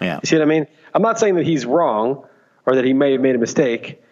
Yeah. 0.00 0.20
You 0.22 0.26
see 0.26 0.36
what 0.36 0.42
I 0.42 0.46
mean? 0.46 0.66
I'm 0.92 1.02
not 1.02 1.18
saying 1.18 1.36
that 1.36 1.46
he's 1.46 1.64
wrong 1.64 2.26
or 2.66 2.76
that 2.76 2.84
he 2.84 2.92
may 2.92 3.12
have 3.12 3.20
made 3.20 3.34
a 3.34 3.38
mistake 3.38 4.02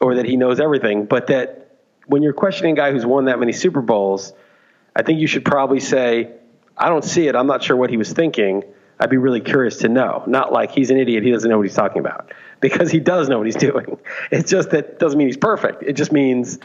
or 0.00 0.16
that 0.16 0.26
he 0.26 0.36
knows 0.36 0.60
everything, 0.60 1.06
but 1.06 1.28
that 1.28 1.78
when 2.06 2.22
you're 2.22 2.32
questioning 2.32 2.72
a 2.72 2.76
guy 2.76 2.92
who's 2.92 3.06
won 3.06 3.26
that 3.26 3.38
many 3.38 3.52
Super 3.52 3.80
Bowls, 3.80 4.32
I 4.94 5.02
think 5.02 5.20
you 5.20 5.26
should 5.26 5.44
probably 5.44 5.80
say, 5.80 6.32
I 6.76 6.88
don't 6.88 7.04
see 7.04 7.26
it. 7.28 7.36
I'm 7.36 7.46
not 7.46 7.62
sure 7.62 7.76
what 7.76 7.90
he 7.90 7.96
was 7.96 8.12
thinking. 8.12 8.64
I'd 8.98 9.10
be 9.10 9.16
really 9.16 9.40
curious 9.40 9.78
to 9.78 9.88
know. 9.88 10.22
Not 10.26 10.52
like 10.52 10.70
he's 10.70 10.90
an 10.90 10.98
idiot. 10.98 11.24
He 11.24 11.30
doesn't 11.30 11.48
know 11.48 11.56
what 11.56 11.66
he's 11.66 11.74
talking 11.74 11.98
about 11.98 12.32
because 12.60 12.90
he 12.90 13.00
does 13.00 13.28
know 13.28 13.38
what 13.38 13.46
he's 13.46 13.56
doing. 13.56 13.98
It's 14.30 14.50
just 14.50 14.70
that 14.70 14.98
doesn't 14.98 15.18
mean 15.18 15.28
he's 15.28 15.36
perfect. 15.36 15.82
It 15.82 15.94
just 15.94 16.12
means 16.12 16.58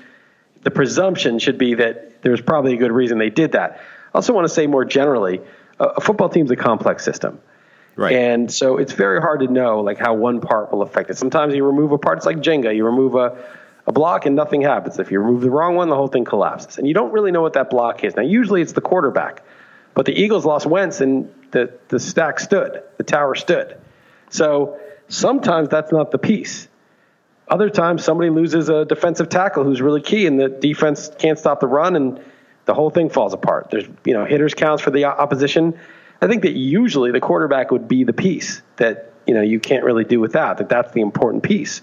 the 0.63 0.71
presumption 0.71 1.39
should 1.39 1.57
be 1.57 1.75
that 1.75 2.21
there's 2.21 2.41
probably 2.41 2.73
a 2.73 2.77
good 2.77 2.91
reason 2.91 3.17
they 3.17 3.29
did 3.29 3.53
that. 3.53 3.79
I 4.13 4.17
also 4.17 4.33
want 4.33 4.45
to 4.47 4.53
say 4.53 4.67
more 4.67 4.85
generally, 4.85 5.41
a 5.79 6.01
football 6.01 6.29
team's 6.29 6.51
a 6.51 6.55
complex 6.55 7.05
system. 7.05 7.39
Right. 7.99 8.15
And 8.15 8.51
so 8.51 8.77
it's 8.77 8.93
very 8.93 9.21
hard 9.21 9.41
to 9.41 9.47
know 9.47 9.81
like 9.81 9.97
how 9.97 10.13
one 10.13 10.41
part 10.41 10.71
will 10.71 10.81
affect 10.81 11.09
it. 11.09 11.17
Sometimes 11.17 11.53
you 11.53 11.65
remove 11.65 11.91
a 11.91 11.97
part, 11.97 12.17
it's 12.17 12.25
like 12.25 12.37
Jenga. 12.37 12.75
You 12.75 12.85
remove 12.85 13.15
a, 13.15 13.37
a 13.87 13.91
block 13.91 14.25
and 14.25 14.35
nothing 14.35 14.61
happens. 14.61 14.99
If 14.99 15.11
you 15.11 15.19
remove 15.19 15.41
the 15.41 15.49
wrong 15.49 15.75
one, 15.75 15.89
the 15.89 15.95
whole 15.95 16.07
thing 16.07 16.25
collapses. 16.25 16.77
And 16.77 16.87
you 16.87 16.93
don't 16.93 17.11
really 17.11 17.31
know 17.31 17.41
what 17.41 17.53
that 17.53 17.69
block 17.69 18.03
is. 18.03 18.15
Now, 18.15 18.21
usually 18.21 18.61
it's 18.61 18.73
the 18.73 18.81
quarterback. 18.81 19.43
But 19.93 20.05
the 20.05 20.13
Eagles 20.13 20.45
lost 20.45 20.65
Wentz 20.65 21.01
and 21.01 21.33
the, 21.51 21.73
the 21.89 21.99
stack 21.99 22.39
stood, 22.39 22.83
the 22.97 23.03
tower 23.03 23.35
stood. 23.35 23.77
So 24.29 24.79
Sometimes 25.09 25.69
that's 25.69 25.91
not 25.91 26.11
the 26.11 26.19
piece. 26.19 26.67
Other 27.47 27.69
times 27.71 28.03
somebody 28.03 28.29
loses 28.29 28.69
a 28.69 28.85
defensive 28.85 29.27
tackle 29.27 29.63
who's 29.63 29.81
really 29.81 30.01
key 30.01 30.27
and 30.27 30.39
the 30.39 30.49
defense 30.49 31.09
can't 31.17 31.37
stop 31.37 31.59
the 31.59 31.67
run 31.67 31.95
and 31.95 32.21
the 32.65 32.75
whole 32.75 32.91
thing 32.91 33.09
falls 33.09 33.33
apart. 33.33 33.69
There's, 33.71 33.85
you 34.05 34.13
know, 34.13 34.23
hitters 34.23 34.53
counts 34.53 34.83
for 34.83 34.91
the 34.91 35.05
opposition. 35.05 35.79
I 36.21 36.27
think 36.27 36.43
that 36.43 36.53
usually 36.53 37.11
the 37.11 37.19
quarterback 37.19 37.71
would 37.71 37.87
be 37.87 38.03
the 38.03 38.13
piece 38.13 38.61
that, 38.77 39.13
you 39.25 39.33
know, 39.33 39.41
you 39.41 39.59
can't 39.59 39.83
really 39.83 40.03
do 40.03 40.19
without, 40.19 40.57
that 40.57 40.69
that's 40.69 40.91
the 40.91 41.01
important 41.01 41.43
piece. 41.43 41.81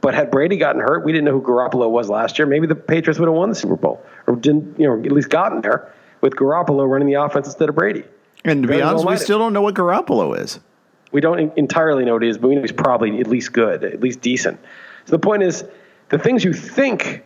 But 0.00 0.14
had 0.14 0.30
Brady 0.30 0.56
gotten 0.56 0.80
hurt, 0.80 1.04
we 1.04 1.12
didn't 1.12 1.26
know 1.26 1.38
who 1.38 1.42
Garoppolo 1.42 1.90
was 1.90 2.08
last 2.08 2.38
year. 2.38 2.46
Maybe 2.46 2.66
the 2.66 2.74
Patriots 2.74 3.18
would 3.18 3.28
have 3.28 3.34
won 3.34 3.50
the 3.50 3.54
Super 3.54 3.76
Bowl 3.76 4.02
or 4.26 4.36
didn't, 4.36 4.78
you 4.78 4.86
know, 4.86 4.98
at 4.98 5.12
least 5.12 5.28
gotten 5.28 5.60
there 5.60 5.92
with 6.22 6.36
Garoppolo 6.36 6.88
running 6.88 7.06
the 7.06 7.14
offense 7.14 7.46
instead 7.46 7.68
of 7.68 7.74
Brady. 7.74 8.04
And 8.44 8.62
to 8.62 8.68
be 8.68 8.80
honest, 8.80 9.06
we 9.06 9.16
still 9.18 9.38
don't 9.38 9.52
know 9.52 9.60
what 9.60 9.74
Garoppolo 9.74 10.38
is. 10.38 10.58
We 11.12 11.20
don't 11.20 11.52
entirely 11.58 12.04
know 12.04 12.14
what 12.14 12.22
he 12.22 12.28
is, 12.28 12.38
but 12.38 12.48
we 12.48 12.54
know 12.54 12.62
he's 12.62 12.72
probably 12.72 13.20
at 13.20 13.26
least 13.26 13.52
good, 13.52 13.84
at 13.84 14.00
least 14.00 14.22
decent. 14.22 14.58
So 15.04 15.10
the 15.10 15.18
point 15.18 15.42
is, 15.42 15.64
the 16.08 16.18
things 16.18 16.44
you 16.44 16.52
think, 16.52 17.22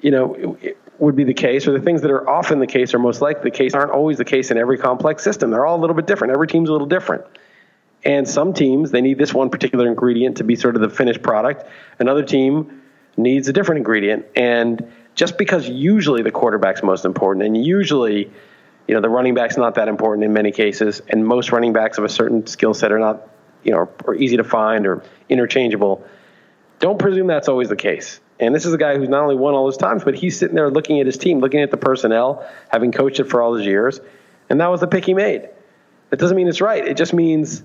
you 0.00 0.10
know, 0.10 0.56
would 0.98 1.16
be 1.16 1.24
the 1.24 1.34
case, 1.34 1.66
or 1.68 1.72
the 1.72 1.84
things 1.84 2.02
that 2.02 2.10
are 2.10 2.28
often 2.28 2.58
the 2.58 2.66
case 2.66 2.92
or 2.92 2.98
most 2.98 3.20
likely 3.20 3.50
the 3.50 3.56
case, 3.56 3.74
aren't 3.74 3.92
always 3.92 4.18
the 4.18 4.24
case 4.24 4.50
in 4.50 4.58
every 4.58 4.78
complex 4.78 5.22
system. 5.22 5.50
They're 5.50 5.66
all 5.66 5.78
a 5.78 5.80
little 5.80 5.96
bit 5.96 6.06
different. 6.06 6.32
Every 6.32 6.48
team's 6.48 6.68
a 6.68 6.72
little 6.72 6.88
different. 6.88 7.24
And 8.04 8.28
some 8.28 8.52
teams, 8.52 8.90
they 8.90 9.00
need 9.00 9.18
this 9.18 9.34
one 9.34 9.50
particular 9.50 9.86
ingredient 9.86 10.38
to 10.38 10.44
be 10.44 10.56
sort 10.56 10.76
of 10.76 10.82
the 10.82 10.90
finished 10.90 11.22
product. 11.22 11.64
Another 11.98 12.24
team 12.24 12.82
needs 13.16 13.48
a 13.48 13.52
different 13.52 13.78
ingredient. 13.78 14.26
And 14.36 14.92
just 15.14 15.36
because 15.36 15.68
usually 15.68 16.22
the 16.22 16.30
quarterback's 16.30 16.82
most 16.82 17.04
important, 17.04 17.44
and 17.44 17.64
usually, 17.64 18.30
you 18.86 18.94
know, 18.94 19.00
the 19.00 19.08
running 19.08 19.34
back's 19.34 19.56
not 19.56 19.74
that 19.74 19.88
important 19.88 20.24
in 20.24 20.32
many 20.32 20.52
cases, 20.52 21.02
and 21.08 21.26
most 21.26 21.50
running 21.50 21.72
backs 21.72 21.98
of 21.98 22.04
a 22.04 22.08
certain 22.08 22.46
skill 22.46 22.74
set 22.74 22.92
are 22.92 23.00
not, 23.00 23.28
you 23.64 23.72
know, 23.72 23.88
are 24.06 24.14
easy 24.14 24.36
to 24.36 24.44
find 24.44 24.86
or 24.86 25.02
interchangeable. 25.28 26.04
Don't 26.78 26.98
presume 26.98 27.26
that's 27.26 27.48
always 27.48 27.68
the 27.68 27.76
case. 27.76 28.20
And 28.40 28.54
this 28.54 28.64
is 28.64 28.72
a 28.72 28.78
guy 28.78 28.96
who's 28.96 29.08
not 29.08 29.22
only 29.22 29.34
won 29.34 29.54
all 29.54 29.64
those 29.64 29.76
times, 29.76 30.04
but 30.04 30.14
he's 30.14 30.38
sitting 30.38 30.54
there 30.54 30.70
looking 30.70 31.00
at 31.00 31.06
his 31.06 31.18
team, 31.18 31.40
looking 31.40 31.60
at 31.60 31.70
the 31.70 31.76
personnel, 31.76 32.46
having 32.68 32.92
coached 32.92 33.20
it 33.20 33.24
for 33.24 33.42
all 33.42 33.52
those 33.52 33.66
years, 33.66 34.00
and 34.48 34.60
that 34.60 34.70
was 34.70 34.80
the 34.80 34.86
pick 34.86 35.04
he 35.04 35.14
made. 35.14 35.48
That 36.10 36.18
doesn't 36.18 36.36
mean 36.36 36.48
it's 36.48 36.60
right. 36.60 36.86
It 36.86 36.96
just 36.96 37.12
means 37.12 37.62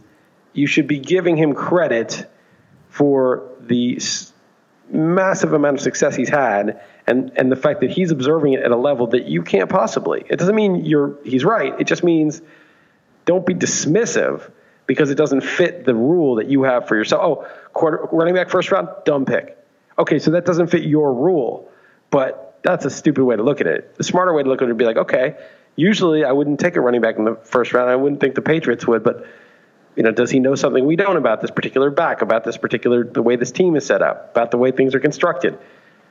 you 0.53 0.67
should 0.67 0.87
be 0.87 0.99
giving 0.99 1.37
him 1.37 1.53
credit 1.53 2.27
for 2.89 3.49
the 3.59 3.99
massive 4.89 5.53
amount 5.53 5.77
of 5.77 5.81
success 5.81 6.15
he's 6.15 6.29
had 6.29 6.81
and, 7.07 7.31
and 7.35 7.51
the 7.51 7.55
fact 7.55 7.81
that 7.81 7.89
he's 7.89 8.11
observing 8.11 8.53
it 8.53 8.61
at 8.61 8.71
a 8.71 8.75
level 8.75 9.07
that 9.07 9.25
you 9.25 9.41
can't 9.41 9.69
possibly. 9.69 10.23
It 10.29 10.37
doesn't 10.37 10.55
mean 10.55 10.85
you're 10.85 11.17
he's 11.23 11.43
right. 11.43 11.73
It 11.79 11.87
just 11.87 12.03
means 12.03 12.41
don't 13.25 13.45
be 13.45 13.53
dismissive 13.53 14.51
because 14.85 15.09
it 15.09 15.15
doesn't 15.15 15.41
fit 15.41 15.85
the 15.85 15.95
rule 15.95 16.35
that 16.35 16.47
you 16.47 16.63
have 16.63 16.87
for 16.87 16.95
yourself. 16.95 17.21
Oh, 17.23 17.47
quarter, 17.71 18.07
running 18.11 18.35
back 18.35 18.49
first 18.49 18.71
round, 18.71 18.89
dumb 19.05 19.25
pick. 19.25 19.57
Okay, 19.97 20.19
so 20.19 20.31
that 20.31 20.45
doesn't 20.45 20.67
fit 20.67 20.83
your 20.83 21.13
rule, 21.13 21.69
but 22.09 22.59
that's 22.63 22.85
a 22.85 22.89
stupid 22.89 23.23
way 23.23 23.35
to 23.35 23.43
look 23.43 23.61
at 23.61 23.67
it. 23.67 23.95
The 23.95 24.03
smarter 24.03 24.33
way 24.33 24.43
to 24.43 24.49
look 24.49 24.61
at 24.61 24.65
it 24.65 24.67
would 24.69 24.77
be 24.77 24.85
like, 24.85 24.97
okay, 24.97 25.35
usually 25.75 26.23
I 26.23 26.31
wouldn't 26.31 26.59
take 26.59 26.75
a 26.75 26.81
running 26.81 27.01
back 27.01 27.17
in 27.17 27.25
the 27.25 27.35
first 27.35 27.73
round. 27.73 27.89
I 27.89 27.95
wouldn't 27.95 28.21
think 28.21 28.35
the 28.35 28.41
Patriots 28.41 28.87
would, 28.87 29.03
but 29.03 29.25
you 29.95 30.03
know, 30.03 30.11
does 30.11 30.31
he 30.31 30.39
know 30.39 30.55
something 30.55 30.85
we 30.85 30.95
don't 30.95 31.17
about 31.17 31.41
this 31.41 31.51
particular 31.51 31.91
back, 31.91 32.21
about 32.21 32.43
this 32.43 32.57
particular 32.57 33.03
the 33.03 33.21
way 33.21 33.35
this 33.35 33.51
team 33.51 33.75
is 33.75 33.85
set 33.85 34.01
up, 34.01 34.31
about 34.31 34.51
the 34.51 34.57
way 34.57 34.71
things 34.71 34.95
are 34.95 34.99
constructed? 34.99 35.57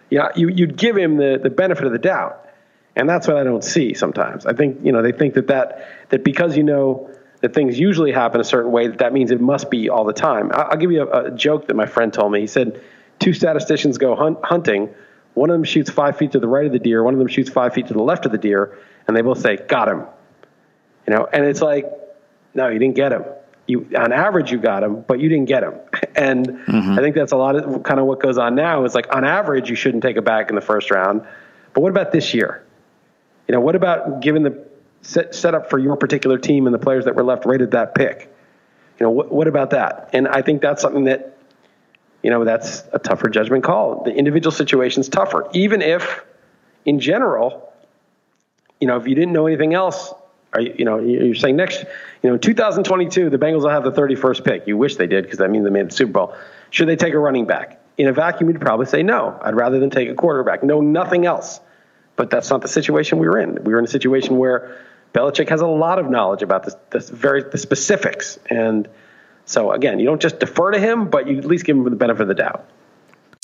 Yeah, 0.09 0.29
you, 0.37 0.49
you'd 0.49 0.77
give 0.77 0.97
him 0.97 1.17
the, 1.17 1.41
the 1.43 1.51
benefit 1.51 1.87
of 1.87 1.93
the 1.93 1.99
doubt, 1.99 2.49
and 2.95 3.09
that's 3.09 3.27
what 3.27 3.39
I 3.39 3.45
don't 3.45 3.65
see 3.65 3.95
sometimes. 3.95 4.47
I 4.47 4.53
think 4.53 4.81
you 4.85 4.93
know 4.93 5.03
they 5.03 5.13
think 5.13 5.35
that 5.35 5.49
that 5.49 5.89
that 6.11 6.23
because 6.23 6.57
you 6.57 6.63
know 6.63 7.11
that 7.41 7.55
things 7.55 7.79
usually 7.79 8.13
happen 8.13 8.41
a 8.41 8.45
certain 8.45 8.71
way, 8.71 8.87
that 8.89 8.99
that 8.99 9.13
means 9.13 9.33
it 9.33 9.41
must 9.41 9.71
be 9.71 9.89
all 9.89 10.05
the 10.05 10.13
time. 10.13 10.51
I'll, 10.53 10.73
I'll 10.73 10.77
give 10.77 10.93
you 10.93 11.03
a, 11.03 11.25
a, 11.25 11.31
joke 11.33 11.67
that 11.67 11.75
my 11.75 11.87
friend 11.87 12.13
told 12.13 12.31
me. 12.31 12.41
He 12.41 12.47
said 12.47 12.81
two 13.23 13.33
statisticians 13.33 13.99
go 13.99 14.15
hunt, 14.17 14.39
hunting. 14.43 14.91
One 15.35 15.49
of 15.51 15.55
them 15.55 15.65
shoots 15.65 15.91
five 15.91 16.19
feet 16.19 16.33
to 16.33 16.41
the 16.41 16.49
right 16.49 16.67
of 16.67 16.73
the 16.73 16.79
deer. 16.79 17.03
One 17.03 17.15
of 17.15 17.19
them 17.19 17.29
shoots 17.29 17.49
five 17.51 17.73
feet 17.73 17.87
to 17.87 17.95
the 17.95 18.03
left 18.03 18.27
of 18.27 18.33
the 18.33 18.39
deer, 18.39 18.79
and 19.07 19.17
they 19.17 19.23
both 19.23 19.41
say, 19.41 19.57
"Got 19.57 19.89
him." 19.89 20.05
You 21.07 21.15
know, 21.15 21.29
and 21.33 21.45
it's 21.45 21.61
like, 21.61 21.91
no, 22.55 22.69
you 22.69 22.79
didn't 22.79 22.95
get 22.95 23.13
him 23.13 23.25
you 23.67 23.89
on 23.97 24.13
average 24.13 24.51
you 24.51 24.59
got 24.59 24.83
him, 24.83 25.03
but 25.07 25.21
you 25.21 25.29
didn't 25.29 25.47
get 25.47 25.63
him. 25.63 25.75
And 26.15 26.47
mm-hmm. 26.47 26.93
I 26.93 26.97
think 26.99 27.15
that's 27.15 27.33
a 27.33 27.39
lot 27.39 27.57
of 27.57 27.83
kind 27.85 27.99
of 27.99 28.05
what 28.05 28.21
goes 28.21 28.37
on 28.37 28.55
now. 28.55 28.85
Is 28.85 28.95
like 28.95 29.17
on 29.17 29.25
average 29.25 29.71
you 29.71 29.75
shouldn't 29.77 30.03
take 30.03 30.19
a 30.19 30.23
back 30.23 30.51
in 30.51 30.55
the 30.55 30.61
first 30.61 30.91
round, 30.91 31.27
but 31.73 31.81
what 31.81 31.89
about 31.89 32.13
this 32.13 32.35
year? 32.35 32.63
You 33.49 33.53
know, 33.55 33.61
what 33.61 33.75
about 33.75 34.21
given 34.21 34.43
the 34.43 34.63
set, 35.01 35.35
setup 35.35 35.71
for 35.71 35.79
your 35.79 35.97
particular 35.97 36.37
team 36.37 36.67
and 36.67 36.75
the 36.75 36.79
players 36.79 37.07
that 37.07 37.15
were 37.15 37.25
left 37.25 37.47
right 37.47 37.61
at 37.61 37.71
that 37.71 37.95
pick? 37.95 38.31
You 39.01 39.07
know, 39.07 39.11
what, 39.11 39.33
what 39.33 39.49
about 39.49 39.71
that? 39.71 40.11
And 40.13 40.29
I 40.29 40.43
think 40.43 40.61
that's 40.61 40.83
something 40.83 41.05
that, 41.05 41.39
you 42.23 42.31
know, 42.31 42.45
that's 42.45 42.85
a 42.93 42.99
tougher 42.99 43.29
judgment 43.29 43.65
call. 43.65 44.05
The 44.05 44.15
individual 44.15 44.53
situation's 44.53 45.09
tougher, 45.09 45.49
even 45.53 45.83
if, 45.83 46.25
in 46.85 47.01
general, 47.01 47.73
you 48.81 48.87
know, 48.87 48.97
if 48.97 49.07
you 49.07 49.15
didn't 49.15 49.33
know 49.33 49.47
anything 49.47 49.75
else, 49.75 50.15
are 50.53 50.61
you, 50.61 50.75
you 50.79 50.85
know, 50.85 50.99
you're 50.99 51.35
saying 51.35 51.57
next, 51.57 51.83
you 52.23 52.29
know, 52.29 52.35
in 52.35 52.41
2022, 52.41 53.31
the 53.31 53.39
Bengals 53.39 53.63
will 53.63 53.71
have 53.71 53.85
the 53.85 53.93
31st 53.93 54.45
pick. 54.45 54.67
You 54.67 54.77
wish 54.77 54.97
they 54.97 55.07
did 55.07 55.25
because 55.25 55.39
that 55.39 55.51
means 55.51 55.65
they 55.65 55.71
made 55.71 55.89
the 55.89 55.95
Super 55.95 56.13
Bowl. 56.13 56.35
Should 56.71 56.89
they 56.89 56.97
take 56.97 57.15
a 57.15 57.19
running 57.19 57.47
back? 57.47 57.81
In 57.99 58.09
a 58.09 58.13
vacuum, 58.13 58.51
you'd 58.51 58.61
probably 58.61 58.87
say 58.87 59.03
no. 59.03 59.39
I'd 59.43 59.55
rather 59.55 59.79
than 59.79 59.91
take 59.91 60.09
a 60.09 60.15
quarterback. 60.15 60.63
Know 60.63 60.81
nothing 60.81 61.27
else. 61.27 61.61
But 62.17 62.31
that's 62.31 62.51
not 62.51 62.61
the 62.61 62.69
situation 62.69 63.19
we 63.19 63.27
were 63.27 63.39
in. 63.39 63.65
We 63.65 63.73
were 63.73 63.79
in 63.79 63.85
a 63.85 63.89
situation 63.89 64.37
where 64.37 64.79
Belichick 65.15 65.49
has 65.49 65.61
a 65.61 65.67
lot 65.67 65.99
of 65.99 66.11
knowledge 66.11 66.43
about 66.43 66.65
this, 66.65 66.77
this 66.91 67.09
very 67.09 67.43
the 67.43 67.59
specifics. 67.59 68.39
And 68.51 68.89
so 69.45 69.73
again, 69.73 69.99
you 69.99 70.07
don't 70.07 70.21
just 70.21 70.39
defer 70.39 70.71
to 70.71 70.79
him, 70.79 71.09
but 71.09 71.27
you 71.27 71.39
at 71.39 71.45
least 71.45 71.65
give 71.65 71.77
him 71.77 71.85
the 71.85 71.91
benefit 71.91 72.23
of 72.23 72.29
the 72.29 72.35
doubt. 72.35 72.69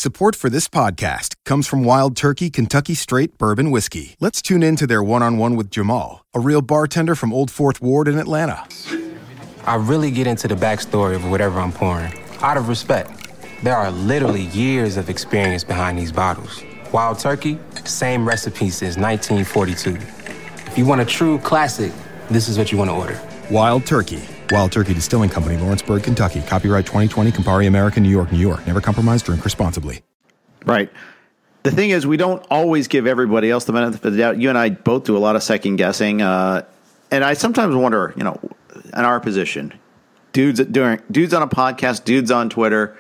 Support 0.01 0.37
for 0.37 0.49
this 0.49 0.69
podcast 0.69 1.35
comes 1.45 1.67
from 1.67 1.83
Wild 1.83 2.17
Turkey 2.17 2.51
Kentucky 2.51 2.95
Straight 2.95 3.37
Bourbon 3.37 3.73
Whiskey. 3.73 4.15
Let's 4.21 4.41
tune 4.41 4.63
in 4.63 4.77
to 4.77 4.87
their 4.87 5.03
one 5.03 5.25
on 5.25 5.39
one 5.39 5.57
with 5.57 5.71
Jamal, 5.71 6.25
a 6.33 6.39
real 6.39 6.63
bartender 6.63 7.17
from 7.17 7.33
Old 7.33 7.51
Fourth 7.51 7.83
Ward 7.83 8.07
in 8.07 8.17
Atlanta. 8.17 8.65
I 9.67 9.75
really 9.75 10.13
get 10.13 10.29
into 10.29 10.47
the 10.47 10.55
backstory 10.55 11.17
of 11.17 11.29
whatever 11.29 11.59
I'm 11.59 11.73
pouring, 11.73 12.15
out 12.41 12.57
of 12.57 12.69
respect. 12.69 13.11
There 13.65 13.77
are 13.77 13.91
literally 13.91 14.43
years 14.43 14.97
of 14.97 15.11
experience 15.11 15.65
behind 15.65 15.99
these 15.99 16.13
bottles. 16.13 16.63
Wild 16.93 17.19
Turkey, 17.19 17.59
same 17.85 18.27
recipe 18.27 18.71
since 18.71 18.97
1942. 18.97 19.97
If 20.71 20.79
you 20.79 20.87
want 20.87 21.01
a 21.01 21.05
true 21.05 21.41
classic, 21.41 21.93
this 22.31 22.49
is 22.49 22.57
what 22.57 22.71
you 22.71 22.79
want 22.79 22.89
to 22.89 22.95
order. 22.95 23.21
Wild 23.51 23.85
Turkey 23.85 24.23
Wild 24.51 24.73
Turkey 24.73 24.95
Distilling 24.95 25.31
Company, 25.31 25.57
Lawrenceburg, 25.57 26.03
Kentucky. 26.03 26.41
Copyright 26.43 26.87
2020, 26.87 27.33
Campari 27.33 27.67
American, 27.67 28.03
New 28.03 28.09
York, 28.09 28.33
New 28.33 28.39
York. 28.39 28.67
Never 28.67 28.81
compromise, 28.81 29.23
drink 29.23 29.45
responsibly. 29.45 30.03
Right. 30.65 30.91
The 31.65 31.71
thing 31.71 31.91
is, 31.91 32.07
we 32.07 32.17
don't 32.17 32.45
always 32.51 32.89
give 32.89 33.07
everybody 33.07 33.51
else 33.51 33.65
the 33.65 33.73
benefit 33.73 34.05
of 34.05 34.13
the 34.13 34.19
doubt. 34.19 34.39
You 34.39 34.49
and 34.49 34.57
I 34.57 34.71
both 34.71 35.05
do 35.05 35.17
a 35.17 35.19
lot 35.19 35.37
of 35.37 35.43
second 35.43 35.77
guessing. 35.77 36.23
Uh, 36.23 36.65
and 37.11 37.25
I 37.25 37.35
sometimes 37.35 37.75
wonder, 37.75 38.15
you 38.17 38.25
know, 38.25 38.39
in 38.75 39.05
our 39.05 39.21
position, 39.21 39.75
dudes 40.33 40.65
doing 40.65 41.01
dudes 41.11 41.35
on 41.35 41.43
a 41.43 41.49
podcast, 41.49 42.05
dudes 42.05 42.31
on 42.31 42.49
Twitter, 42.49 42.97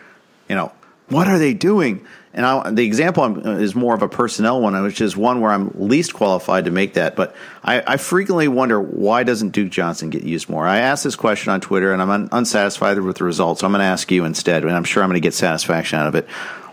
you 0.48 0.54
know, 0.56 0.72
what 1.08 1.28
are 1.28 1.38
they 1.38 1.54
doing? 1.54 2.06
And 2.38 2.46
I, 2.46 2.70
the 2.70 2.86
example 2.86 3.48
is 3.48 3.74
more 3.74 3.96
of 3.96 4.02
a 4.02 4.08
personnel 4.08 4.60
one, 4.60 4.80
which 4.84 5.00
is 5.00 5.16
one 5.16 5.40
where 5.40 5.50
I'm 5.50 5.72
least 5.74 6.14
qualified 6.14 6.66
to 6.66 6.70
make 6.70 6.94
that. 6.94 7.16
But 7.16 7.34
I, 7.64 7.82
I 7.84 7.96
frequently 7.96 8.46
wonder 8.46 8.80
why 8.80 9.24
doesn't 9.24 9.50
Duke 9.50 9.70
Johnson 9.70 10.08
get 10.08 10.22
used 10.22 10.48
more? 10.48 10.64
I 10.64 10.78
asked 10.78 11.02
this 11.02 11.16
question 11.16 11.52
on 11.52 11.60
Twitter, 11.60 11.92
and 11.92 12.00
I'm 12.00 12.10
un, 12.10 12.28
unsatisfied 12.30 12.96
with 13.00 13.16
the 13.16 13.24
results. 13.24 13.60
So 13.60 13.66
I'm 13.66 13.72
going 13.72 13.80
to 13.80 13.86
ask 13.86 14.08
you 14.12 14.24
instead, 14.24 14.62
and 14.62 14.70
I'm 14.70 14.84
sure 14.84 15.02
I'm 15.02 15.08
going 15.08 15.20
to 15.20 15.26
get 15.26 15.34
satisfaction 15.34 15.98
out 15.98 16.06
of 16.06 16.14
it. 16.14 16.28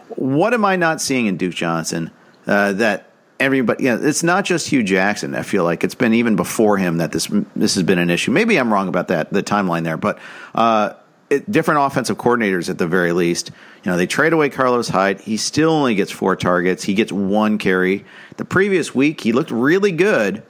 What 0.10 0.54
am 0.54 0.65
I 0.65 0.75
not 0.75 1.01
seeing 1.01 1.25
in 1.25 1.36
Duke 1.36 1.56
Johnson 1.56 2.12
uh, 2.45 2.73
that 2.73 3.10
everybody? 3.39 3.86
You 3.86 3.97
know, 3.97 4.08
it's 4.08 4.21
not 4.21 4.45
just 4.45 4.67
Hue 4.67 4.84
Jackson. 4.84 5.34
I 5.34 5.41
feel 5.41 5.63
like 5.63 5.84
it's 5.84 5.95
been 5.95 6.13
even 6.13 6.36
before 6.36 6.78
him 6.78 6.97
that 6.97 7.12
this 7.12 7.28
this 7.56 7.73
has 7.73 7.82
been 7.82 7.97
an 7.97 8.12
issue. 8.12 8.30
Maybe 8.30 8.58
I'm 8.58 8.71
wrong 8.71 8.88
about 8.88 9.08
that, 9.08 9.34
the 9.34 9.41
timeline 9.41 9.84
there, 9.84 9.97
but. 9.97 10.19
Uh, 10.54 10.93
it, 11.30 11.49
different 11.49 11.82
offensive 11.82 12.17
coordinators 12.17 12.69
at 12.69 12.78
the 12.78 12.88
very 12.88 13.12
least. 13.12 13.51
You 13.86 13.91
know, 13.91 13.98
they 13.98 14.08
trade 14.08 14.34
away 14.34 14.50
Carlos 14.50 14.88
Hyde. 14.88 15.21
He 15.21 15.38
still 15.38 15.69
only 15.69 15.93
gets 15.93 16.12
four 16.12 16.36
targets. 16.36 16.84
He 16.84 16.95
gets 16.95 17.12
one 17.12 17.60
carry. 17.60 18.04
The 18.38 18.45
previous 18.45 18.95
week, 18.95 19.21
he 19.21 19.32
looked 19.32 19.52
really 19.52 19.91
good. 19.91 20.41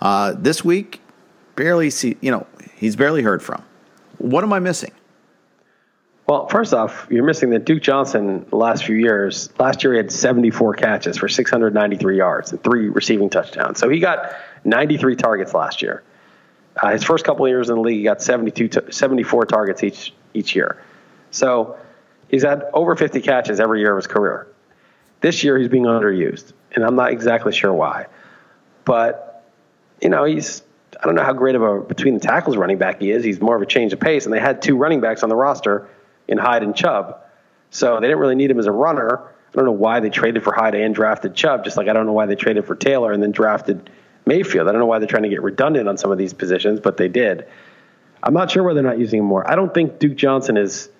Uh, 0.00 0.34
this 0.38 0.64
week, 0.64 1.02
barely 1.54 1.90
see. 1.90 2.16
You 2.22 2.30
know, 2.30 2.46
he's 2.76 2.96
barely 2.96 3.22
heard 3.22 3.42
from. 3.42 3.62
What 4.16 4.42
am 4.42 4.54
I 4.54 4.58
missing? 4.58 4.92
Well, 6.26 6.48
first 6.48 6.72
off, 6.72 7.06
you're 7.10 7.24
missing 7.24 7.50
that 7.50 7.66
Duke 7.66 7.82
Johnson 7.82 8.46
last 8.52 8.84
few 8.84 8.96
years. 8.96 9.50
Last 9.58 9.84
year 9.84 9.92
he 9.92 9.98
had 9.98 10.10
74 10.10 10.74
catches 10.74 11.18
for 11.18 11.28
693 11.28 12.16
yards 12.16 12.52
and 12.52 12.62
three 12.62 12.88
receiving 12.88 13.28
touchdowns. 13.28 13.78
So 13.78 13.90
he 13.90 13.98
got 13.98 14.34
93 14.64 15.16
targets 15.16 15.52
last 15.52 15.82
year. 15.82 16.02
Uh, 16.76 16.90
his 16.90 17.02
first 17.04 17.24
couple 17.24 17.46
years 17.48 17.68
in 17.68 17.76
the 17.76 17.80
league, 17.82 17.98
he 17.98 18.04
got 18.04 18.22
72, 18.22 18.90
74 18.90 19.46
targets 19.46 19.84
each 19.84 20.14
each 20.32 20.54
year. 20.54 20.82
So 21.30 21.78
he's 22.28 22.42
had 22.42 22.64
over 22.72 22.94
50 22.96 23.20
catches 23.20 23.60
every 23.60 23.80
year 23.80 23.92
of 23.92 23.96
his 23.96 24.06
career. 24.06 24.46
This 25.20 25.42
year 25.42 25.58
he's 25.58 25.68
being 25.68 25.84
underused, 25.84 26.52
and 26.72 26.84
I'm 26.84 26.94
not 26.94 27.10
exactly 27.10 27.52
sure 27.52 27.72
why. 27.72 28.06
But, 28.84 29.44
you 30.00 30.08
know, 30.08 30.24
he's, 30.24 30.62
I 31.00 31.06
don't 31.06 31.16
know 31.16 31.24
how 31.24 31.32
great 31.32 31.54
of 31.54 31.62
a 31.62 31.80
between 31.80 32.14
the 32.14 32.20
tackles 32.20 32.56
running 32.56 32.78
back 32.78 33.00
he 33.00 33.10
is. 33.10 33.24
He's 33.24 33.40
more 33.40 33.56
of 33.56 33.62
a 33.62 33.66
change 33.66 33.92
of 33.92 34.00
pace, 34.00 34.24
and 34.24 34.32
they 34.32 34.40
had 34.40 34.62
two 34.62 34.76
running 34.76 35.00
backs 35.00 35.22
on 35.22 35.28
the 35.28 35.36
roster 35.36 35.88
in 36.28 36.38
Hyde 36.38 36.62
and 36.62 36.74
Chubb. 36.74 37.20
So 37.70 37.96
they 37.96 38.06
didn't 38.06 38.18
really 38.18 38.36
need 38.36 38.50
him 38.50 38.58
as 38.58 38.66
a 38.66 38.72
runner. 38.72 39.20
I 39.20 39.56
don't 39.56 39.64
know 39.64 39.72
why 39.72 40.00
they 40.00 40.10
traded 40.10 40.44
for 40.44 40.52
Hyde 40.52 40.74
and 40.74 40.94
drafted 40.94 41.34
Chubb, 41.34 41.64
just 41.64 41.76
like 41.76 41.88
I 41.88 41.92
don't 41.92 42.06
know 42.06 42.12
why 42.12 42.26
they 42.26 42.36
traded 42.36 42.66
for 42.66 42.76
Taylor 42.76 43.12
and 43.12 43.22
then 43.22 43.32
drafted 43.32 43.90
Mayfield. 44.24 44.68
I 44.68 44.72
don't 44.72 44.80
know 44.80 44.86
why 44.86 44.98
they're 44.98 45.08
trying 45.08 45.24
to 45.24 45.28
get 45.28 45.42
redundant 45.42 45.88
on 45.88 45.98
some 45.98 46.12
of 46.12 46.18
these 46.18 46.32
positions, 46.32 46.80
but 46.80 46.96
they 46.96 47.08
did. 47.08 47.46
I'm 48.22 48.34
not 48.34 48.50
sure 48.50 48.62
why 48.62 48.74
they're 48.74 48.82
not 48.82 48.98
using 48.98 49.20
him 49.20 49.24
more. 49.24 49.48
I 49.48 49.54
don't 49.54 49.72
think 49.72 49.98
Duke 49.98 50.16
Johnson 50.16 50.56
is 50.56 50.90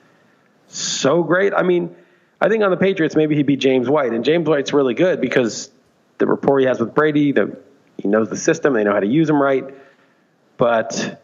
so 0.69 1.23
great. 1.23 1.53
I 1.55 1.63
mean, 1.63 1.95
I 2.41 2.49
think 2.49 2.63
on 2.63 2.71
the 2.71 2.77
Patriots 2.77 3.17
maybe 3.17 3.35
he'd 3.35 3.47
be 3.47 3.57
James 3.57 3.89
White, 3.89 4.13
and 4.13 4.25
James 4.25 4.49
White's 4.49 4.73
really 4.73 4.95
good 4.95 5.21
because 5.21 5.71
the 6.19 6.27
rapport 6.27 6.61
he 6.61 6.67
has 6.67 6.79
with 6.79 6.95
Brady, 6.95 7.33
the 7.33 7.59
he 7.97 8.09
knows 8.09 8.29
the 8.29 8.37
system, 8.37 8.75
they 8.75 8.85
know 8.85 8.93
how 8.93 9.01
to 9.01 9.07
use 9.07 9.29
him 9.29 9.43
right. 9.43 9.65
But 10.57 11.21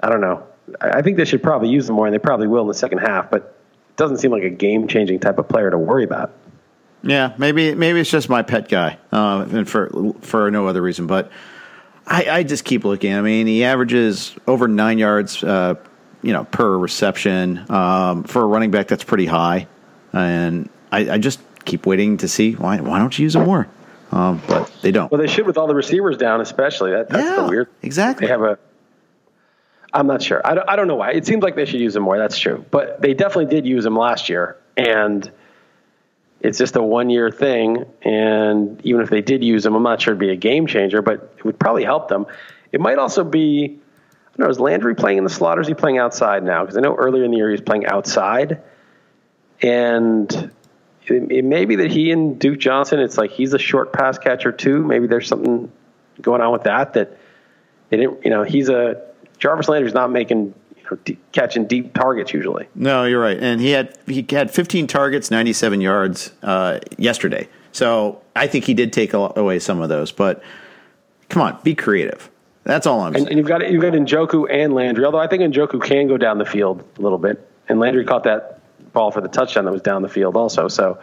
I 0.00 0.10
don't 0.10 0.20
know. 0.20 0.46
I 0.80 1.00
think 1.00 1.16
they 1.16 1.24
should 1.24 1.42
probably 1.42 1.70
use 1.70 1.88
him 1.88 1.96
more, 1.96 2.06
and 2.06 2.14
they 2.14 2.18
probably 2.18 2.46
will 2.46 2.62
in 2.62 2.68
the 2.68 2.74
second 2.74 2.98
half. 2.98 3.30
But 3.30 3.56
it 3.90 3.96
doesn't 3.96 4.18
seem 4.18 4.30
like 4.30 4.42
a 4.42 4.50
game 4.50 4.86
changing 4.86 5.20
type 5.20 5.38
of 5.38 5.48
player 5.48 5.70
to 5.70 5.78
worry 5.78 6.04
about. 6.04 6.32
Yeah, 7.02 7.34
maybe 7.38 7.74
maybe 7.74 8.00
it's 8.00 8.10
just 8.10 8.28
my 8.28 8.42
pet 8.42 8.68
guy, 8.68 8.98
uh, 9.12 9.46
and 9.50 9.68
for 9.68 10.14
for 10.20 10.50
no 10.50 10.66
other 10.66 10.82
reason. 10.82 11.06
But 11.06 11.30
I, 12.06 12.28
I, 12.30 12.42
just 12.42 12.64
keep 12.64 12.84
looking. 12.84 13.14
I 13.14 13.20
mean, 13.20 13.46
he 13.46 13.64
averages 13.64 14.34
over 14.46 14.66
nine 14.66 14.98
yards, 14.98 15.44
uh, 15.44 15.76
you 16.22 16.32
know, 16.32 16.44
per 16.44 16.76
reception 16.76 17.64
um, 17.70 18.24
for 18.24 18.42
a 18.42 18.46
running 18.46 18.70
back. 18.70 18.88
That's 18.88 19.04
pretty 19.04 19.26
high, 19.26 19.66
and 20.12 20.68
I, 20.90 21.10
I, 21.10 21.18
just 21.18 21.40
keep 21.64 21.86
waiting 21.86 22.18
to 22.18 22.28
see 22.28 22.52
why 22.52 22.80
why 22.80 22.98
don't 22.98 23.16
you 23.18 23.24
use 23.24 23.36
him 23.36 23.44
more? 23.44 23.68
Um, 24.10 24.42
but 24.46 24.72
they 24.82 24.90
don't. 24.90 25.10
Well, 25.10 25.20
they 25.20 25.26
should 25.26 25.46
with 25.46 25.58
all 25.58 25.66
the 25.66 25.74
receivers 25.74 26.16
down, 26.16 26.40
especially. 26.40 26.92
That, 26.92 27.08
that's 27.08 27.24
yeah, 27.24 27.42
the 27.42 27.48
weird. 27.48 27.68
Exactly. 27.82 28.26
They 28.26 28.32
have 28.32 28.42
a. 28.42 28.58
I'm 29.92 30.06
not 30.06 30.22
sure. 30.22 30.40
I 30.44 30.54
don't, 30.54 30.68
I 30.68 30.76
don't 30.76 30.88
know 30.88 30.96
why. 30.96 31.12
It 31.12 31.26
seems 31.26 31.42
like 31.42 31.56
they 31.56 31.64
should 31.64 31.80
use 31.80 31.96
him 31.96 32.02
more. 32.02 32.18
That's 32.18 32.38
true, 32.38 32.64
but 32.70 33.00
they 33.00 33.14
definitely 33.14 33.46
did 33.46 33.66
use 33.66 33.86
him 33.86 33.96
last 33.96 34.28
year, 34.28 34.56
and 34.76 35.30
it's 36.40 36.58
just 36.58 36.76
a 36.76 36.82
one 36.82 37.10
year 37.10 37.30
thing. 37.30 37.84
And 38.02 38.80
even 38.84 39.02
if 39.02 39.10
they 39.10 39.22
did 39.22 39.42
use 39.42 39.64
him, 39.66 39.74
I'm 39.74 39.82
not 39.82 40.00
sure 40.00 40.12
it'd 40.12 40.20
be 40.20 40.30
a 40.30 40.36
game 40.36 40.66
changer, 40.66 41.02
but 41.02 41.34
it 41.38 41.44
would 41.44 41.58
probably 41.58 41.84
help 41.84 42.08
them. 42.08 42.26
It 42.72 42.80
might 42.80 42.98
also 42.98 43.24
be, 43.24 43.78
know, 44.44 44.50
is 44.50 44.60
Landry 44.60 44.94
playing 44.94 45.18
in 45.18 45.24
the 45.24 45.30
slot 45.30 45.58
or 45.58 45.62
is 45.62 45.68
he 45.68 45.74
playing 45.74 45.98
outside 45.98 46.42
now? 46.44 46.62
Because 46.62 46.76
I 46.76 46.80
know 46.80 46.94
earlier 46.94 47.24
in 47.24 47.30
the 47.30 47.36
year 47.36 47.48
he 47.48 47.52
was 47.52 47.60
playing 47.60 47.86
outside. 47.86 48.62
And 49.60 50.32
it, 51.06 51.32
it 51.32 51.44
may 51.44 51.64
be 51.64 51.76
that 51.76 51.90
he 51.90 52.12
and 52.12 52.38
Duke 52.38 52.58
Johnson, 52.58 53.00
it's 53.00 53.18
like 53.18 53.30
he's 53.32 53.52
a 53.52 53.58
short 53.58 53.92
pass 53.92 54.18
catcher 54.18 54.52
too. 54.52 54.84
Maybe 54.84 55.06
there's 55.06 55.26
something 55.26 55.70
going 56.22 56.40
on 56.40 56.52
with 56.52 56.64
that 56.64 56.94
that 56.94 57.18
they 57.90 57.96
didn't, 57.96 58.24
you 58.24 58.30
know, 58.30 58.44
he's 58.44 58.68
a, 58.68 59.02
Jarvis 59.38 59.68
Landry's 59.68 59.94
not 59.94 60.10
making 60.10 60.54
catching 61.32 61.66
deep 61.66 61.94
targets 61.94 62.32
usually. 62.32 62.66
No, 62.74 63.04
you're 63.04 63.20
right. 63.20 63.38
And 63.38 63.60
he 63.60 63.70
had 63.70 63.96
he 64.06 64.26
had 64.30 64.50
15 64.50 64.86
targets, 64.86 65.30
97 65.30 65.80
yards 65.80 66.32
uh, 66.42 66.80
yesterday. 66.96 67.48
So 67.72 68.22
I 68.34 68.46
think 68.46 68.64
he 68.64 68.74
did 68.74 68.92
take 68.92 69.12
away 69.12 69.58
some 69.58 69.80
of 69.80 69.88
those. 69.88 70.12
But 70.12 70.42
come 71.28 71.42
on, 71.42 71.58
be 71.62 71.74
creative. 71.74 72.30
That's 72.68 72.86
all 72.86 73.00
I'm 73.00 73.14
and, 73.14 73.16
saying. 73.16 73.28
And 73.28 73.38
you've 73.38 73.48
got 73.48 73.72
you've 73.72 73.80
got 73.80 73.94
Njoku 73.94 74.46
and 74.50 74.74
Landry. 74.74 75.06
Although 75.06 75.20
I 75.20 75.26
think 75.26 75.42
Njoku 75.42 75.82
can 75.82 76.06
go 76.06 76.18
down 76.18 76.36
the 76.36 76.44
field 76.44 76.84
a 76.98 77.00
little 77.00 77.16
bit, 77.16 77.50
and 77.66 77.80
Landry 77.80 78.04
caught 78.04 78.24
that 78.24 78.60
ball 78.92 79.10
for 79.10 79.22
the 79.22 79.28
touchdown 79.28 79.64
that 79.64 79.72
was 79.72 79.80
down 79.80 80.02
the 80.02 80.08
field 80.10 80.36
also. 80.36 80.68
So 80.68 80.98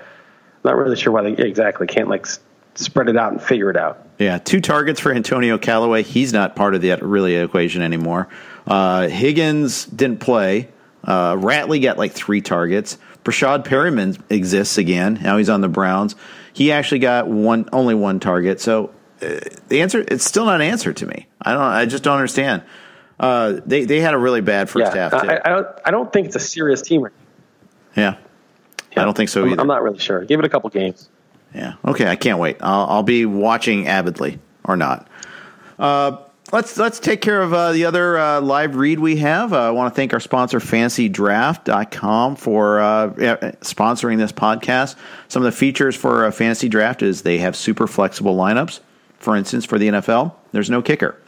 not 0.63 0.75
really 0.75 0.95
sure 0.95 1.11
why 1.11 1.23
they 1.23 1.31
exactly 1.31 1.87
can't 1.87 2.07
like 2.07 2.27
spread 2.75 3.09
it 3.09 3.17
out 3.17 3.31
and 3.31 3.41
figure 3.41 3.71
it 3.71 3.77
out. 3.77 4.07
Yeah, 4.19 4.37
two 4.37 4.61
targets 4.61 4.99
for 4.99 5.11
Antonio 5.11 5.57
Callaway. 5.57 6.03
He's 6.03 6.33
not 6.33 6.55
part 6.55 6.75
of 6.75 6.81
the 6.81 6.95
really 7.01 7.35
equation 7.35 7.81
anymore. 7.81 8.27
Uh, 8.67 9.07
Higgins 9.07 9.85
didn't 9.85 10.19
play. 10.19 10.69
Uh, 11.03 11.33
Ratley 11.33 11.81
got 11.81 11.97
like 11.97 12.11
three 12.11 12.41
targets. 12.41 12.99
Breshad 13.23 13.65
Perriman 13.65 14.21
exists 14.29 14.77
again. 14.77 15.19
Now 15.19 15.37
he's 15.37 15.49
on 15.49 15.61
the 15.61 15.67
Browns. 15.67 16.15
He 16.53 16.71
actually 16.71 16.99
got 16.99 17.27
one, 17.27 17.67
only 17.73 17.95
one 17.95 18.19
target. 18.19 18.61
So 18.61 18.91
uh, 19.21 19.39
the 19.69 19.81
answer, 19.81 20.03
it's 20.07 20.25
still 20.25 20.45
not 20.45 20.55
an 20.55 20.67
answer 20.67 20.93
to 20.93 21.05
me. 21.05 21.27
I 21.41 21.53
don't, 21.53 21.61
I 21.61 21.85
just 21.85 22.03
don't 22.03 22.15
understand. 22.15 22.63
Uh, 23.19 23.61
they 23.65 23.85
they 23.85 24.01
had 24.01 24.13
a 24.13 24.17
really 24.17 24.41
bad 24.41 24.69
first 24.69 24.93
yeah, 24.93 25.09
half. 25.09 25.21
Too. 25.21 25.29
I, 25.29 25.41
I, 25.45 25.49
don't, 25.49 25.67
I 25.85 25.91
don't 25.91 26.11
think 26.11 26.27
it's 26.27 26.35
a 26.35 26.39
serious 26.39 26.81
team. 26.81 27.07
Yeah, 27.95 28.17
yeah. 28.91 29.01
I 29.01 29.05
don't 29.05 29.15
think 29.15 29.29
so 29.29 29.43
I'm, 29.43 29.51
either. 29.51 29.61
I'm 29.61 29.67
not 29.67 29.83
really 29.83 29.99
sure. 29.99 30.25
Give 30.25 30.39
it 30.39 30.45
a 30.45 30.49
couple 30.49 30.69
games. 30.69 31.09
Yeah. 31.53 31.75
Okay. 31.85 32.07
I 32.07 32.17
can't 32.17 32.39
wait. 32.39 32.57
I'll, 32.59 32.85
I'll 32.87 33.03
be 33.03 33.25
watching 33.25 33.87
avidly 33.87 34.39
or 34.65 34.75
not. 34.75 35.07
Uh, 35.79 36.17
let's 36.51 36.77
let's 36.77 36.99
take 36.99 37.21
care 37.21 37.41
of 37.41 37.53
uh, 37.53 37.71
the 37.71 37.85
other 37.85 38.17
uh, 38.17 38.41
live 38.41 38.75
read 38.75 38.99
we 38.99 39.17
have. 39.17 39.53
Uh, 39.53 39.67
I 39.67 39.71
want 39.71 39.93
to 39.93 39.95
thank 39.95 40.13
our 40.13 40.19
sponsor, 40.19 40.59
FantasyDraft.com, 40.59 42.35
for 42.35 42.79
uh, 42.79 43.09
sponsoring 43.61 44.17
this 44.17 44.31
podcast. 44.31 44.95
Some 45.29 45.43
of 45.43 45.45
the 45.45 45.57
features 45.57 45.95
for 45.95 46.25
a 46.25 46.31
Fantasy 46.31 46.67
Draft 46.67 47.01
is 47.01 47.21
they 47.21 47.37
have 47.39 47.55
super 47.55 47.87
flexible 47.87 48.35
lineups. 48.35 48.81
For 49.25 49.35
instance, 49.35 49.65
for 49.65 49.79
the 49.79 49.87
NFL, 49.87 50.33
there's 50.51 50.69
no 50.69 50.83
kicker, 50.83 51.19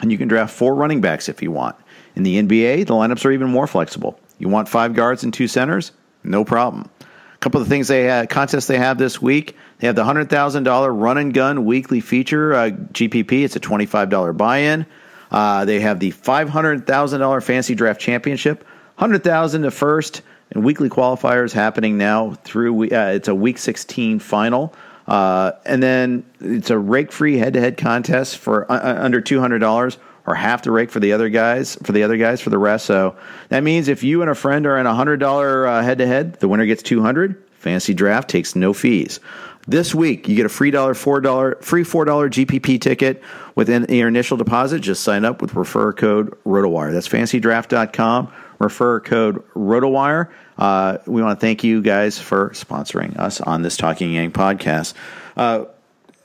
and 0.00 0.12
you 0.12 0.18
can 0.18 0.28
draft 0.28 0.54
four 0.54 0.72
running 0.72 1.00
backs 1.00 1.28
if 1.28 1.42
you 1.42 1.50
want. 1.50 1.74
In 2.14 2.22
the 2.22 2.40
NBA, 2.40 2.86
the 2.86 2.94
lineups 2.94 3.24
are 3.24 3.32
even 3.32 3.48
more 3.48 3.66
flexible. 3.66 4.20
You 4.38 4.48
want 4.48 4.68
five 4.68 4.94
guards 4.94 5.24
and 5.24 5.34
two 5.34 5.48
centers? 5.48 5.90
No 6.22 6.44
problem. 6.44 6.88
A 7.00 7.38
couple 7.38 7.60
of 7.60 7.66
the 7.66 7.74
things 7.74 7.88
they 7.88 8.04
have, 8.04 8.28
contests 8.28 8.68
they 8.68 8.78
have 8.78 8.98
this 8.98 9.20
week. 9.20 9.56
They 9.80 9.88
have 9.88 9.96
the 9.96 10.04
hundred 10.04 10.30
thousand 10.30 10.62
dollar 10.62 10.94
run 10.94 11.18
and 11.18 11.34
gun 11.34 11.64
weekly 11.64 12.00
feature 12.00 12.54
uh, 12.54 12.70
GPP. 12.70 13.42
It's 13.42 13.56
a 13.56 13.60
twenty 13.60 13.86
five 13.86 14.10
dollar 14.10 14.32
buy 14.32 14.58
in. 14.58 14.86
Uh, 15.32 15.64
they 15.64 15.80
have 15.80 15.98
the 15.98 16.12
five 16.12 16.48
hundred 16.48 16.86
thousand 16.86 17.18
dollar 17.18 17.40
Fantasy 17.40 17.74
Draft 17.74 18.00
championship, 18.00 18.64
hundred 18.94 19.24
thousand 19.24 19.62
to 19.62 19.72
first, 19.72 20.22
and 20.52 20.64
weekly 20.64 20.88
qualifiers 20.88 21.52
happening 21.52 21.98
now 21.98 22.34
through. 22.44 22.84
Uh, 22.84 23.10
it's 23.14 23.26
a 23.26 23.34
week 23.34 23.58
sixteen 23.58 24.20
final. 24.20 24.72
Uh, 25.06 25.52
and 25.64 25.82
then 25.82 26.24
it's 26.40 26.70
a 26.70 26.78
rake 26.78 27.12
free 27.12 27.36
head 27.38 27.54
to 27.54 27.60
head 27.60 27.76
contest 27.76 28.38
for 28.38 28.70
uh, 28.70 28.76
uh, 28.76 28.98
under 29.00 29.20
two 29.20 29.40
hundred 29.40 29.58
dollars 29.58 29.98
or 30.26 30.34
half 30.34 30.62
the 30.62 30.70
rake 30.70 30.90
for 30.90 31.00
the 31.00 31.12
other 31.12 31.28
guys 31.28 31.76
for 31.82 31.92
the 31.92 32.02
other 32.02 32.16
guys 32.16 32.40
for 32.40 32.50
the 32.50 32.58
rest. 32.58 32.86
So 32.86 33.16
that 33.48 33.62
means 33.62 33.88
if 33.88 34.02
you 34.02 34.22
and 34.22 34.30
a 34.30 34.34
friend 34.34 34.66
are 34.66 34.78
in 34.78 34.86
a 34.86 34.94
hundred 34.94 35.18
dollar 35.18 35.82
head 35.82 35.98
to 35.98 36.06
head, 36.06 36.34
the 36.40 36.48
winner 36.48 36.66
gets 36.66 36.82
two 36.82 37.02
hundred. 37.02 37.42
Fantasy 37.54 37.92
draft 37.92 38.30
takes 38.30 38.56
no 38.56 38.72
fees. 38.72 39.20
This 39.66 39.94
week, 39.94 40.26
you 40.26 40.34
get 40.34 40.46
a 40.46 40.50
free 40.50 40.70
dollar, 40.70 40.94
four 40.94 41.20
dollar, 41.20 41.56
free 41.60 41.84
four 41.84 42.04
dollar 42.04 42.30
GPP 42.30 42.80
ticket 42.80 43.22
within 43.54 43.84
your 43.88 44.08
initial 44.08 44.36
deposit. 44.36 44.80
Just 44.80 45.04
sign 45.04 45.24
up 45.24 45.42
with 45.42 45.54
refer 45.54 45.92
code 45.92 46.30
RotoWire. 46.44 46.92
That's 46.92 47.08
fantasydraft.com. 47.08 48.32
Refer 48.60 49.00
code 49.00 49.42
RotoWire. 49.54 50.28
Uh, 50.58 50.98
we 51.06 51.22
want 51.22 51.40
to 51.40 51.44
thank 51.44 51.64
you 51.64 51.80
guys 51.80 52.18
for 52.18 52.50
sponsoring 52.50 53.18
us 53.18 53.40
on 53.40 53.62
this 53.62 53.76
Talking 53.78 54.12
Yang 54.12 54.32
podcast. 54.32 54.94
Uh, 55.34 55.64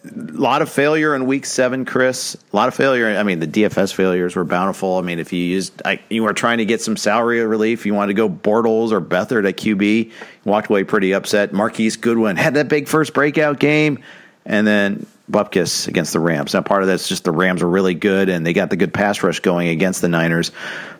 a 0.04 0.12
lot 0.14 0.62
of 0.62 0.70
failure 0.70 1.16
in 1.16 1.26
week 1.26 1.46
seven, 1.46 1.86
Chris. 1.86 2.36
A 2.52 2.56
lot 2.56 2.68
of 2.68 2.76
failure. 2.76 3.08
I 3.18 3.24
mean, 3.24 3.40
the 3.40 3.48
DFS 3.48 3.94
failures 3.94 4.36
were 4.36 4.44
bountiful. 4.44 4.98
I 4.98 5.02
mean, 5.02 5.20
if 5.20 5.34
you 5.34 5.44
used, 5.44 5.82
I, 5.86 6.02
you 6.10 6.24
were 6.24 6.34
trying 6.34 6.60
to 6.60 6.66
get 6.66 6.82
some 6.82 6.98
salary 6.98 7.44
relief, 7.46 7.86
you 7.86 7.94
wanted 7.94 8.14
to 8.14 8.14
go 8.16 8.30
Bortles 8.30 8.92
or 8.92 9.02
Beathard 9.02 9.48
at 9.48 9.56
QB, 9.56 10.12
walked 10.44 10.70
away 10.70 10.84
pretty 10.84 11.14
upset. 11.14 11.54
Marquise 11.54 11.96
Goodwin 11.96 12.36
had 12.36 12.56
that 12.56 12.68
big 12.68 12.88
first 12.88 13.14
breakout 13.14 13.60
game, 13.60 14.00
and 14.46 14.68
then 14.68 15.08
Bupkis 15.32 15.88
against 15.88 16.14
the 16.14 16.20
Rams. 16.20 16.54
Now, 16.54 16.62
part 16.62 16.84
of 16.84 16.88
that's 16.88 17.08
just 17.08 17.24
the 17.24 17.32
Rams 17.32 17.64
are 17.64 17.70
really 17.70 17.96
good, 17.96 18.30
and 18.30 18.46
they 18.46 18.54
got 18.54 18.70
the 18.70 18.76
good 18.76 18.94
pass 18.94 19.24
rush 19.24 19.40
going 19.40 19.70
against 19.70 20.02
the 20.02 20.10
Niners, 20.10 20.52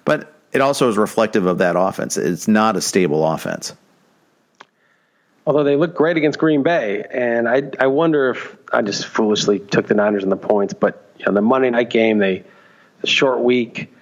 but 0.06 0.35
it 0.56 0.62
also 0.62 0.90
is 0.90 0.98
reflective 0.98 1.46
of 1.46 1.60
that 1.60 1.76
offense. 1.76 2.18
It's 2.18 2.48
not 2.48 2.76
a 2.76 2.82
stable 2.82 3.28
offense 3.28 3.74
although 5.46 5.64
they 5.64 5.76
look 5.76 5.96
great 5.96 6.18
against 6.18 6.40
Green 6.40 6.64
Bay. 6.64 7.06
And 7.12 7.48
I, 7.48 7.64
I 7.80 7.88
wonder 7.88 8.32
if 8.32 8.58
I 8.72 8.82
just 8.82 9.06
foolishly 9.06 9.60
took 9.60 9.88
the 9.88 9.94
Niners 9.94 10.24
in 10.24 10.30
the 10.30 10.38
points, 10.38 10.74
but 10.74 11.08
you 11.20 11.26
know, 11.26 11.34
the 11.34 11.42
Monday 11.42 11.70
night 11.70 11.90
game, 11.90 12.18
they 12.18 12.44
the 13.02 13.08
short 13.08 13.42
week, 13.42 13.94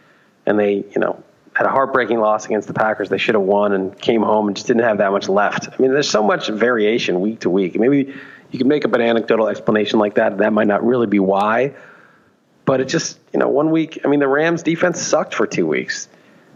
and 0.45 0.57
they 0.57 0.75
you 0.75 0.99
know 0.99 1.23
had 1.55 1.65
a 1.65 1.69
heartbreaking 1.69 2.19
loss 2.19 2.45
against 2.45 2.67
the 2.67 2.73
Packers. 2.73 3.09
They 3.09 3.17
should 3.17 3.35
have 3.35 3.43
won 3.43 3.73
and 3.73 3.99
came 3.99 4.23
home 4.23 4.47
and 4.47 4.55
just 4.55 4.67
didn't 4.67 4.83
have 4.83 4.97
that 4.97 5.11
much 5.11 5.29
left. 5.29 5.67
I 5.67 5.81
mean, 5.81 5.91
there's 5.91 6.09
so 6.09 6.23
much 6.23 6.47
variation 6.47 7.21
week 7.21 7.41
to 7.41 7.49
week. 7.49 7.77
Maybe 7.77 8.13
you 8.51 8.59
can 8.59 8.67
make 8.67 8.85
up 8.85 8.93
an 8.93 9.01
anecdotal 9.01 9.47
explanation 9.47 9.99
like 9.99 10.15
that. 10.15 10.37
That 10.39 10.53
might 10.53 10.67
not 10.67 10.85
really 10.85 11.07
be 11.07 11.19
why, 11.19 11.73
but 12.65 12.81
it 12.81 12.85
just 12.85 13.19
you 13.33 13.39
know 13.39 13.49
one 13.49 13.71
week. 13.71 13.99
I 14.03 14.07
mean, 14.07 14.19
the 14.19 14.27
Rams 14.27 14.63
defense 14.63 15.01
sucked 15.01 15.33
for 15.35 15.45
two 15.45 15.67
weeks. 15.67 16.07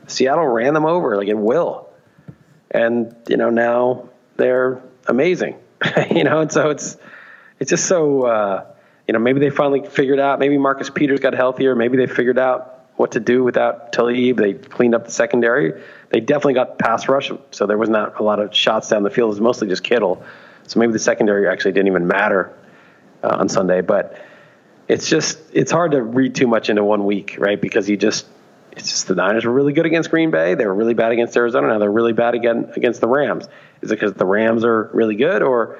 Seattle 0.08 0.48
ran 0.48 0.74
them 0.74 0.86
over 0.86 1.16
like 1.18 1.28
it 1.28 1.38
will, 1.38 1.90
and 2.72 3.16
you 3.28 3.38
know 3.38 3.50
now 3.50 4.10
they're 4.38 4.82
amazing. 5.06 5.58
you 6.12 6.24
know, 6.24 6.40
and 6.42 6.52
so 6.52 6.70
it's 6.70 6.98
it's 7.60 7.70
just 7.70 7.86
so 7.86 8.24
uh, 8.24 8.66
you 9.08 9.14
know 9.14 9.20
maybe 9.20 9.40
they 9.40 9.50
finally 9.50 9.86
figured 9.88 10.20
out. 10.20 10.40
Maybe 10.40 10.58
Marcus 10.58 10.90
Peters 10.90 11.20
got 11.20 11.34
healthier. 11.34 11.76
Maybe 11.76 11.98
they 11.98 12.08
figured 12.08 12.40
out 12.40 12.86
what 12.96 13.12
to 13.12 13.20
do 13.20 13.44
without 13.44 13.94
Talib. 13.94 14.38
They 14.38 14.54
cleaned 14.54 14.96
up 14.96 15.06
the 15.06 15.12
secondary. 15.12 15.82
They 16.10 16.20
definitely 16.20 16.56
got 16.56 16.80
pass 16.80 17.08
rush, 17.08 17.32
so 17.52 17.68
there 17.68 17.78
was 17.78 17.90
not 17.90 18.20
a 18.20 18.24
lot 18.24 18.40
of 18.40 18.56
shots 18.56 18.90
down 18.90 19.04
the 19.04 19.10
field. 19.10 19.28
It 19.28 19.36
was 19.36 19.42
mostly 19.42 19.68
just 19.68 19.84
Kittle. 19.84 20.24
So 20.68 20.80
maybe 20.80 20.94
the 20.94 21.00
secondary 21.00 21.48
actually 21.48 21.74
didn't 21.74 21.88
even 21.88 22.08
matter 22.08 22.54
uh, 23.24 23.38
on 23.40 23.50
Sunday. 23.50 23.82
But 23.82 24.20
it's 24.88 25.10
just 25.10 25.40
it's 25.54 25.72
hard 25.72 25.92
to 25.92 26.02
read 26.02 26.36
too 26.36 26.48
much 26.48 26.70
into 26.70 26.84
one 26.84 27.06
week, 27.06 27.36
right? 27.40 27.60
Because 27.60 27.90
you 27.90 27.98
just 27.98 28.26
it's 28.78 28.90
just 28.90 29.08
the 29.08 29.16
Niners 29.16 29.46
were 29.46 29.52
really 29.52 29.74
good 29.74 29.86
against 29.86 30.10
Green 30.10 30.32
Bay. 30.32 30.56
They 30.56 30.66
were 30.66 30.74
really 30.74 30.94
bad 30.94 31.12
against 31.12 31.36
Arizona. 31.36 31.68
Now 31.68 31.80
they're 31.80 31.92
really 31.92 32.14
bad 32.14 32.36
again 32.36 32.72
against 32.76 33.02
the 33.02 33.08
Rams. 33.08 33.48
Is 33.82 33.92
it 33.92 33.96
because 33.96 34.14
the 34.14 34.26
Rams 34.26 34.64
are 34.64 34.90
really 34.94 35.16
good, 35.16 35.42
or 35.42 35.80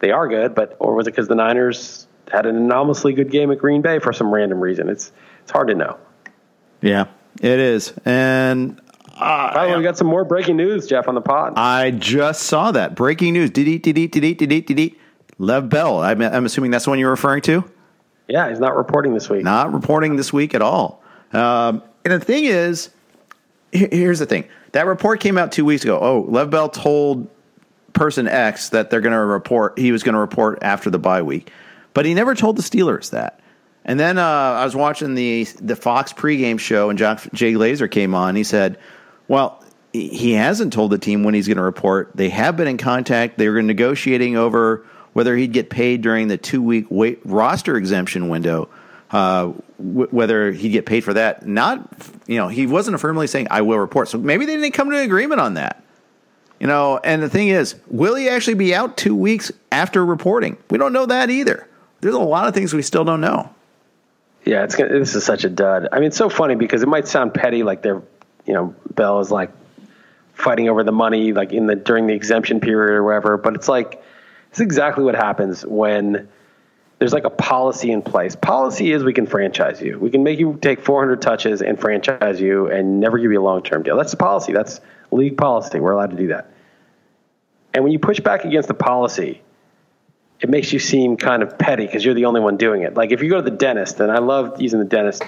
they 0.00 0.10
are 0.10 0.28
good, 0.28 0.54
but 0.54 0.76
or 0.78 0.94
was 0.94 1.06
it 1.06 1.12
because 1.12 1.28
the 1.28 1.34
Niners 1.34 2.06
had 2.30 2.46
an 2.46 2.56
anomalously 2.56 3.12
good 3.12 3.30
game 3.30 3.50
at 3.50 3.58
Green 3.58 3.82
Bay 3.82 3.98
for 3.98 4.12
some 4.12 4.32
random 4.32 4.60
reason? 4.60 4.88
It's 4.88 5.12
it's 5.42 5.50
hard 5.50 5.68
to 5.68 5.74
know. 5.74 5.98
Yeah, 6.82 7.06
it 7.40 7.58
is. 7.58 7.92
And 8.04 8.80
uh, 9.14 9.54
By 9.54 9.66
the 9.66 9.72
way, 9.72 9.78
we 9.78 9.82
got 9.82 9.96
some 9.96 10.08
more 10.08 10.24
breaking 10.24 10.56
news, 10.56 10.86
Jeff, 10.86 11.08
on 11.08 11.14
the 11.14 11.20
pod. 11.20 11.54
I 11.56 11.90
just 11.90 12.42
saw 12.42 12.72
that 12.72 12.94
breaking 12.94 13.32
news. 13.32 13.50
Did 13.50 13.82
did 13.82 14.10
did 14.10 14.10
did 14.38 14.66
did 14.66 14.78
eat. 14.80 15.00
Lev 15.38 15.68
Bell. 15.68 16.00
I'm, 16.00 16.22
I'm 16.22 16.46
assuming 16.46 16.70
that's 16.70 16.84
the 16.84 16.90
one 16.90 16.98
you're 16.98 17.10
referring 17.10 17.42
to. 17.42 17.64
Yeah, 18.28 18.48
he's 18.48 18.58
not 18.58 18.76
reporting 18.76 19.14
this 19.14 19.28
week. 19.28 19.44
Not 19.44 19.72
reporting 19.72 20.16
this 20.16 20.32
week 20.32 20.54
at 20.54 20.62
all. 20.62 21.02
Um, 21.32 21.82
and 22.06 22.22
the 22.22 22.24
thing 22.24 22.44
is, 22.44 22.90
here's 23.72 24.20
the 24.20 24.26
thing. 24.26 24.46
That 24.72 24.86
report 24.86 25.18
came 25.18 25.36
out 25.38 25.50
two 25.50 25.64
weeks 25.64 25.82
ago. 25.82 25.98
Oh, 26.00 26.24
Lev 26.28 26.50
Bell 26.50 26.68
told 26.68 27.28
person 27.94 28.28
X 28.28 28.68
that 28.68 28.90
they're 28.90 29.00
going 29.00 29.12
to 29.12 29.18
report. 29.18 29.76
He 29.76 29.90
was 29.90 30.04
going 30.04 30.12
to 30.12 30.20
report 30.20 30.60
after 30.62 30.88
the 30.88 31.00
bye 31.00 31.22
week, 31.22 31.50
but 31.94 32.06
he 32.06 32.14
never 32.14 32.36
told 32.36 32.56
the 32.56 32.62
Steelers 32.62 33.10
that. 33.10 33.40
And 33.84 33.98
then 33.98 34.18
uh, 34.18 34.22
I 34.22 34.64
was 34.64 34.76
watching 34.76 35.16
the 35.16 35.48
the 35.60 35.74
Fox 35.74 36.12
pregame 36.12 36.60
show, 36.60 36.90
and 36.90 36.98
John, 36.98 37.18
Jay 37.34 37.54
Glazer 37.54 37.90
came 37.90 38.14
on. 38.14 38.36
He 38.36 38.44
said, 38.44 38.78
"Well, 39.26 39.64
he 39.92 40.32
hasn't 40.34 40.72
told 40.72 40.92
the 40.92 40.98
team 40.98 41.24
when 41.24 41.34
he's 41.34 41.48
going 41.48 41.56
to 41.56 41.62
report. 41.64 42.12
They 42.14 42.28
have 42.28 42.56
been 42.56 42.68
in 42.68 42.78
contact. 42.78 43.36
They 43.36 43.48
were 43.48 43.62
negotiating 43.62 44.36
over 44.36 44.86
whether 45.12 45.34
he'd 45.34 45.52
get 45.52 45.70
paid 45.70 46.02
during 46.02 46.28
the 46.28 46.36
two 46.36 46.62
week 46.62 46.86
roster 47.24 47.76
exemption 47.76 48.28
window." 48.28 48.68
Uh, 49.10 49.52
w- 49.78 50.08
whether 50.10 50.50
he'd 50.50 50.70
get 50.70 50.84
paid 50.84 51.04
for 51.04 51.14
that. 51.14 51.46
Not, 51.46 51.88
you 52.26 52.36
know, 52.38 52.48
he 52.48 52.66
wasn't 52.66 52.96
affirmably 52.96 53.28
saying, 53.28 53.46
I 53.50 53.62
will 53.62 53.78
report. 53.78 54.08
So 54.08 54.18
maybe 54.18 54.46
they 54.46 54.56
didn't 54.56 54.72
come 54.72 54.90
to 54.90 54.96
an 54.96 55.04
agreement 55.04 55.40
on 55.40 55.54
that. 55.54 55.82
You 56.58 56.66
know, 56.66 56.98
and 57.04 57.22
the 57.22 57.28
thing 57.28 57.48
is, 57.48 57.76
will 57.88 58.14
he 58.14 58.28
actually 58.28 58.54
be 58.54 58.74
out 58.74 58.96
two 58.96 59.14
weeks 59.14 59.52
after 59.70 60.04
reporting? 60.04 60.56
We 60.70 60.78
don't 60.78 60.92
know 60.92 61.06
that 61.06 61.30
either. 61.30 61.68
There's 62.00 62.14
a 62.14 62.18
lot 62.18 62.48
of 62.48 62.54
things 62.54 62.74
we 62.74 62.82
still 62.82 63.04
don't 63.04 63.20
know. 63.20 63.50
Yeah, 64.44 64.64
it's 64.64 64.74
gonna, 64.74 64.98
this 64.98 65.14
is 65.14 65.24
such 65.24 65.44
a 65.44 65.50
dud. 65.50 65.88
I 65.92 65.96
mean, 65.96 66.08
it's 66.08 66.16
so 66.16 66.28
funny 66.28 66.54
because 66.54 66.82
it 66.82 66.88
might 66.88 67.08
sound 67.08 67.34
petty, 67.34 67.62
like 67.62 67.82
they're, 67.82 68.02
you 68.46 68.54
know, 68.54 68.74
Bell 68.94 69.20
is 69.20 69.30
like 69.30 69.50
fighting 70.34 70.68
over 70.68 70.84
the 70.84 70.92
money, 70.92 71.32
like 71.32 71.52
in 71.52 71.66
the 71.66 71.74
during 71.74 72.06
the 72.06 72.14
exemption 72.14 72.60
period 72.60 72.94
or 72.94 73.04
whatever. 73.04 73.36
But 73.36 73.54
it's 73.54 73.68
like 73.68 74.02
it's 74.50 74.60
exactly 74.60 75.04
what 75.04 75.14
happens 75.14 75.66
when 75.66 76.28
there's 76.98 77.12
like 77.12 77.24
a 77.24 77.30
policy 77.30 77.90
in 77.90 78.02
place. 78.02 78.36
Policy 78.36 78.92
is 78.92 79.04
we 79.04 79.12
can 79.12 79.26
franchise 79.26 79.80
you. 79.82 79.98
We 79.98 80.10
can 80.10 80.22
make 80.22 80.38
you 80.38 80.58
take 80.60 80.80
400 80.80 81.20
touches 81.20 81.60
and 81.60 81.78
franchise 81.78 82.40
you 82.40 82.68
and 82.68 83.00
never 83.00 83.18
give 83.18 83.32
you 83.32 83.40
a 83.40 83.44
long 83.44 83.62
term 83.62 83.82
deal. 83.82 83.96
That's 83.96 84.12
the 84.12 84.16
policy. 84.16 84.52
That's 84.52 84.80
league 85.10 85.36
policy. 85.36 85.78
We're 85.78 85.92
allowed 85.92 86.10
to 86.10 86.16
do 86.16 86.28
that. 86.28 86.50
And 87.74 87.84
when 87.84 87.92
you 87.92 87.98
push 87.98 88.20
back 88.20 88.44
against 88.44 88.68
the 88.68 88.74
policy, 88.74 89.42
it 90.40 90.48
makes 90.48 90.72
you 90.72 90.78
seem 90.78 91.16
kind 91.16 91.42
of 91.42 91.58
petty 91.58 91.84
because 91.84 92.04
you're 92.04 92.14
the 92.14 92.24
only 92.24 92.40
one 92.40 92.56
doing 92.56 92.82
it. 92.82 92.94
Like 92.94 93.12
if 93.12 93.22
you 93.22 93.28
go 93.28 93.36
to 93.36 93.50
the 93.50 93.56
dentist, 93.56 94.00
and 94.00 94.10
I 94.10 94.18
love 94.18 94.60
using 94.60 94.78
the 94.78 94.86
dentist, 94.86 95.22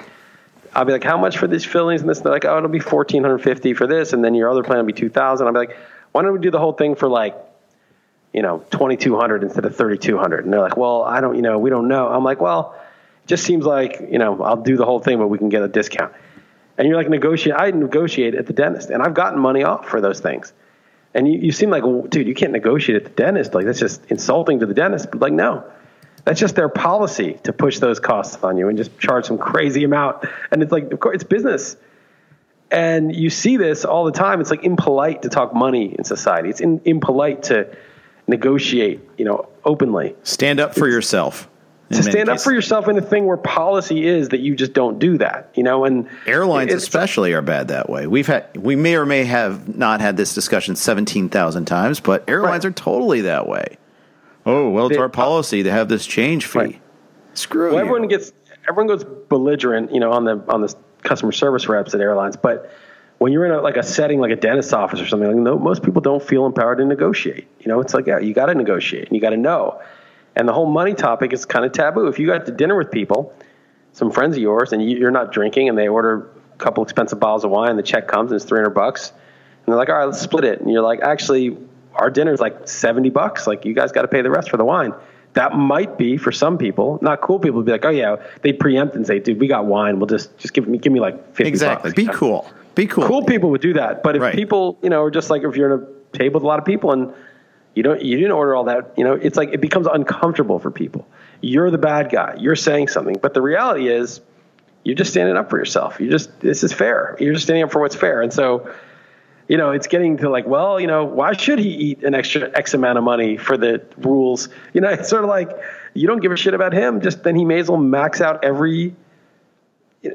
I'll 0.75 0.85
be 0.85 0.93
like, 0.93 1.05
"How 1.05 1.19
much 1.19 1.39
for 1.39 1.47
these 1.47 1.65
fillings 1.65 2.01
and 2.01 2.09
this?" 2.09 2.19
And 2.19 2.27
they're 2.27 2.33
like, 2.33 2.45
"Oh, 2.45 2.57
it'll 2.57 2.69
be 2.69 2.79
fourteen 2.79 3.23
hundred 3.23 3.39
fifty 3.39 3.75
for 3.75 3.87
this, 3.87 4.13
and 4.13 4.25
then 4.25 4.35
your 4.35 4.51
other 4.51 4.63
plan 4.63 4.79
will 4.79 4.87
be 4.87 4.93
two 4.93 5.09
thousand. 5.09 5.47
I'll 5.47 5.53
be 5.53 5.59
like, 5.59 5.77
"Why 6.13 6.23
don't 6.23 6.33
we 6.33 6.41
do 6.41 6.51
the 6.51 6.59
whole 6.59 6.73
thing 6.73 6.95
for 6.95 7.09
like 7.09 7.37
you 8.33 8.43
know, 8.43 8.65
2200 8.71 9.43
instead 9.43 9.65
of 9.65 9.77
3200. 9.77 10.45
And 10.45 10.53
they're 10.53 10.61
like, 10.61 10.77
well, 10.77 11.03
I 11.03 11.21
don't, 11.21 11.37
you 11.37 11.43
know, 11.43 11.59
we 11.59 11.71
don't 11.71 11.89
know. 11.89 12.09
I'm 12.09 12.25
like, 12.25 12.41
well, 12.41 12.75
it 13.25 13.29
just 13.29 13.45
seems 13.45 13.65
like, 13.65 14.01
you 14.11 14.19
know, 14.19 14.43
I'll 14.43 14.63
do 14.63 14.77
the 14.77 14.85
whole 14.85 15.01
thing, 15.01 15.19
but 15.19 15.29
we 15.29 15.39
can 15.39 15.49
get 15.49 15.63
a 15.63 15.69
discount. 15.69 16.13
And 16.77 16.87
you're 16.87 16.97
like, 16.97 17.09
negotiate. 17.09 17.57
I 17.59 17.71
negotiate 17.71 18.35
at 18.35 18.47
the 18.47 18.53
dentist 18.53 18.91
and 18.91 19.03
I've 19.03 19.15
gotten 19.15 19.41
money 19.41 19.65
off 19.65 19.89
for 19.89 20.01
those 20.01 20.21
things. 20.21 20.53
And 21.15 21.27
you, 21.27 21.41
you 21.41 21.53
seem 21.53 21.71
like, 21.71 21.83
well, 21.83 22.03
dude, 22.03 22.29
you 22.29 22.35
can't 22.35 22.53
negotiate 22.53 22.97
at 22.97 23.05
the 23.05 23.23
dentist. 23.23 23.55
Like 23.55 23.65
that's 23.65 23.81
just 23.81 24.05
insulting 24.07 24.61
to 24.61 24.67
the 24.67 24.75
dentist. 24.75 25.11
But 25.11 25.21
like, 25.21 25.33
no, 25.33 25.65
that's 26.25 26.39
just 26.39 26.55
their 26.55 26.69
policy 26.69 27.41
to 27.45 27.53
push 27.53 27.79
those 27.79 27.99
costs 27.99 28.45
on 28.45 28.59
you 28.59 28.69
and 28.69 28.77
just 28.77 28.99
charge 28.99 29.25
some 29.25 29.39
crazy 29.39 29.85
amount. 29.85 30.25
And 30.51 30.63
it's 30.63 30.71
like, 30.71 30.93
of 30.93 31.01
course, 31.01 31.17
it's 31.17 31.25
business. 31.25 31.77
And 32.71 33.17
you 33.17 33.31
see 33.31 33.57
this 33.57 33.87
all 33.87 34.05
the 34.05 34.13
time. 34.13 34.41
It's 34.41 34.51
like 34.51 34.63
impolite 34.63 35.23
to 35.23 35.31
talk 35.31 35.55
money 35.55 35.95
in 35.97 36.05
society. 36.05 36.51
It's 36.51 36.61
in, 36.61 36.83
impolite 36.85 37.45
to, 37.45 37.75
negotiate, 38.29 39.01
you 39.17 39.25
know, 39.25 39.49
openly. 39.65 40.15
Stand 40.23 40.61
up 40.61 40.75
for 40.75 40.87
yourself. 40.89 41.49
To 41.91 42.03
stand 42.03 42.29
up 42.29 42.39
for 42.39 42.53
yourself 42.53 42.87
in 42.87 42.99
a 42.99 43.01
thing 43.01 43.25
where 43.25 43.39
policy 43.39 44.07
is 44.07 44.29
that 44.29 44.41
you 44.41 44.55
just 44.55 44.75
don't 44.75 44.99
do 44.99 45.17
that, 45.19 45.51
you 45.55 45.63
know, 45.63 45.87
and 45.87 46.07
airlines 46.27 46.71
especially 46.75 47.33
are 47.33 47.41
bad 47.41 47.69
that 47.69 47.89
way. 47.89 48.07
We've 48.07 48.27
had, 48.27 48.55
we 48.59 48.77
may 48.77 48.97
or 48.97 49.07
may 49.07 49.25
have 49.25 49.75
not 49.75 50.03
had 50.03 50.19
this 50.19 50.35
discussion 50.35 50.77
17,000 50.77 51.65
times, 51.65 52.01
but 52.01 52.29
airlines 52.29 52.67
right. 52.67 52.71
are 52.71 52.75
totally 52.75 53.23
that 53.23 53.49
way. 53.49 53.79
Oh, 54.45 54.69
well, 54.69 54.89
it's 54.89 54.97
they, 54.97 55.01
our 55.01 55.09
policy 55.09 55.63
to 55.63 55.71
have 55.71 55.89
this 55.89 56.05
change 56.05 56.45
fee. 56.45 56.59
Right. 56.59 56.83
Screw 57.33 57.71
well, 57.71 57.79
Everyone 57.79 58.07
gets, 58.07 58.33
everyone 58.69 58.89
goes 58.89 59.05
belligerent, 59.05 59.91
you 59.91 60.01
know, 60.01 60.13
on 60.13 60.25
the, 60.25 60.45
on 60.49 60.61
the 60.61 60.75
customer 61.05 61.33
service 61.33 61.69
reps 61.71 61.95
at 61.95 62.03
airlines, 62.03 62.37
but 62.37 62.71
when 63.19 63.33
you're 63.33 63.45
in 63.45 63.53
a, 63.53 63.61
like 63.61 63.77
a 63.77 63.83
setting 63.83 64.21
like 64.21 64.31
a 64.31 64.37
dentist's 64.37 64.73
office 64.73 65.01
or 65.01 65.07
something, 65.07 65.29
like 65.29 65.37
no, 65.37 65.59
most 65.59 65.83
people 65.83 66.01
don't 66.01 66.23
feel 66.23 66.47
empowered 66.47 66.79
to 66.79 66.85
negotiate. 66.85 67.47
You 67.61 67.69
know, 67.69 67.81
it's 67.81 67.95
like 67.95 68.07
yeah, 68.07 68.19
you 68.19 68.33
got 68.33 68.47
to 68.47 68.55
negotiate 68.55 69.09
and 69.09 69.15
you 69.15 69.21
got 69.21 69.31
to 69.31 69.37
know. 69.37 69.81
And 70.37 70.49
the 70.49 70.53
whole 70.53 70.67
money 70.67 70.95
topic 70.95 71.33
is 71.33 71.45
kind 71.45 71.65
of 71.65 71.73
taboo. 71.73 72.07
If 72.07 72.19
you 72.19 72.27
got 72.27 72.47
to 72.47 72.53
dinner 72.53 72.77
with 72.77 72.93
people, 72.93 73.35
some 73.93 74.13
friends 74.13 74.37
of 74.37 74.43
yours, 74.43 74.73
and 74.73 74.89
you're 74.89 75.11
not 75.11 75.33
drinking, 75.33 75.69
and 75.69 75.77
they 75.77 75.89
order 75.89 76.31
a 76.55 76.57
couple 76.59 76.85
expensive 76.85 77.19
bottles 77.19 77.45
of 77.45 77.51
wine, 77.51 77.71
and 77.71 77.79
the 77.79 77.83
check 77.83 78.07
comes 78.07 78.31
and 78.31 78.41
it's 78.41 78.49
300 78.49 78.71
bucks, 78.71 79.11
and 79.11 79.67
they're 79.67 79.77
like, 79.77 79.89
all 79.89 79.97
right, 79.97 80.05
let's 80.05 80.21
split 80.21 80.45
it. 80.45 80.61
And 80.61 80.71
you're 80.71 80.83
like, 80.83 81.01
actually, 81.01 81.57
our 81.95 82.11
dinner 82.11 82.33
is 82.33 82.41
like 82.41 82.69
70 82.69 83.11
bucks. 83.11 83.49
Like 83.49 83.65
you 83.65 83.75
guys 83.75 83.91
got 83.91 84.03
to 84.03 84.09
pay 84.09 84.23
the 84.23 84.31
rest 84.31 84.49
for 84.49 84.57
the 84.57 84.65
wine. 84.65 84.95
That 85.35 85.57
might 85.57 85.99
be 85.99 86.17
for 86.17 86.33
some 86.33 86.57
people, 86.57 86.99
not 87.03 87.21
cool 87.21 87.39
people, 87.39 87.59
would 87.59 87.67
be 87.67 87.73
like, 87.73 87.85
oh 87.85 87.91
yeah, 87.91 88.17
they 88.43 88.53
preempt 88.53 88.95
and 88.95 89.07
say, 89.07 89.19
dude, 89.19 89.41
we 89.41 89.47
got 89.47 89.67
wine. 89.67 89.99
We'll 89.99 90.07
just 90.07 90.37
just 90.39 90.55
give 90.55 90.67
me 90.67 90.79
give 90.79 90.93
me 90.93 91.01
like 91.01 91.35
50 91.35 91.49
exactly. 91.49 91.91
Bucks. 91.91 91.97
Be 91.97 92.07
cool. 92.07 92.49
Be 92.79 92.87
cool. 92.87 93.09
Cool 93.09 93.25
people 93.25 93.51
would 93.51 93.61
do 93.61 93.73
that. 93.73 94.05
But 94.05 94.15
if 94.15 94.23
right. 94.23 94.33
people, 94.33 94.79
you 94.83 94.89
know, 94.89 95.03
are 95.03 95.11
just 95.11 95.31
like 95.31 95.43
if 95.43 95.57
you're 95.57 95.75
in 95.75 95.83
a 95.83 96.17
table 96.17 96.35
with 96.35 96.45
a 96.45 96.47
lot 96.47 96.61
of 96.61 96.65
people 96.65 96.93
and 96.93 97.13
you 97.75 97.83
don't 97.83 98.01
you 98.01 98.17
didn't 98.17 98.31
order 98.31 98.55
all 98.55 98.63
that, 98.65 98.95
you 98.97 99.03
know, 99.03 99.15
it's 99.15 99.37
like 99.37 99.49
it 99.53 99.61
becomes 99.61 99.89
uncomfortable 99.89 100.61
for 100.61 100.71
people. 100.71 101.05
You're 101.41 101.73
the 101.73 101.79
bad 101.79 102.09
guy. 102.09 102.37
You're 102.39 102.55
saying 102.55 102.87
something. 102.87 103.17
But 103.21 103.35
the 103.35 103.43
reality 103.43 103.89
is 103.89 104.21
you're 104.85 104.95
just 104.95 105.11
standing 105.11 105.37
up 105.37 105.51
for 105.51 105.59
yourself. 105.59 105.99
You 105.99 106.09
just 106.09 106.39
this 106.39 106.63
is 106.63 106.73
fair. 106.73 107.17
You're 107.19 107.33
just 107.33 107.47
standing 107.47 107.65
up 107.65 107.73
for 107.73 107.81
what's 107.81 107.97
fair. 107.97 108.23
And 108.23 108.33
so 108.33 108.73
you 109.49 109.57
know, 109.57 109.73
it's 109.73 109.89
getting 109.89 110.19
to 110.19 110.31
like, 110.31 110.47
well, 110.47 110.79
you 110.79 110.87
know, 110.87 111.05
why 111.05 111.33
should 111.33 111.59
he 111.59 111.71
eat 111.71 112.05
an 112.05 112.15
extra 112.15 112.49
X 112.55 112.75
amount 112.75 112.97
of 112.97 113.03
money 113.03 113.39
for 113.39 113.57
the 113.57 113.83
rules? 113.97 114.51
You 114.73 114.83
know, 114.83 114.89
it's 114.91 115.09
sort 115.09 115.25
of 115.25 115.29
like 115.29 115.51
you 115.95 116.07
don't 116.07 116.21
give 116.21 116.31
a 116.31 116.37
shit 116.37 116.55
about 116.55 116.73
him. 116.73 117.01
Just 117.01 117.25
then 117.25 117.35
he 117.35 117.45
may 117.45 117.59
as 117.59 117.69
well 117.69 117.81
max 117.81 118.21
out 118.21 118.45
every 118.45 118.95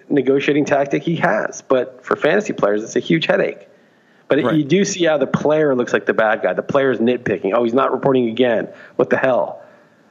negotiating 0.09 0.65
tactic 0.65 1.03
he 1.03 1.15
has. 1.17 1.61
But 1.61 2.03
for 2.05 2.15
fantasy 2.15 2.53
players, 2.53 2.83
it's 2.83 2.95
a 2.95 2.99
huge 2.99 3.25
headache. 3.25 3.67
But 4.27 4.43
right. 4.43 4.55
you 4.55 4.63
do 4.63 4.85
see 4.85 5.03
how 5.05 5.17
the 5.17 5.27
player 5.27 5.75
looks 5.75 5.93
like 5.93 6.05
the 6.05 6.13
bad 6.13 6.41
guy. 6.41 6.53
The 6.53 6.63
player's 6.63 6.99
nitpicking. 6.99 7.53
Oh, 7.53 7.63
he's 7.63 7.73
not 7.73 7.91
reporting 7.91 8.29
again. 8.29 8.67
What 8.95 9.09
the 9.09 9.17
hell? 9.17 9.61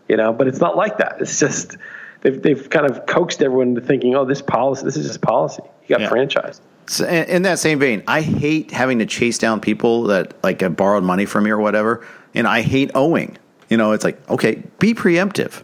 You 0.08 0.16
know, 0.16 0.32
but 0.32 0.46
it's 0.46 0.60
not 0.60 0.76
like 0.76 0.98
that. 0.98 1.16
It's 1.20 1.40
just 1.40 1.76
they've 2.20 2.40
they've 2.40 2.68
kind 2.68 2.88
of 2.88 3.06
coaxed 3.06 3.42
everyone 3.42 3.68
into 3.68 3.80
thinking, 3.80 4.14
oh, 4.14 4.24
this 4.24 4.42
policy, 4.42 4.84
this 4.84 4.96
is 4.96 5.06
just 5.06 5.22
policy. 5.22 5.62
You 5.82 5.88
got 5.88 6.02
yeah. 6.02 6.10
franchised. 6.10 6.60
So 6.86 7.06
in 7.06 7.42
that 7.42 7.58
same 7.58 7.78
vein, 7.78 8.02
I 8.06 8.20
hate 8.20 8.70
having 8.70 8.98
to 8.98 9.06
chase 9.06 9.38
down 9.38 9.60
people 9.60 10.04
that 10.04 10.34
like 10.42 10.60
have 10.60 10.76
borrowed 10.76 11.04
money 11.04 11.24
from 11.24 11.44
me 11.44 11.50
or 11.50 11.58
whatever, 11.58 12.06
and 12.34 12.46
I 12.46 12.62
hate 12.62 12.90
owing. 12.94 13.38
You 13.70 13.76
know, 13.76 13.92
it's 13.92 14.04
like 14.04 14.28
okay, 14.30 14.62
be 14.78 14.94
preemptive. 14.94 15.62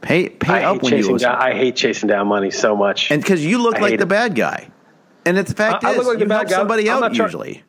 Pay 0.00 0.28
pay 0.28 0.62
up 0.62 0.82
when 0.82 0.96
you 0.96 1.18
down, 1.18 1.36
I 1.36 1.54
hate 1.54 1.74
chasing 1.74 2.08
down 2.08 2.28
money 2.28 2.50
so 2.50 2.76
much. 2.76 3.10
And 3.10 3.20
because 3.20 3.44
you 3.44 3.60
look 3.60 3.76
I 3.76 3.80
like 3.80 3.98
the 3.98 4.06
bad 4.06 4.36
guy, 4.36 4.68
and 5.24 5.36
it's 5.36 5.50
the 5.50 5.56
fact 5.56 5.84
I, 5.84 5.90
is, 5.90 5.94
I 5.94 5.98
look 5.98 6.06
like 6.06 6.18
you 6.18 6.24
the 6.24 6.28
bad 6.28 6.48
guy. 6.48 6.56
somebody 6.56 6.88
I'm 6.88 7.02
out 7.02 7.14
char- 7.14 7.26
usually. 7.26 7.64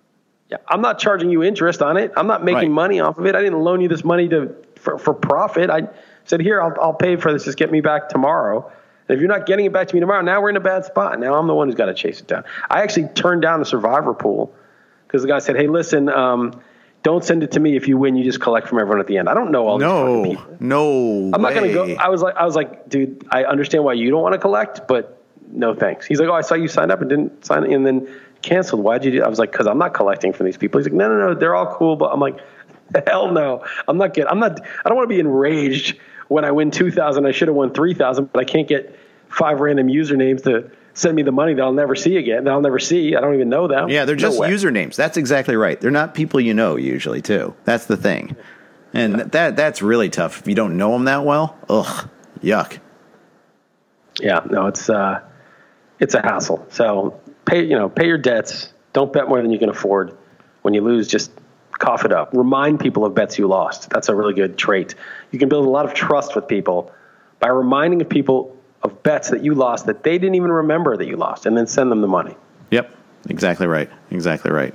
Yeah, 0.49 0.57
I'm 0.67 0.81
not 0.81 0.99
charging 0.99 1.29
you 1.29 1.43
interest 1.43 1.81
on 1.81 1.97
it. 1.97 2.11
I'm 2.15 2.27
not 2.27 2.43
making 2.43 2.57
right. 2.57 2.71
money 2.71 2.99
off 2.99 3.17
of 3.17 3.25
it. 3.25 3.35
I 3.35 3.41
didn't 3.41 3.59
loan 3.59 3.81
you 3.81 3.87
this 3.87 4.03
money 4.03 4.27
to 4.29 4.55
for, 4.75 4.97
for 4.97 5.13
profit. 5.13 5.69
I 5.69 5.89
said, 6.25 6.41
here, 6.41 6.61
I'll, 6.61 6.73
I'll 6.81 6.93
pay 6.93 7.15
for 7.15 7.33
this. 7.33 7.45
Just 7.45 7.57
get 7.57 7.71
me 7.71 7.81
back 7.81 8.09
tomorrow. 8.09 8.71
And 9.07 9.15
if 9.15 9.19
you're 9.19 9.29
not 9.29 9.45
getting 9.45 9.65
it 9.65 9.73
back 9.73 9.87
to 9.89 9.95
me 9.95 9.99
tomorrow, 9.99 10.21
now 10.21 10.41
we're 10.41 10.49
in 10.49 10.55
a 10.55 10.61
bad 10.61 10.85
spot. 10.85 11.19
Now 11.19 11.35
I'm 11.35 11.47
the 11.47 11.55
one 11.55 11.67
who's 11.67 11.75
got 11.75 11.87
to 11.87 11.93
chase 11.93 12.19
it 12.19 12.27
down. 12.27 12.45
I 12.69 12.81
actually 12.81 13.07
turned 13.09 13.41
down 13.41 13.59
the 13.59 13.65
survivor 13.65 14.13
pool 14.13 14.53
because 15.07 15.23
the 15.23 15.27
guy 15.27 15.39
said, 15.39 15.55
hey, 15.55 15.67
listen, 15.67 16.09
um, 16.09 16.61
don't 17.09 17.23
send 17.23 17.41
it 17.43 17.51
to 17.51 17.59
me. 17.59 17.75
If 17.75 17.87
you 17.87 17.97
win, 17.97 18.15
you 18.15 18.23
just 18.23 18.39
collect 18.39 18.67
from 18.67 18.77
everyone 18.77 18.99
at 18.99 19.07
the 19.07 19.17
end. 19.17 19.27
I 19.27 19.33
don't 19.33 19.51
know 19.51 19.67
all 19.67 19.79
no, 19.79 20.23
these 20.23 20.37
people. 20.37 20.57
No, 20.59 21.31
I'm 21.33 21.41
not 21.41 21.55
going 21.55 21.67
to 21.67 21.73
go. 21.73 21.95
I 21.95 22.09
was 22.09 22.21
like, 22.21 22.35
I 22.35 22.45
was 22.45 22.55
like, 22.55 22.87
dude, 22.87 23.25
I 23.31 23.45
understand 23.45 23.83
why 23.83 23.93
you 23.93 24.11
don't 24.11 24.21
want 24.21 24.33
to 24.33 24.39
collect, 24.39 24.87
but 24.87 25.19
no 25.51 25.73
thanks. 25.73 26.05
He's 26.05 26.19
like, 26.19 26.29
oh, 26.29 26.33
I 26.33 26.41
saw 26.41 26.53
you 26.53 26.67
signed 26.67 26.91
up 26.91 27.01
and 27.01 27.09
didn't 27.09 27.45
sign, 27.45 27.63
and 27.71 27.85
then 27.85 28.07
canceled. 28.43 28.83
Why'd 28.83 29.05
you 29.05 29.11
do? 29.11 29.23
I 29.23 29.27
was 29.27 29.39
like, 29.39 29.51
because 29.51 29.65
I'm 29.65 29.79
not 29.79 29.95
collecting 29.95 30.33
from 30.33 30.45
these 30.45 30.57
people. 30.57 30.79
He's 30.79 30.85
like, 30.85 30.93
no, 30.93 31.09
no, 31.09 31.29
no, 31.29 31.33
they're 31.33 31.55
all 31.55 31.73
cool, 31.73 31.95
but 31.95 32.13
I'm 32.13 32.19
like, 32.19 32.39
hell 33.07 33.31
no, 33.31 33.65
I'm 33.87 33.97
not 33.97 34.13
getting. 34.13 34.29
I'm 34.29 34.39
not. 34.39 34.61
I 34.61 34.89
don't 34.89 34.95
want 34.95 35.09
to 35.09 35.15
be 35.15 35.19
enraged 35.19 35.97
when 36.27 36.45
I 36.45 36.51
win 36.51 36.69
two 36.69 36.91
thousand. 36.91 37.25
I 37.25 37.31
should 37.31 37.47
have 37.47 37.55
won 37.55 37.73
three 37.73 37.95
thousand, 37.95 38.31
but 38.31 38.39
I 38.39 38.45
can't 38.45 38.67
get 38.67 38.95
five 39.29 39.59
random 39.59 39.87
usernames 39.87 40.43
to 40.43 40.69
send 40.99 41.15
me 41.15 41.23
the 41.23 41.31
money 41.31 41.53
that 41.53 41.61
I'll 41.61 41.73
never 41.73 41.95
see 41.95 42.17
again. 42.17 42.43
That 42.43 42.51
I'll 42.51 42.61
never 42.61 42.79
see. 42.79 43.15
I 43.15 43.21
don't 43.21 43.35
even 43.35 43.49
know 43.49 43.67
them. 43.67 43.89
Yeah, 43.89 44.05
they're 44.05 44.15
just 44.15 44.39
no 44.39 44.45
usernames. 44.45 44.95
That's 44.95 45.17
exactly 45.17 45.55
right. 45.55 45.79
They're 45.79 45.91
not 45.91 46.13
people 46.13 46.39
you 46.39 46.53
know 46.53 46.75
usually 46.75 47.21
too. 47.21 47.55
That's 47.63 47.85
the 47.85 47.97
thing, 47.97 48.35
and 48.93 49.17
yeah. 49.17 49.23
that 49.25 49.55
that's 49.55 49.81
really 49.81 50.09
tough 50.09 50.41
if 50.41 50.47
you 50.47 50.55
don't 50.55 50.77
know 50.77 50.91
them 50.91 51.05
that 51.05 51.23
well. 51.23 51.57
Ugh, 51.69 52.09
yuck. 52.41 52.79
Yeah, 54.19 54.41
no, 54.49 54.67
it's 54.67 54.89
uh, 54.89 55.21
it's 55.99 56.13
a 56.13 56.21
hassle. 56.21 56.65
So 56.69 57.19
pay 57.45 57.63
you 57.63 57.77
know 57.77 57.89
pay 57.89 58.05
your 58.05 58.17
debts. 58.17 58.73
Don't 58.91 59.13
bet 59.13 59.29
more 59.29 59.41
than 59.41 59.51
you 59.51 59.59
can 59.59 59.69
afford. 59.69 60.17
When 60.61 60.73
you 60.73 60.81
lose, 60.81 61.07
just 61.07 61.31
cough 61.71 62.03
it 62.03 62.11
up. 62.11 62.31
Remind 62.33 62.79
people 62.81 63.05
of 63.05 63.15
bets 63.15 63.39
you 63.39 63.47
lost. 63.47 63.89
That's 63.89 64.09
a 64.09 64.15
really 64.15 64.33
good 64.33 64.57
trait. 64.57 64.95
You 65.31 65.39
can 65.39 65.47
build 65.47 65.65
a 65.65 65.69
lot 65.69 65.85
of 65.85 65.93
trust 65.93 66.35
with 66.35 66.47
people 66.47 66.91
by 67.39 67.47
reminding 67.47 68.03
people 68.05 68.57
of 68.83 69.03
bets 69.03 69.29
that 69.29 69.43
you 69.43 69.53
lost 69.53 69.85
that 69.87 70.03
they 70.03 70.17
didn't 70.17 70.35
even 70.35 70.51
remember 70.51 70.97
that 70.97 71.07
you 71.07 71.17
lost, 71.17 71.45
and 71.45 71.57
then 71.57 71.67
send 71.67 71.91
them 71.91 72.01
the 72.01 72.07
money. 72.07 72.35
Yep. 72.71 72.95
Exactly 73.27 73.67
right. 73.67 73.89
Exactly 74.11 74.51
right. 74.51 74.73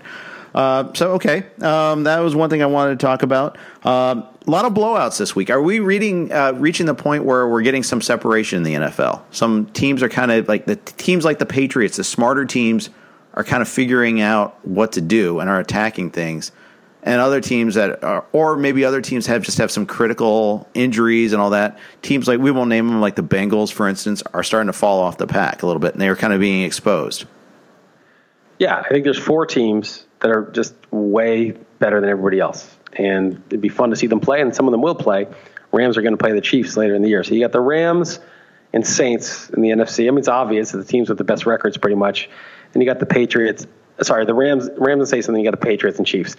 Uh, 0.54 0.92
so 0.94 1.12
okay, 1.12 1.44
um, 1.62 2.04
that 2.04 2.20
was 2.20 2.36
one 2.36 2.48
thing 2.48 2.62
I 2.62 2.66
wanted 2.66 3.00
to 3.00 3.04
talk 3.04 3.24
about. 3.24 3.58
Um, 3.82 4.24
a 4.46 4.50
lot 4.50 4.64
of 4.64 4.72
blowouts 4.72 5.18
this 5.18 5.34
week. 5.34 5.50
Are 5.50 5.60
we 5.60 5.80
reading 5.80 6.30
uh, 6.30 6.52
reaching 6.52 6.86
the 6.86 6.94
point 6.94 7.24
where 7.24 7.48
we're 7.48 7.62
getting 7.62 7.82
some 7.82 8.00
separation 8.00 8.58
in 8.58 8.62
the 8.62 8.74
NFL? 8.86 9.22
Some 9.32 9.66
teams 9.66 10.02
are 10.02 10.08
kind 10.08 10.30
of 10.30 10.46
like 10.46 10.66
the 10.66 10.76
teams 10.76 11.24
like 11.24 11.40
the 11.40 11.46
Patriots, 11.46 11.96
the 11.96 12.04
smarter 12.04 12.44
teams 12.44 12.90
are 13.32 13.42
kind 13.42 13.62
of 13.62 13.68
figuring 13.68 14.20
out 14.20 14.64
what 14.64 14.92
to 14.92 15.00
do 15.00 15.40
and 15.40 15.50
are 15.50 15.58
attacking 15.58 16.10
things. 16.10 16.52
And 17.06 17.20
other 17.20 17.42
teams 17.42 17.74
that 17.74 18.02
are, 18.02 18.24
or 18.32 18.56
maybe 18.56 18.84
other 18.86 19.02
teams 19.02 19.26
have 19.26 19.42
just 19.42 19.58
have 19.58 19.70
some 19.70 19.84
critical 19.84 20.66
injuries 20.72 21.34
and 21.34 21.42
all 21.42 21.50
that. 21.50 21.78
Teams 22.00 22.26
like 22.26 22.40
we 22.40 22.50
won't 22.50 22.70
name 22.70 22.88
them, 22.88 23.00
like 23.02 23.14
the 23.14 23.22
Bengals, 23.22 23.70
for 23.70 23.86
instance, 23.86 24.22
are 24.32 24.42
starting 24.42 24.68
to 24.68 24.72
fall 24.72 25.00
off 25.00 25.18
the 25.18 25.26
pack 25.26 25.62
a 25.62 25.66
little 25.66 25.80
bit, 25.80 25.92
and 25.92 26.00
they're 26.00 26.16
kind 26.16 26.32
of 26.32 26.40
being 26.40 26.62
exposed. 26.62 27.26
Yeah, 28.58 28.76
I 28.78 28.88
think 28.88 29.04
there's 29.04 29.18
four 29.18 29.44
teams 29.44 30.06
that 30.20 30.30
are 30.30 30.50
just 30.52 30.74
way 30.90 31.50
better 31.78 32.00
than 32.00 32.08
everybody 32.08 32.40
else, 32.40 32.74
and 32.94 33.42
it'd 33.48 33.60
be 33.60 33.68
fun 33.68 33.90
to 33.90 33.96
see 33.96 34.06
them 34.06 34.20
play. 34.20 34.40
And 34.40 34.56
some 34.56 34.66
of 34.66 34.72
them 34.72 34.80
will 34.80 34.94
play. 34.94 35.26
Rams 35.72 35.98
are 35.98 36.02
going 36.02 36.16
to 36.16 36.22
play 36.22 36.32
the 36.32 36.40
Chiefs 36.40 36.74
later 36.74 36.94
in 36.94 37.02
the 37.02 37.10
year, 37.10 37.22
so 37.22 37.34
you 37.34 37.40
got 37.40 37.52
the 37.52 37.60
Rams 37.60 38.18
and 38.72 38.86
Saints 38.86 39.50
in 39.50 39.60
the 39.60 39.68
NFC. 39.68 40.06
I 40.06 40.10
mean, 40.10 40.20
it's 40.20 40.28
obvious 40.28 40.72
that 40.72 40.78
the 40.78 40.84
teams 40.84 41.10
with 41.10 41.18
the 41.18 41.24
best 41.24 41.44
records, 41.44 41.76
pretty 41.76 41.96
much. 41.96 42.30
And 42.72 42.82
you 42.82 42.88
got 42.88 42.98
the 42.98 43.06
Patriots. 43.06 43.66
Sorry, 44.00 44.24
the 44.24 44.34
Rams, 44.34 44.70
Rams 44.78 45.00
and 45.00 45.08
Saints, 45.08 45.28
and 45.28 45.36
then 45.36 45.44
you 45.44 45.50
got 45.50 45.60
the 45.60 45.66
Patriots 45.66 45.98
and 45.98 46.06
Chiefs. 46.06 46.36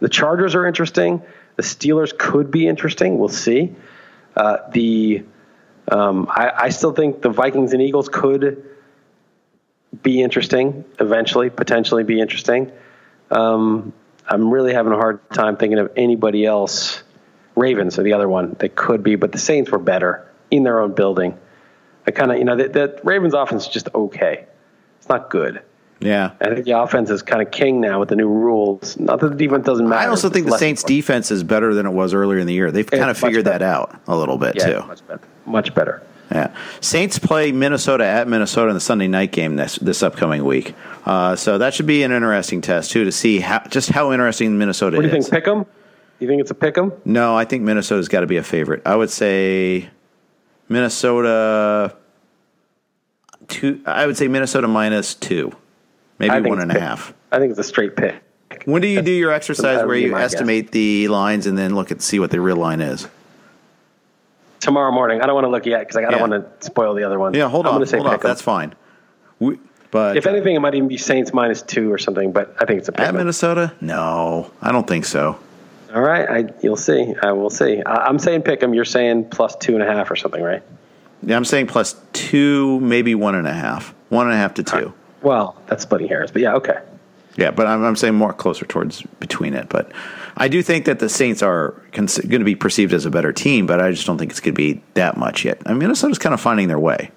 The 0.00 0.08
Chargers 0.08 0.54
are 0.54 0.66
interesting. 0.66 1.22
The 1.56 1.62
Steelers 1.62 2.16
could 2.16 2.50
be 2.50 2.66
interesting. 2.66 3.18
We'll 3.18 3.28
see. 3.28 3.74
Uh, 4.36 4.58
the 4.70 5.24
um, 5.88 6.28
I, 6.28 6.52
I, 6.64 6.68
still 6.70 6.92
think 6.92 7.22
the 7.22 7.30
Vikings 7.30 7.72
and 7.72 7.80
Eagles 7.80 8.08
could 8.08 8.64
be 10.02 10.20
interesting 10.20 10.84
eventually, 10.98 11.48
potentially 11.48 12.02
be 12.02 12.20
interesting. 12.20 12.72
Um, 13.30 13.92
I'm 14.26 14.50
really 14.52 14.74
having 14.74 14.92
a 14.92 14.96
hard 14.96 15.30
time 15.30 15.56
thinking 15.56 15.78
of 15.78 15.92
anybody 15.96 16.44
else. 16.44 17.02
Ravens 17.54 17.98
are 17.98 18.02
the 18.02 18.14
other 18.14 18.28
one 18.28 18.56
that 18.58 18.74
could 18.74 19.02
be, 19.02 19.14
but 19.14 19.32
the 19.32 19.38
Saints 19.38 19.70
were 19.70 19.78
better 19.78 20.28
in 20.50 20.64
their 20.64 20.80
own 20.80 20.92
building. 20.92 21.38
I 22.06 22.10
kind 22.10 22.32
of, 22.32 22.38
you 22.38 22.44
know, 22.44 22.56
the, 22.56 22.68
the 22.68 23.00
Ravens 23.04 23.34
offense 23.34 23.66
is 23.66 23.72
just 23.72 23.88
okay. 23.94 24.46
It's 24.98 25.08
not 25.08 25.30
good. 25.30 25.62
Yeah. 26.00 26.32
I 26.40 26.52
think 26.54 26.64
the 26.66 26.78
offense 26.78 27.08
is 27.10 27.22
kind 27.22 27.40
of 27.40 27.50
king 27.50 27.80
now 27.80 28.00
with 28.00 28.10
the 28.10 28.16
new 28.16 28.28
rules. 28.28 28.98
Not 28.98 29.20
that 29.20 29.30
the 29.30 29.36
defense 29.36 29.64
doesn't 29.64 29.88
matter. 29.88 30.06
I 30.06 30.10
also 30.10 30.28
think 30.28 30.46
the 30.46 30.58
Saints' 30.58 30.82
defense 30.82 31.30
is 31.30 31.42
better 31.42 31.72
than 31.74 31.86
it 31.86 31.92
was 31.92 32.12
earlier 32.12 32.38
in 32.38 32.46
the 32.46 32.52
year. 32.52 32.70
They've 32.70 32.86
it's 32.86 32.96
kind 32.96 33.10
of 33.10 33.16
figured 33.16 33.46
that 33.46 33.62
out 33.62 33.98
a 34.06 34.16
little 34.16 34.36
bit, 34.36 34.56
yeah, 34.56 34.66
too. 34.80 34.86
Much 34.86 35.06
better. 35.06 35.20
Much 35.46 35.74
better. 35.74 36.02
Yeah. 36.30 36.54
Saints 36.80 37.18
play 37.18 37.52
Minnesota 37.52 38.04
at 38.04 38.28
Minnesota 38.28 38.68
in 38.68 38.74
the 38.74 38.80
Sunday 38.80 39.06
night 39.06 39.30
game 39.32 39.56
this 39.56 39.76
this 39.76 40.02
upcoming 40.02 40.44
week. 40.44 40.74
Uh, 41.04 41.36
so 41.36 41.56
that 41.58 41.72
should 41.72 41.86
be 41.86 42.02
an 42.02 42.10
interesting 42.12 42.60
test, 42.60 42.90
too, 42.90 43.04
to 43.04 43.12
see 43.12 43.38
how 43.38 43.60
just 43.68 43.90
how 43.90 44.12
interesting 44.12 44.58
Minnesota 44.58 44.96
is. 44.96 44.98
What 44.98 45.10
do 45.10 45.16
you 45.16 45.22
think, 45.22 45.32
pick 45.32 45.44
them? 45.44 45.64
You 46.18 46.26
think 46.26 46.40
it's 46.40 46.50
a 46.50 46.54
pick 46.54 46.76
'em? 46.76 46.92
No, 47.04 47.36
I 47.36 47.44
think 47.44 47.62
Minnesota's 47.62 48.08
got 48.08 48.20
to 48.20 48.26
be 48.26 48.38
a 48.38 48.42
favorite. 48.42 48.82
I 48.84 48.96
would 48.96 49.10
say 49.10 49.88
Minnesota 50.68 51.94
two. 53.48 53.80
I 53.86 54.06
would 54.06 54.16
say 54.16 54.26
Minnesota 54.26 54.66
minus 54.66 55.14
two, 55.14 55.52
maybe 56.18 56.48
one 56.48 56.60
and 56.60 56.70
a 56.70 56.80
half. 56.80 57.14
I 57.32 57.38
think 57.38 57.50
it's 57.50 57.58
a 57.58 57.64
straight 57.64 57.96
pick. 57.96 58.22
When 58.64 58.82
do 58.82 58.88
you 58.88 59.02
do 59.02 59.12
your 59.12 59.32
exercise 59.32 59.84
where 59.84 59.96
you 59.96 60.16
estimate 60.16 60.66
guess. 60.66 60.72
the 60.72 61.08
lines 61.08 61.46
and 61.46 61.56
then 61.56 61.74
look 61.74 61.90
at 61.90 62.02
see 62.02 62.18
what 62.18 62.30
the 62.30 62.40
real 62.40 62.56
line 62.56 62.80
is? 62.80 63.08
Tomorrow 64.60 64.92
morning. 64.92 65.20
I 65.20 65.26
don't 65.26 65.34
want 65.34 65.44
to 65.44 65.50
look 65.50 65.66
yet 65.66 65.80
because 65.80 65.96
I 65.96 66.02
don't 66.02 66.12
yeah. 66.12 66.26
want 66.26 66.60
to 66.60 66.66
spoil 66.66 66.94
the 66.94 67.04
other 67.04 67.18
one. 67.18 67.34
Yeah, 67.34 67.48
hold 67.48 67.66
I'm 67.66 67.74
on. 67.74 67.86
Say 67.86 67.98
hold 67.98 68.08
on. 68.08 68.20
That's 68.20 68.42
fine. 68.42 68.74
We, 69.38 69.58
but 69.90 70.16
if 70.16 70.26
anything, 70.26 70.56
it 70.56 70.60
might 70.60 70.74
even 70.74 70.88
be 70.88 70.96
Saints 70.96 71.32
minus 71.32 71.62
two 71.62 71.92
or 71.92 71.98
something. 71.98 72.32
But 72.32 72.56
I 72.60 72.64
think 72.64 72.80
it's 72.80 72.88
a 72.88 72.92
pick 72.92 73.06
at 73.06 73.14
Minnesota. 73.14 73.72
No, 73.80 74.50
I 74.60 74.72
don't 74.72 74.86
think 74.86 75.04
so. 75.04 75.38
All 75.94 76.02
right, 76.02 76.28
I, 76.28 76.52
you'll 76.62 76.76
see. 76.76 77.14
I 77.22 77.32
will 77.32 77.50
see. 77.50 77.82
I, 77.82 78.08
am 78.08 78.18
saying 78.18 78.42
pick 78.42 78.62
'em. 78.62 78.74
You're 78.74 78.84
saying 78.84 79.30
plus 79.30 79.56
two 79.56 79.74
and 79.74 79.82
a 79.82 79.86
half 79.86 80.10
or 80.10 80.16
something, 80.16 80.42
right? 80.42 80.62
Yeah, 81.22 81.36
I'm 81.36 81.44
saying 81.44 81.68
plus 81.68 81.94
two, 82.12 82.80
maybe 82.80 83.14
one 83.14 83.34
and 83.34 83.46
a 83.46 83.52
half, 83.52 83.94
one 84.08 84.26
and 84.26 84.34
a 84.34 84.36
half 84.36 84.54
to 84.54 84.62
two. 84.62 84.92
Well, 85.22 85.56
that's 85.66 85.82
splitting 85.82 86.08
hairs, 86.08 86.30
but 86.30 86.42
yeah, 86.42 86.54
okay. 86.54 86.78
Yeah, 87.36 87.50
but 87.50 87.66
I'm, 87.66 87.84
I'm 87.84 87.96
saying 87.96 88.14
more 88.14 88.32
closer 88.32 88.64
towards 88.64 89.02
between 89.20 89.54
it. 89.54 89.68
But 89.68 89.92
I 90.36 90.48
do 90.48 90.62
think 90.62 90.86
that 90.86 90.98
the 90.98 91.08
Saints 91.08 91.42
are 91.42 91.74
cons- 91.92 92.18
going 92.18 92.40
to 92.40 92.44
be 92.44 92.54
perceived 92.54 92.92
as 92.92 93.04
a 93.04 93.10
better 93.10 93.32
team, 93.32 93.66
but 93.66 93.80
I 93.80 93.90
just 93.90 94.06
don't 94.06 94.18
think 94.18 94.30
it's 94.30 94.40
going 94.40 94.54
to 94.54 94.56
be 94.56 94.82
that 94.94 95.16
much 95.16 95.44
yet. 95.44 95.60
I 95.66 95.70
mean, 95.70 95.80
Minnesota's 95.80 96.18
kind 96.18 96.32
of 96.32 96.40
finding 96.40 96.68
their 96.68 96.78
way. 96.78 97.10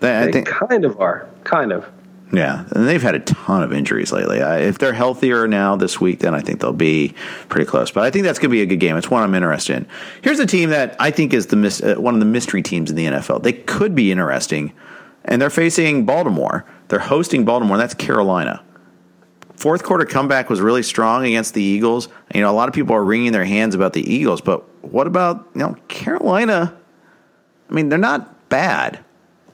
They, 0.00 0.08
they 0.08 0.28
I 0.28 0.32
think, 0.32 0.48
kind 0.48 0.84
of 0.84 1.00
are, 1.00 1.28
kind 1.44 1.72
of. 1.72 1.88
Yeah, 2.32 2.66
and 2.72 2.86
they've 2.86 3.02
had 3.02 3.14
a 3.14 3.20
ton 3.20 3.62
of 3.62 3.72
injuries 3.72 4.12
lately. 4.12 4.42
I, 4.42 4.58
if 4.58 4.78
they're 4.78 4.92
healthier 4.92 5.48
now 5.48 5.76
this 5.76 6.00
week, 6.00 6.18
then 6.20 6.34
I 6.34 6.40
think 6.40 6.60
they'll 6.60 6.72
be 6.72 7.14
pretty 7.48 7.64
close. 7.64 7.90
But 7.90 8.04
I 8.04 8.10
think 8.10 8.24
that's 8.24 8.38
going 8.38 8.50
to 8.50 8.54
be 8.54 8.60
a 8.60 8.66
good 8.66 8.80
game. 8.80 8.96
It's 8.96 9.10
one 9.10 9.22
I'm 9.22 9.34
interested 9.34 9.76
in. 9.76 9.86
Here's 10.22 10.38
a 10.38 10.46
team 10.46 10.70
that 10.70 10.94
I 11.00 11.10
think 11.10 11.32
is 11.32 11.46
the 11.46 11.96
uh, 11.96 12.00
one 12.00 12.14
of 12.14 12.20
the 12.20 12.26
mystery 12.26 12.62
teams 12.62 12.90
in 12.90 12.96
the 12.96 13.06
NFL. 13.06 13.42
They 13.42 13.54
could 13.54 13.94
be 13.94 14.12
interesting, 14.12 14.72
and 15.28 15.40
they're 15.40 15.50
facing 15.50 16.04
Baltimore. 16.06 16.64
They're 16.88 16.98
hosting 16.98 17.44
Baltimore. 17.44 17.76
That's 17.76 17.94
Carolina. 17.94 18.64
Fourth 19.54 19.82
quarter 19.82 20.04
comeback 20.04 20.48
was 20.48 20.60
really 20.60 20.82
strong 20.82 21.24
against 21.24 21.54
the 21.54 21.62
Eagles. 21.62 22.08
You 22.34 22.40
know, 22.40 22.50
a 22.50 22.54
lot 22.54 22.68
of 22.68 22.74
people 22.74 22.94
are 22.94 23.04
wringing 23.04 23.32
their 23.32 23.44
hands 23.44 23.74
about 23.74 23.92
the 23.92 24.12
Eagles, 24.12 24.40
but 24.40 24.62
what 24.84 25.06
about 25.06 25.48
you 25.54 25.60
know 25.60 25.76
Carolina? 25.88 26.76
I 27.68 27.72
mean, 27.72 27.88
they're 27.88 27.98
not 27.98 28.48
bad. 28.48 29.00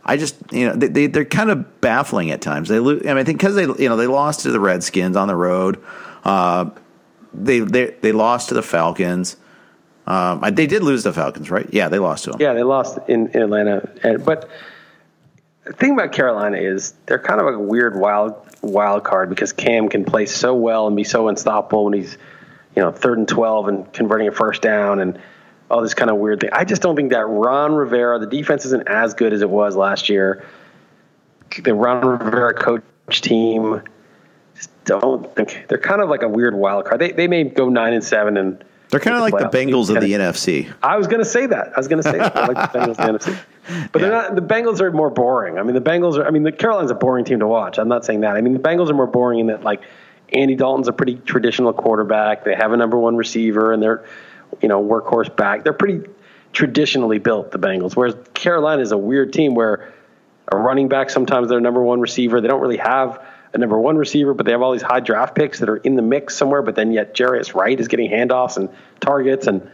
I 0.05 0.17
just 0.17 0.37
you 0.53 0.69
know 0.69 0.75
they, 0.75 1.07
they 1.07 1.21
are 1.21 1.25
kind 1.25 1.51
of 1.51 1.81
baffling 1.81 2.31
at 2.31 2.41
times. 2.41 2.69
They 2.69 2.79
lose. 2.79 3.03
I 3.03 3.09
mean, 3.09 3.19
I 3.19 3.25
think 3.25 3.39
because 3.39 3.55
they 3.55 3.63
you 3.63 3.89
know 3.89 3.97
they 3.97 4.07
lost 4.07 4.41
to 4.41 4.53
the 4.53 4.61
Redskins 4.61 5.17
on 5.17 5.29
the 5.29 5.37
road. 5.37 5.83
Uh, 6.25 6.71
they 7.33 7.61
they 7.61 7.87
they 8.03 8.13
lost 8.13 8.51
to 8.51 8.55
the 8.55 8.63
Falcons. 8.63 9.37
Um, 10.07 10.45
they 10.53 10.67
did 10.67 10.83
lose 10.83 11.03
the 11.03 11.15
Falcons, 11.15 11.51
right? 11.51 11.67
Yeah, 11.73 11.89
they 11.89 11.99
lost 11.99 12.25
to 12.25 12.33
them. 12.33 12.41
Yeah, 12.41 12.53
they 12.53 12.63
lost 12.63 12.99
in, 13.09 13.29
in 13.29 13.41
Atlanta. 13.41 14.19
But 14.23 14.51
the 15.65 15.73
thing 15.73 15.93
about 15.93 16.13
Carolina 16.13 16.59
is 16.59 16.95
they're 17.07 17.19
kind 17.19 17.41
of 17.41 17.47
a 17.47 17.59
weird 17.59 17.97
wild 17.97 18.35
wild 18.63 19.05
card 19.05 19.29
because 19.29 19.53
Cam 19.53 19.89
can 19.89 20.05
play 20.05 20.27
so 20.27 20.55
well 20.55 20.87
and 20.87 20.97
be 20.97 21.05
so 21.05 21.29
unstoppable 21.29 21.85
when 21.85 21.95
he's 21.95 22.17
you 22.77 22.83
know 22.83 22.93
third 22.93 23.19
and 23.19 23.29
twelve 23.29 23.69
and 23.69 23.91
converting 23.93 24.29
a 24.29 24.33
first 24.33 24.63
down 24.63 25.01
and 25.01 25.19
all 25.71 25.83
this 25.83 25.95
kind 25.95 26.11
of 26.11 26.19
weird 26.19 26.41
thing. 26.41 26.51
I 26.53 26.65
just 26.65 26.83
don't 26.83 26.95
think 26.95 27.11
that 27.13 27.27
Ron 27.27 27.73
Rivera, 27.73 28.19
the 28.19 28.27
defense 28.27 28.67
isn't 28.67 28.87
as 28.87 29.15
good 29.15 29.33
as 29.33 29.41
it 29.41 29.49
was 29.49 29.75
last 29.77 30.09
year. 30.09 30.45
The 31.63 31.75
Ron 31.75 32.05
Rivera 32.07 32.53
coach 32.55 32.83
team, 33.23 33.83
just 34.55 34.71
don't 34.85 35.35
think 35.35 35.67
they're 35.69 35.79
kind 35.79 36.03
of 36.03 36.11
like 36.11 36.23
a 36.23 36.29
weird 36.29 36.55
wild 36.55 36.85
card. 36.85 37.01
They 37.01 37.13
they 37.13 37.29
may 37.29 37.45
go 37.45 37.69
nine 37.69 37.95
and 37.95 38.05
seven 38.05 38.37
and 38.37 38.63
they're 38.95 39.13
kind 39.13 39.17
of 39.17 39.23
like 39.23 39.51
the 39.51 39.57
Bengals 39.57 39.95
of 39.95 40.01
the 40.01 40.13
NFC. 40.13 40.73
I 40.83 40.97
was 40.97 41.07
going 41.09 41.23
to 41.23 41.29
say 41.29 41.47
that. 41.47 41.73
I 41.75 41.81
was 41.81 41.89
going 41.89 42.03
to 42.03 42.09
say 42.09 42.19
that. 42.19 42.35
They're 42.35 42.47
like 42.47 42.73
the 42.73 42.79
Bengals 42.79 42.91
of 42.91 42.97
the 42.97 43.03
NFC. 43.03 43.39
But 43.93 44.03
yeah. 44.03 44.09
they're 44.09 44.11
not. 44.11 44.35
The 44.37 44.43
Bengals 44.43 44.81
are 44.81 44.91
more 44.93 45.11
boring. 45.11 45.59
I 45.59 45.63
mean, 45.63 45.75
the 45.75 45.81
Bengals 45.81 46.19
are. 46.19 46.27
I 46.27 46.31
mean, 46.31 46.43
the 46.43 46.53
Carolina's 46.53 46.91
a 46.91 46.95
boring 46.95 47.25
team 47.25 47.41
to 47.41 47.47
watch. 47.47 47.79
I'm 47.79 47.89
not 47.89 48.05
saying 48.05 48.21
that. 48.21 48.37
I 48.37 48.41
mean, 48.41 48.53
the 48.53 48.59
Bengals 48.61 48.91
are 48.91 48.95
more 48.95 49.07
boring 49.07 49.41
in 49.41 49.47
that 49.49 49.63
like 49.63 49.83
Andy 50.33 50.55
Dalton's 50.55 50.89
a 50.89 50.93
pretty 50.93 51.17
traditional 51.17 51.73
quarterback. 51.73 52.45
They 52.45 52.55
have 52.55 52.73
a 52.73 52.77
number 52.77 52.99
one 52.99 53.17
receiver, 53.17 53.73
and 53.73 53.83
they're 53.83 54.05
you 54.61 54.69
know, 54.69 54.83
workhorse 54.83 55.35
back. 55.35 55.65
They're 55.65 55.73
pretty 55.73 56.09
traditionally 56.53 57.19
built, 57.19 57.51
the 57.51 57.59
Bengals. 57.59 57.97
Whereas 57.97 58.15
Carolina 58.35 58.83
is 58.83 58.93
a 58.93 58.99
weird 58.99 59.33
team 59.33 59.55
where 59.55 59.93
a 60.51 60.57
running 60.57 60.89
back 60.89 61.11
sometimes 61.11 61.49
their 61.49 61.61
number 61.61 61.83
one 61.83 62.01
receiver. 62.01 62.41
They 62.41 62.49
don't 62.49 62.61
really 62.61 62.77
have 62.77 63.25
a 63.55 63.59
number 63.59 63.79
one 63.79 63.97
receiver, 63.97 64.35
but 64.35 64.47
they 64.47 64.53
have 64.53 64.63
all 64.63 64.73
these 64.73 64.83
high 64.83 65.01
draft 65.01 65.35
picks 65.35 65.61
that 65.61 65.69
are 65.69 65.77
in 65.77 65.97
the 65.97 66.03
mix 66.03 66.37
somewhere. 66.37 66.63
But 66.63 66.75
then 66.75 66.93
yet 66.93 67.15
Jarius 67.15 67.55
Wright 67.55 67.79
is 67.79 67.89
getting 67.89 68.11
handoffs 68.11 68.57
and 68.57 68.69
targets, 69.01 69.47
and 69.47 69.71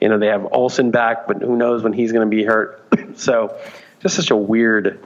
you 0.00 0.08
know 0.08 0.18
they 0.18 0.28
have 0.28 0.46
Olsen 0.52 0.90
back, 0.90 1.26
but 1.26 1.42
who 1.42 1.56
knows 1.56 1.82
when 1.82 1.92
he's 1.92 2.12
going 2.12 2.28
to 2.28 2.36
be 2.36 2.44
hurt. 2.44 2.82
so 3.18 3.58
just 4.00 4.16
such 4.16 4.30
a 4.30 4.36
weird, 4.36 5.04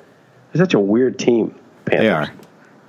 such 0.55 0.75
a 0.75 0.81
weird 0.81 1.19
team. 1.19 1.55
Panthers. 1.85 2.05
They 2.05 2.11
are, 2.11 2.33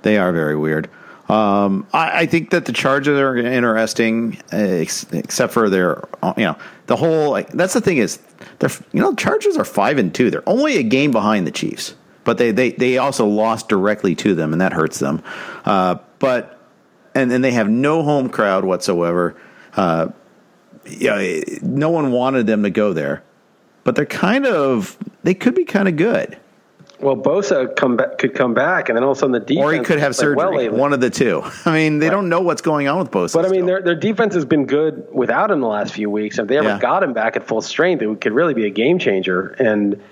they 0.02 0.18
are 0.18 0.32
very 0.32 0.56
weird. 0.56 0.88
Um, 1.28 1.88
I, 1.92 2.20
I, 2.20 2.26
think 2.26 2.50
that 2.50 2.66
the 2.66 2.72
Chargers 2.72 3.18
are 3.18 3.36
interesting, 3.36 4.38
ex- 4.52 5.12
except 5.12 5.52
for 5.52 5.68
their, 5.68 6.04
you 6.36 6.44
know, 6.44 6.56
the 6.86 6.94
whole. 6.94 7.30
Like, 7.30 7.48
that's 7.48 7.74
the 7.74 7.80
thing 7.80 7.96
is, 7.96 8.20
they're 8.60 8.70
you 8.92 9.00
know, 9.00 9.12
Chargers 9.12 9.56
are 9.56 9.64
five 9.64 9.98
and 9.98 10.14
two. 10.14 10.30
They're 10.30 10.48
only 10.48 10.76
a 10.76 10.84
game 10.84 11.10
behind 11.10 11.44
the 11.44 11.50
Chiefs, 11.50 11.96
but 12.26 12.36
they 12.36 12.50
they 12.50 12.72
they 12.72 12.98
also 12.98 13.24
lost 13.24 13.70
directly 13.70 14.14
to 14.16 14.34
them, 14.34 14.52
and 14.52 14.60
that 14.60 14.74
hurts 14.74 14.98
them. 14.98 15.22
Uh, 15.64 15.96
but 16.18 16.60
and 17.14 17.32
and 17.32 17.42
they 17.42 17.52
have 17.52 17.70
no 17.70 18.02
home 18.02 18.28
crowd 18.28 18.66
whatsoever. 18.66 19.34
Uh, 19.74 20.08
yeah, 20.84 21.40
no 21.62 21.88
one 21.88 22.10
wanted 22.10 22.46
them 22.46 22.64
to 22.64 22.70
go 22.70 22.92
there, 22.92 23.22
but 23.84 23.94
they're 23.94 24.04
kind 24.04 24.44
of 24.44 24.98
they 25.22 25.32
could 25.32 25.54
be 25.54 25.64
kind 25.64 25.88
of 25.88 25.96
good. 25.96 26.36
Well, 26.98 27.16
Bosa 27.16 27.76
come 27.76 27.96
back, 27.98 28.16
could 28.18 28.34
come 28.34 28.54
back, 28.54 28.88
and 28.88 28.96
then 28.96 29.04
all 29.04 29.12
of 29.12 29.18
a 29.18 29.20
sudden 29.20 29.32
the 29.32 29.40
defense. 29.40 29.64
Or 29.64 29.72
he 29.72 29.80
could 29.80 29.98
have 29.98 30.16
surgery. 30.16 30.68
Well 30.68 30.78
one 30.80 30.92
of 30.94 31.00
the 31.00 31.10
two. 31.10 31.42
I 31.64 31.74
mean, 31.74 31.98
they 31.98 32.06
right. 32.06 32.12
don't 32.12 32.28
know 32.28 32.40
what's 32.40 32.62
going 32.62 32.88
on 32.88 32.98
with 32.98 33.10
Bosa. 33.10 33.34
But 33.34 33.46
I 33.46 33.50
mean, 33.50 33.66
their 33.66 33.82
their 33.82 33.94
defense 33.94 34.34
has 34.34 34.44
been 34.44 34.66
good 34.66 35.06
without 35.12 35.50
him 35.52 35.60
the 35.60 35.68
last 35.68 35.94
few 35.94 36.10
weeks. 36.10 36.38
If 36.38 36.48
they 36.48 36.58
ever 36.58 36.70
yeah. 36.70 36.78
got 36.80 37.04
him 37.04 37.12
back 37.12 37.36
at 37.36 37.46
full 37.46 37.60
strength, 37.60 38.02
it 38.02 38.20
could 38.20 38.32
really 38.32 38.54
be 38.54 38.66
a 38.66 38.70
game 38.70 38.98
changer. 38.98 39.48
And 39.60 40.02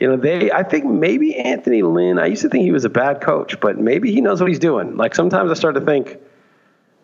you 0.00 0.08
know, 0.08 0.16
they, 0.16 0.50
I 0.50 0.62
think 0.62 0.86
maybe 0.86 1.36
Anthony 1.36 1.82
Lynn, 1.82 2.18
I 2.18 2.26
used 2.26 2.40
to 2.42 2.48
think 2.48 2.64
he 2.64 2.72
was 2.72 2.86
a 2.86 2.90
bad 2.90 3.20
coach, 3.20 3.60
but 3.60 3.78
maybe 3.78 4.10
he 4.10 4.22
knows 4.22 4.40
what 4.40 4.48
he's 4.48 4.58
doing. 4.58 4.96
Like 4.96 5.14
sometimes 5.14 5.50
I 5.50 5.54
start 5.54 5.74
to 5.74 5.82
think, 5.82 6.16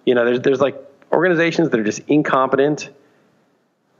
you 0.07 0.15
know, 0.15 0.25
there's, 0.25 0.41
there's 0.41 0.61
like 0.61 0.83
organizations 1.13 1.69
that 1.71 1.79
are 1.79 1.85
just 1.85 2.01
incompetent 2.09 2.89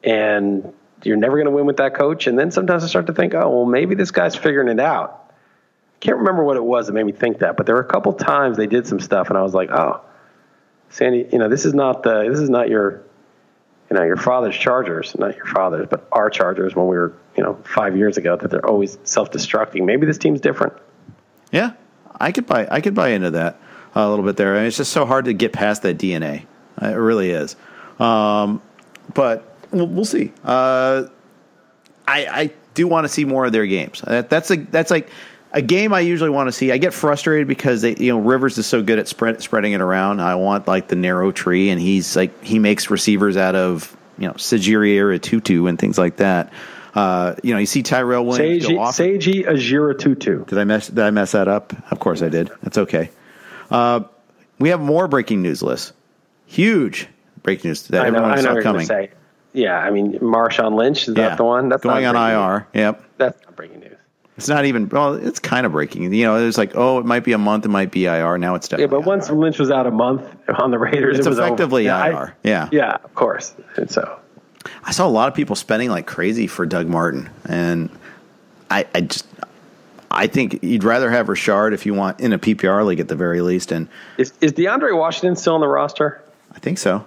and 0.03 0.73
you're 1.03 1.19
never 1.19 1.37
going 1.37 1.45
to 1.45 1.51
win 1.51 1.67
with 1.67 1.77
that 1.77 1.95
coach. 1.95 2.27
And 2.27 2.39
then 2.39 2.51
sometimes 2.51 2.85
I 2.85 2.87
start 2.87 3.07
to 3.09 3.13
think, 3.13 3.35
oh, 3.35 3.51
well, 3.51 3.67
maybe 3.67 3.95
this 3.95 4.11
guy's 4.11 4.35
figuring 4.35 4.69
it 4.69 4.81
out. 4.81 5.31
I 5.31 5.99
can't 6.01 6.17
remember 6.17 6.43
what 6.43 6.57
it 6.57 6.65
was 6.65 6.87
that 6.87 6.95
made 6.95 7.05
me 7.05 7.13
think 7.13 7.41
that, 7.41 7.59
but 7.59 7.67
there 7.67 7.75
were 7.75 7.83
a 7.83 7.89
couple 7.89 8.15
times 8.15 8.57
they 8.57 8.67
did 8.67 8.87
some 8.87 9.01
stuff 9.01 9.29
and 9.29 9.37
I 9.37 9.43
was 9.43 9.53
like, 9.53 9.71
oh, 9.71 10.01
Sandy, 10.89 11.29
you 11.31 11.39
know, 11.39 11.51
this 11.51 11.67
is 11.67 11.75
not 11.75 12.03
the, 12.03 12.27
this 12.31 12.41
is 12.41 12.49
not 12.49 12.71
your, 12.71 13.03
you 13.91 13.97
know, 13.97 14.03
your 14.03 14.17
father's 14.17 14.57
Chargers, 14.57 15.17
not 15.19 15.37
your 15.37 15.47
father's, 15.47 15.87
but 15.89 16.09
our 16.13 16.31
Chargers 16.31 16.75
when 16.75 16.87
we 16.87 16.97
were, 16.97 17.13
you 17.37 17.43
know, 17.43 17.55
five 17.65 17.97
years 17.97 18.17
ago, 18.17 18.37
that 18.37 18.51
they're 18.51 18.67
always 18.67 18.99
self-destructing. 19.05 19.85
Maybe 19.85 20.07
this 20.07 20.19
team's 20.19 20.41
different. 20.41 20.73
Yeah, 21.53 21.73
I 22.19 22.33
could 22.33 22.47
buy. 22.47 22.67
I 22.71 22.81
could 22.81 22.95
buy 22.95 23.11
into 23.11 23.31
that 23.33 23.61
a 23.95 24.09
little 24.09 24.25
bit 24.25 24.37
there. 24.37 24.55
I 24.55 24.59
mean, 24.59 24.67
it's 24.67 24.77
just 24.77 24.93
so 24.93 25.07
hard 25.07 25.27
to 25.27 25.33
get 25.33 25.53
past 25.53 25.83
that 25.83 25.99
DNA. 25.99 26.47
It 26.81 26.87
really 26.87 27.31
is. 27.31 27.57
Um, 27.99 28.61
but 29.15 29.57
we'll, 29.71 29.87
we'll 29.87 30.05
see. 30.05 30.33
Uh, 30.45 31.05
I, 32.07 32.27
I 32.27 32.51
do 32.75 32.87
want 32.87 33.05
to 33.05 33.09
see 33.09 33.25
more 33.25 33.47
of 33.47 33.53
their 33.53 33.67
games. 33.67 34.03
That, 34.03 34.29
that's 34.29 34.51
a 34.51 34.57
that's 34.57 34.91
like 34.91 35.11
a 35.57 35.63
game 35.63 35.95
I 35.95 36.01
usually 36.01 36.29
want 36.29 36.49
to 36.49 36.53
see. 36.53 36.71
I 36.71 36.77
get 36.77 36.93
frustrated 36.93 37.49
because 37.49 37.81
they, 37.81 37.97
you 37.97 38.13
know 38.13 38.19
Rivers 38.19 38.59
is 38.59 38.67
so 38.67 38.83
good 38.83 38.99
at 38.99 39.09
spread, 39.09 39.43
spreading 39.43 39.73
it 39.73 39.81
around. 39.81 40.21
I 40.21 40.35
want 40.35 40.69
like 40.69 40.89
the 40.89 40.97
narrow 40.97 41.33
tree, 41.33 41.71
and 41.71 41.81
he's 41.81 42.15
like 42.15 42.45
he 42.45 42.59
makes 42.59 42.91
receivers 42.91 43.39
out 43.39 43.55
of 43.55 43.97
you 44.19 44.29
know 44.29 44.35
Sajiri 44.35 45.21
Tutu 45.21 45.67
and 45.67 45.79
things 45.79 45.97
like 45.97 46.19
that. 46.19 46.53
Uh, 46.95 47.37
you 47.43 47.55
know, 47.55 47.59
you 47.59 47.67
see 47.67 47.83
Tyrell 47.83 48.27
Williams 48.27 48.67
Seiji, 48.67 49.47
Ajira 49.47 49.99
Tutu. 49.99 50.45
Did 50.45 50.59
I 50.59 50.65
mess? 50.65 50.89
Did 50.89 50.99
I 50.99 51.11
mess 51.11 51.33
that 51.33 51.49
up? 51.49 51.73
Of 51.91 52.01
course 52.01 52.21
I 52.21 52.29
did. 52.29 52.51
That's 52.63 52.77
okay. 52.77 53.11
Uh, 53.71 54.01
we 54.59 54.69
have 54.69 54.81
more 54.81 55.09
breaking 55.09 55.41
news 55.41 55.63
Liss. 55.63 55.95
Huge 56.45 57.09
breaking 57.43 57.71
news 57.71 57.87
that 57.89 58.05
I 58.05 58.11
know, 58.11 58.19
everyone 58.19 58.33
I 58.33 58.37
know 58.37 58.43
saw 58.43 58.55
what 58.55 58.63
coming. 58.63 59.09
Yeah, 59.55 59.79
I 59.79 59.91
mean 59.91 60.19
Marshawn 60.19 60.75
Lynch 60.75 61.09
is 61.09 61.15
that 61.15 61.39
the 61.39 61.45
one? 61.45 61.71
That's 61.71 61.83
going 61.83 62.03
not 62.03 62.15
on 62.15 62.31
IR. 62.31 62.59
news. 62.59 62.67
Yep. 62.75 63.05
That's 63.17 63.43
not 63.43 63.57
breaking 63.57 63.81
news. 63.81 63.96
It's 64.37 64.49
not 64.49 64.67
even. 64.67 64.89
Well, 64.89 65.15
it's 65.15 65.39
kind 65.39 65.65
of 65.65 65.73
breaking. 65.73 66.13
You 66.13 66.25
know, 66.25 66.47
it's 66.47 66.59
like, 66.59 66.73
oh, 66.75 66.99
it 66.99 67.07
might 67.07 67.25
be 67.25 67.33
a 67.33 67.39
month. 67.39 67.65
It 67.65 67.69
might 67.69 67.91
be 67.91 68.05
IR. 68.05 68.37
Now 68.37 68.55
it's 68.55 68.69
definitely. 68.69 68.95
Yeah, 68.97 69.01
but 69.01 69.07
once 69.07 69.31
Lynch 69.31 69.59
was 69.59 69.71
out 69.71 69.87
a 69.87 69.91
month 69.91 70.23
on 70.59 70.71
the 70.71 70.79
Raiders, 70.79 71.19
It's 71.19 71.27
it 71.27 71.31
was 71.31 71.39
over. 71.39 71.47
effectively 71.49 71.85
Yeah, 71.87 71.97
I- 71.99 72.09
IR. 72.11 72.37
Yeah. 72.43 72.69
yeah, 72.71 72.91
of 73.03 73.15
course. 73.15 73.55
And 73.77 73.91
so 73.91 74.19
I 74.85 74.93
saw 74.93 75.07
a 75.07 75.09
lot 75.09 75.29
of 75.29 75.35
people 75.35 75.57
spending 75.57 75.89
like 75.91 76.07
crazy 76.07 76.47
for 76.47 76.67
Doug 76.67 76.87
Martin, 76.87 77.31
and 77.47 77.89
I, 78.71 78.87
I 78.95 79.01
just, 79.03 79.27
I 80.11 80.27
think 80.27 80.63
you'd 80.63 80.85
rather 80.85 81.11
have 81.11 81.29
Richard 81.31 81.73
if 81.73 81.87
you 81.87 81.95
want 81.95 82.21
in 82.21 82.33
a 82.35 82.39
PPR 82.39 82.85
league 82.85 83.01
at 83.01 83.09
the 83.09 83.17
very 83.17 83.41
least, 83.41 83.73
and 83.73 83.89
is 84.19 84.33
is 84.43 84.53
DeAndre 84.53 84.95
Washington 84.97 85.35
still 85.37 85.55
on 85.55 85.61
the 85.61 85.69
roster? 85.69 86.21
I 86.55 86.59
think 86.59 86.77
so. 86.79 87.07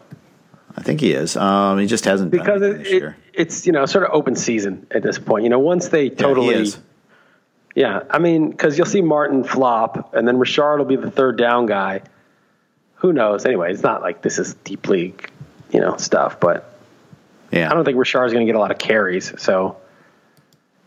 I 0.77 0.81
think 0.81 1.01
he 1.01 1.11
is. 1.11 1.35
Um, 1.35 1.77
he 1.79 1.85
just 1.87 2.05
hasn't 2.05 2.31
done 2.31 2.39
Because 2.39 2.61
it, 2.61 2.77
this 2.79 2.87
it, 2.87 2.93
year. 2.93 3.17
it's 3.33 3.65
you 3.67 3.71
know 3.73 3.85
sort 3.85 4.03
of 4.05 4.11
open 4.13 4.35
season 4.35 4.87
at 4.91 5.03
this 5.03 5.19
point. 5.19 5.43
You 5.43 5.49
know, 5.49 5.59
once 5.59 5.89
they 5.89 6.05
Yeah, 6.05 6.09
he 6.09 6.15
totally. 6.15 6.55
is. 6.55 6.79
Yeah, 7.79 8.03
I 8.09 8.19
mean, 8.19 8.49
because 8.49 8.77
you'll 8.77 8.87
see 8.87 9.01
Martin 9.01 9.45
flop, 9.45 10.13
and 10.13 10.27
then 10.27 10.37
Richard 10.37 10.79
will 10.79 10.85
be 10.85 10.97
the 10.97 11.09
third 11.09 11.37
down 11.37 11.65
guy. 11.65 12.01
Who 12.95 13.13
knows? 13.13 13.45
Anyway, 13.45 13.71
it's 13.71 13.83
not 13.83 14.01
like 14.01 14.21
this 14.21 14.37
is 14.37 14.53
deep 14.65 14.89
league, 14.89 15.31
you 15.71 15.79
know, 15.79 15.95
stuff. 15.95 16.41
But 16.41 16.77
Yeah, 17.53 17.71
I 17.71 17.73
don't 17.73 17.85
think 17.85 17.97
Richard's 17.97 18.33
going 18.33 18.45
to 18.45 18.51
get 18.51 18.57
a 18.57 18.59
lot 18.59 18.71
of 18.71 18.79
carries. 18.79 19.31
So 19.41 19.77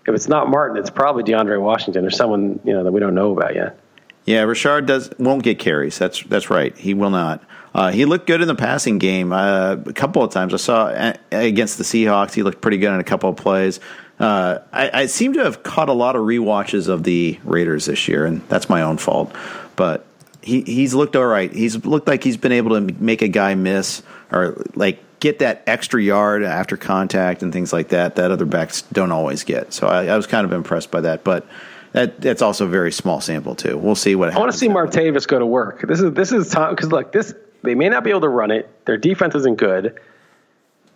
if 0.07 0.15
it's 0.15 0.29
not 0.29 0.51
Martin, 0.51 0.77
it's 0.77 0.91
probably 0.91 1.23
DeAndre 1.23 1.59
Washington 1.63 2.05
or 2.05 2.11
someone 2.11 2.61
you 2.63 2.75
know 2.75 2.85
that 2.85 2.93
we 2.93 3.01
don't 3.01 3.15
know 3.15 3.33
about 3.35 3.55
yet. 3.55 3.79
Yeah, 4.27 4.43
Richard 4.43 4.85
does 4.85 5.11
won't 5.19 5.43
get 5.43 5.59
carries. 5.59 5.99
That's 5.99 6.23
that's 6.25 6.51
right. 6.51 6.77
He 6.77 6.93
will 6.93 7.09
not. 7.09 7.43
Uh, 7.75 7.91
he 7.91 8.05
looked 8.05 8.27
good 8.27 8.43
in 8.43 8.49
the 8.49 8.55
passing 8.55 8.99
game 8.99 9.33
uh, 9.33 9.77
a 9.87 9.95
couple 9.95 10.23
of 10.23 10.31
times. 10.31 10.53
I 10.53 10.59
saw 10.59 10.89
a- 10.89 11.17
against 11.31 11.79
the 11.79 11.85
Seahawks. 11.85 12.35
He 12.35 12.43
looked 12.43 12.61
pretty 12.61 12.77
good 12.77 12.93
in 12.93 13.01
a 13.01 13.05
couple 13.05 13.31
of 13.31 13.37
plays. 13.37 13.81
Uh, 14.19 14.59
I, 14.73 15.03
I 15.03 15.07
seem 15.07 15.33
to 15.35 15.45
have 15.45 15.63
caught 15.63 15.89
a 15.89 15.93
lot 15.93 16.17
of 16.17 16.23
rewatches 16.23 16.89
of 16.89 17.03
the 17.03 17.39
Raiders 17.45 17.87
this 17.87 18.07
year, 18.09 18.25
and 18.25 18.47
that's 18.49 18.69
my 18.69 18.83
own 18.83 18.99
fault. 18.99 19.35
But 19.75 20.07
he 20.43 20.63
he's 20.63 20.95
looked 20.95 21.17
all 21.17 21.27
right. 21.27 21.53
He's 21.53 21.85
looked 21.85 22.07
like 22.07 22.23
he's 22.23 22.37
been 22.37 22.53
able 22.53 22.71
to 22.71 22.95
make 23.03 23.23
a 23.23 23.29
guy 23.29 23.55
miss 23.55 24.03
or 24.31 24.63
like 24.75 25.03
get 25.21 25.39
that 25.41 25.63
extra 25.67 26.03
yard 26.03 26.43
after 26.43 26.77
contact 26.77 27.43
and 27.43 27.53
things 27.53 27.73
like 27.73 27.89
that 27.89 28.17
that 28.17 28.31
other 28.31 28.45
backs 28.45 28.83
don't 28.83 29.13
always 29.13 29.45
get. 29.45 29.73
So 29.73 29.87
I, 29.87 30.07
I 30.07 30.17
was 30.17 30.27
kind 30.27 30.45
of 30.45 30.53
impressed 30.53 30.91
by 30.91 31.03
that, 31.03 31.25
but. 31.25 31.47
That, 31.93 32.23
that's 32.23 32.41
also 32.41 32.65
a 32.65 32.69
very 32.69 32.91
small 32.91 33.21
sample 33.21 33.55
too. 33.55 33.77
We'll 33.77 33.95
see 33.95 34.15
what 34.15 34.33
I 34.33 34.39
want 34.39 34.51
to 34.51 34.57
see 34.57 34.69
Martavis 34.69 35.29
go 35.29 35.39
to 35.39 35.45
work. 35.45 35.87
This 35.87 36.01
is 36.01 36.11
this 36.15 36.33
is 36.33 36.49
time 36.49 36.75
because 36.75 36.91
look, 36.91 37.13
this 37.13 37.35
they 37.63 37.75
may 37.75 37.91
not 37.91 38.03
be 38.03 38.09
able 38.09 38.23
to 38.23 38.31
run 38.31 38.51
it. 38.51 38.87
Their 38.87 38.97
defense 38.97 39.35
isn't 39.35 39.59
good, 39.59 40.01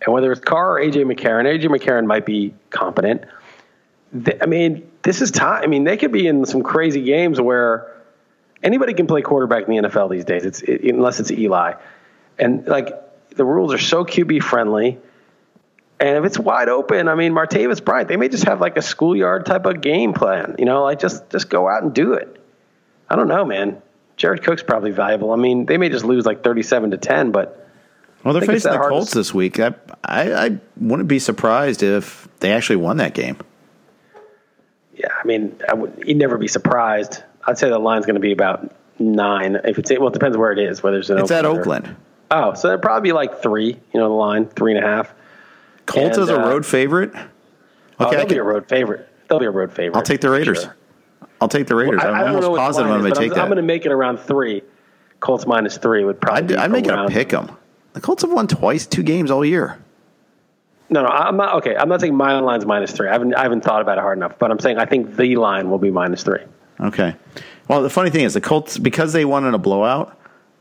and 0.05 0.13
whether 0.13 0.31
it's 0.31 0.41
Carr 0.41 0.77
or 0.77 0.81
AJ 0.81 1.11
McCarron, 1.11 1.45
AJ 1.45 1.65
McCarron 1.65 2.05
might 2.05 2.25
be 2.25 2.53
competent. 2.69 3.25
I 4.41 4.45
mean, 4.45 4.89
this 5.01 5.21
is 5.21 5.31
time. 5.31 5.63
I 5.63 5.67
mean, 5.67 5.83
they 5.83 5.97
could 5.97 6.11
be 6.11 6.27
in 6.27 6.45
some 6.45 6.63
crazy 6.63 7.01
games 7.01 7.41
where 7.41 7.93
anybody 8.63 8.93
can 8.93 9.07
play 9.07 9.21
quarterback 9.21 9.67
in 9.67 9.75
the 9.75 9.89
NFL 9.89 10.09
these 10.09 10.25
days. 10.25 10.45
It's 10.45 10.61
it, 10.61 10.83
unless 10.83 11.19
it's 11.19 11.31
Eli, 11.31 11.73
and 12.39 12.65
like 12.67 12.93
the 13.35 13.45
rules 13.45 13.73
are 13.73 13.79
so 13.79 14.05
QB 14.05 14.43
friendly. 14.43 14.99
And 15.99 16.17
if 16.17 16.25
it's 16.25 16.37
wide 16.37 16.69
open, 16.69 17.07
I 17.07 17.15
mean, 17.15 17.33
Martavis 17.33 17.83
Bryant, 17.83 18.07
they 18.07 18.17
may 18.17 18.29
just 18.29 18.43
have 18.43 18.61
like 18.61 18.77
a 18.77 18.83
schoolyard 18.83 19.47
type 19.47 19.65
of 19.65 19.81
game 19.81 20.13
plan. 20.13 20.55
You 20.59 20.65
know, 20.65 20.83
like 20.83 20.99
just 20.99 21.29
just 21.29 21.49
go 21.49 21.67
out 21.67 21.83
and 21.83 21.93
do 21.93 22.13
it. 22.13 22.41
I 23.09 23.15
don't 23.15 23.27
know, 23.27 23.45
man. 23.45 23.81
Jared 24.15 24.43
Cook's 24.43 24.63
probably 24.63 24.91
valuable. 24.91 25.31
I 25.31 25.35
mean, 25.35 25.65
they 25.65 25.77
may 25.77 25.89
just 25.89 26.05
lose 26.05 26.25
like 26.25 26.43
thirty-seven 26.43 26.91
to 26.91 26.97
ten, 26.97 27.31
but 27.31 27.66
Well, 28.27 28.33
they're 28.33 28.41
facing 28.47 28.71
the 28.73 28.77
hard 28.77 28.89
to 28.91 28.95
Colts 28.97 29.13
this 29.13 29.33
week. 29.33 29.57
I, 29.59 29.73
I 30.03 30.45
I 30.45 30.57
wouldn't 30.75 31.07
be 31.07 31.17
surprised 31.19 31.81
if 31.81 32.27
they 32.41 32.51
actually 32.51 32.75
won 32.75 32.97
that 32.97 33.13
game. 33.13 33.37
yeah, 34.95 35.07
I 35.21 35.25
mean, 35.25 35.57
I 35.69 35.73
would 35.73 36.03
you'd 36.05 36.17
never 36.17 36.37
be 36.37 36.47
surprised. 36.47 37.23
I'd 37.45 37.57
say 37.57 37.69
the 37.69 37.79
line's 37.79 38.05
going 38.05 38.15
to 38.15 38.19
be 38.21 38.33
about 38.33 38.69
nine. 38.99 39.55
If 39.63 39.79
it's 39.79 39.91
well, 39.91 40.07
it 40.09 40.13
depends 40.13 40.35
where 40.37 40.51
it 40.51 40.59
is. 40.59 40.83
Whether 40.83 40.99
it's 40.99 41.09
in 41.09 41.17
It's 41.19 41.31
at 41.31 41.45
or- 41.45 41.57
Oakland. 41.59 41.95
Oh, 42.29 42.53
so 42.53 42.67
it'd 42.67 42.81
probably 42.81 43.07
be 43.07 43.13
like 43.13 43.41
three. 43.41 43.67
You 43.93 43.99
know, 43.99 44.09
the 44.09 44.15
line 44.15 44.47
three 44.47 44.75
and 44.75 44.83
a 44.83 44.87
half. 44.87 45.13
Colts 45.85 46.17
And, 46.17 46.23
as 46.23 46.29
a 46.29 46.35
uh, 46.43 46.49
road 46.49 46.65
favorite. 46.65 47.11
Oh, 47.15 48.07
Okay, 48.07 48.15
I 48.15 48.17
they'll 48.17 48.25
be 48.25 48.29
can- 48.35 48.39
a 48.39 48.43
road 48.43 48.67
favorite. 48.67 49.07
They'll 49.29 49.39
be 49.39 49.45
a 49.45 49.51
road 49.51 49.71
favorite. 49.71 49.95
I'll 49.95 50.03
take 50.03 50.19
the 50.21 50.29
Raiders. 50.29 50.63
sure. 50.63 50.75
I'll 51.39 51.47
take 51.47 51.67
the 51.67 51.75
Raiders. 51.75 52.01
I, 52.03 52.09
I'm 52.09 52.15
I 52.15 52.27
almost 52.27 52.41
know 52.41 52.49
what 52.51 52.55
the 52.57 52.61
positive 52.63 52.91
I'm 52.91 52.99
going 53.01 53.13
to 53.13 53.19
take 53.19 53.31
I'm, 53.33 53.39
I'm 53.39 53.47
going 53.47 53.55
to 53.57 53.61
make 53.63 53.85
it 53.85 53.91
around 53.93 54.17
three. 54.19 54.61
Colts 55.21 55.45
minus 55.47 55.77
three 55.77 56.03
would 56.03 56.19
probably. 56.19 56.37
I'd, 56.39 56.47
be 56.47 56.55
I'd 56.57 56.71
make 56.71 56.85
it 56.87 56.93
a 56.93 57.07
pick 57.07 57.33
'em. 57.33 57.49
The 57.97 58.01
Colts 58.01 58.21
have 58.21 58.31
won 58.31 58.45
twice, 58.47 58.85
two 58.85 59.01
games 59.01 59.31
all 59.31 59.43
year. 59.43 59.79
No, 60.91 61.01
no, 61.01 61.07
I'm 61.07 61.35
not. 61.35 61.55
Okay, 61.55 61.75
I'm 61.75 61.89
not 61.89 61.99
saying 61.99 62.13
my 62.13 62.39
line's 62.39 62.63
minus 62.63 62.91
three. 62.91 63.09
I 63.09 63.11
haven't, 63.11 63.33
I 63.33 63.41
haven't 63.41 63.61
thought 63.63 63.81
about 63.81 63.97
it 63.97 64.01
hard 64.01 64.19
enough. 64.19 64.37
But 64.37 64.51
I'm 64.51 64.59
saying 64.59 64.77
I 64.77 64.85
think 64.85 65.15
the 65.15 65.35
line 65.35 65.71
will 65.71 65.79
be 65.79 65.89
minus 65.89 66.21
three. 66.21 66.41
Okay. 66.79 67.15
Well, 67.67 67.81
the 67.81 67.89
funny 67.89 68.11
thing 68.11 68.23
is, 68.23 68.35
the 68.35 68.39
Colts 68.41 68.77
because 68.77 69.13
they 69.13 69.25
won 69.25 69.45
in 69.45 69.55
a 69.55 69.57
blowout, 69.57 70.15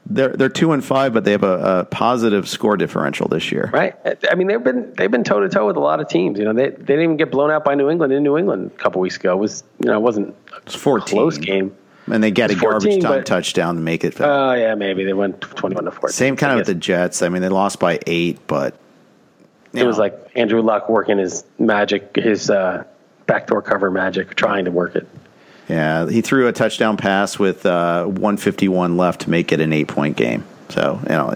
they're 0.07 0.31
they're 0.31 0.49
two 0.49 0.73
and 0.73 0.83
five, 0.83 1.13
but 1.13 1.25
they 1.25 1.33
have 1.33 1.43
a, 1.45 1.81
a 1.81 1.85
positive 1.85 2.49
score 2.49 2.79
differential 2.79 3.29
this 3.29 3.53
year. 3.53 3.69
Right? 3.71 3.95
I 4.31 4.35
mean, 4.35 4.47
they've 4.47 4.65
been 4.65 4.95
they've 4.97 5.11
been 5.11 5.23
toe 5.23 5.41
to 5.41 5.51
toe 5.51 5.67
with 5.67 5.77
a 5.77 5.81
lot 5.81 6.01
of 6.01 6.09
teams. 6.09 6.39
You 6.39 6.47
know, 6.47 6.55
they 6.55 6.71
they 6.71 6.77
didn't 6.85 7.03
even 7.03 7.17
get 7.19 7.31
blown 7.31 7.51
out 7.51 7.67
by 7.67 7.75
New 7.75 7.91
England 7.91 8.15
in 8.15 8.23
New 8.23 8.39
England 8.39 8.71
a 8.75 8.79
couple 8.83 9.03
weeks 9.03 9.17
ago. 9.17 9.35
It 9.35 9.41
was 9.41 9.63
you 9.81 9.91
know 9.91 9.97
it 9.99 10.03
wasn't 10.03 10.35
a 10.55 10.57
It's 10.65 10.75
14. 10.75 11.07
close 11.07 11.37
game. 11.37 11.77
And 12.11 12.23
they 12.23 12.31
get 12.31 12.51
a 12.51 12.57
14, 12.57 12.61
garbage 12.71 13.03
time 13.03 13.19
but- 13.19 13.27
touchdown 13.27 13.75
to 13.77 13.81
make 13.81 14.05
it. 14.05 14.21
Oh 14.21 14.53
yeah, 14.55 14.75
maybe 14.75 15.05
they 15.05 15.13
went 15.13 15.41
twenty 15.41 15.75
one 15.75 15.85
to 15.85 15.91
fourteen. 15.91 16.13
Same 16.13 16.37
kind 16.37 16.51
I 16.53 16.55
of 16.55 16.59
with 16.61 16.67
the 16.69 16.75
Jets. 16.75 17.23
I 17.23 17.29
mean, 17.29 17.43
they 17.43 17.49
lost 17.49 17.79
by 17.81 17.99
eight, 18.07 18.39
but 18.47 18.75
It 19.73 19.85
was 19.87 19.99
like 19.99 20.31
Andrew 20.35 20.63
Luck 20.63 20.89
working 20.89 21.19
his 21.19 21.45
magic, 21.59 22.17
his 22.17 22.49
uh, 22.51 22.85
backdoor 23.27 23.63
cover 23.63 23.91
magic, 23.91 24.35
trying 24.35 24.65
to 24.67 24.71
work 24.71 24.95
it. 24.97 25.07
Yeah, 25.69 26.09
he 26.09 26.21
threw 26.21 26.47
a 26.47 26.53
touchdown 26.53 26.97
pass 26.97 27.39
with 27.41 27.67
uh, 27.67 28.05
151 28.05 28.97
left 28.97 29.23
to 29.23 29.31
make 29.31 29.51
it 29.53 29.61
an 29.61 29.73
eight 29.73 29.89
point 29.89 30.17
game. 30.17 30.45
So, 30.69 31.01
you 31.03 31.09
know, 31.09 31.35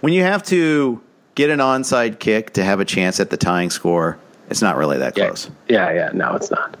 when 0.00 0.12
you 0.12 0.22
have 0.22 0.42
to 0.44 1.00
get 1.34 1.48
an 1.48 1.58
onside 1.58 2.18
kick 2.18 2.52
to 2.54 2.64
have 2.64 2.80
a 2.80 2.84
chance 2.84 3.18
at 3.18 3.30
the 3.30 3.38
tying 3.38 3.70
score, 3.70 4.18
it's 4.50 4.60
not 4.60 4.76
really 4.76 4.98
that 4.98 5.16
Yeah, 5.16 5.28
close. 5.28 5.50
yeah, 5.68 5.90
yeah. 5.92 6.10
No, 6.12 6.34
it's 6.34 6.50
not. 6.50 6.76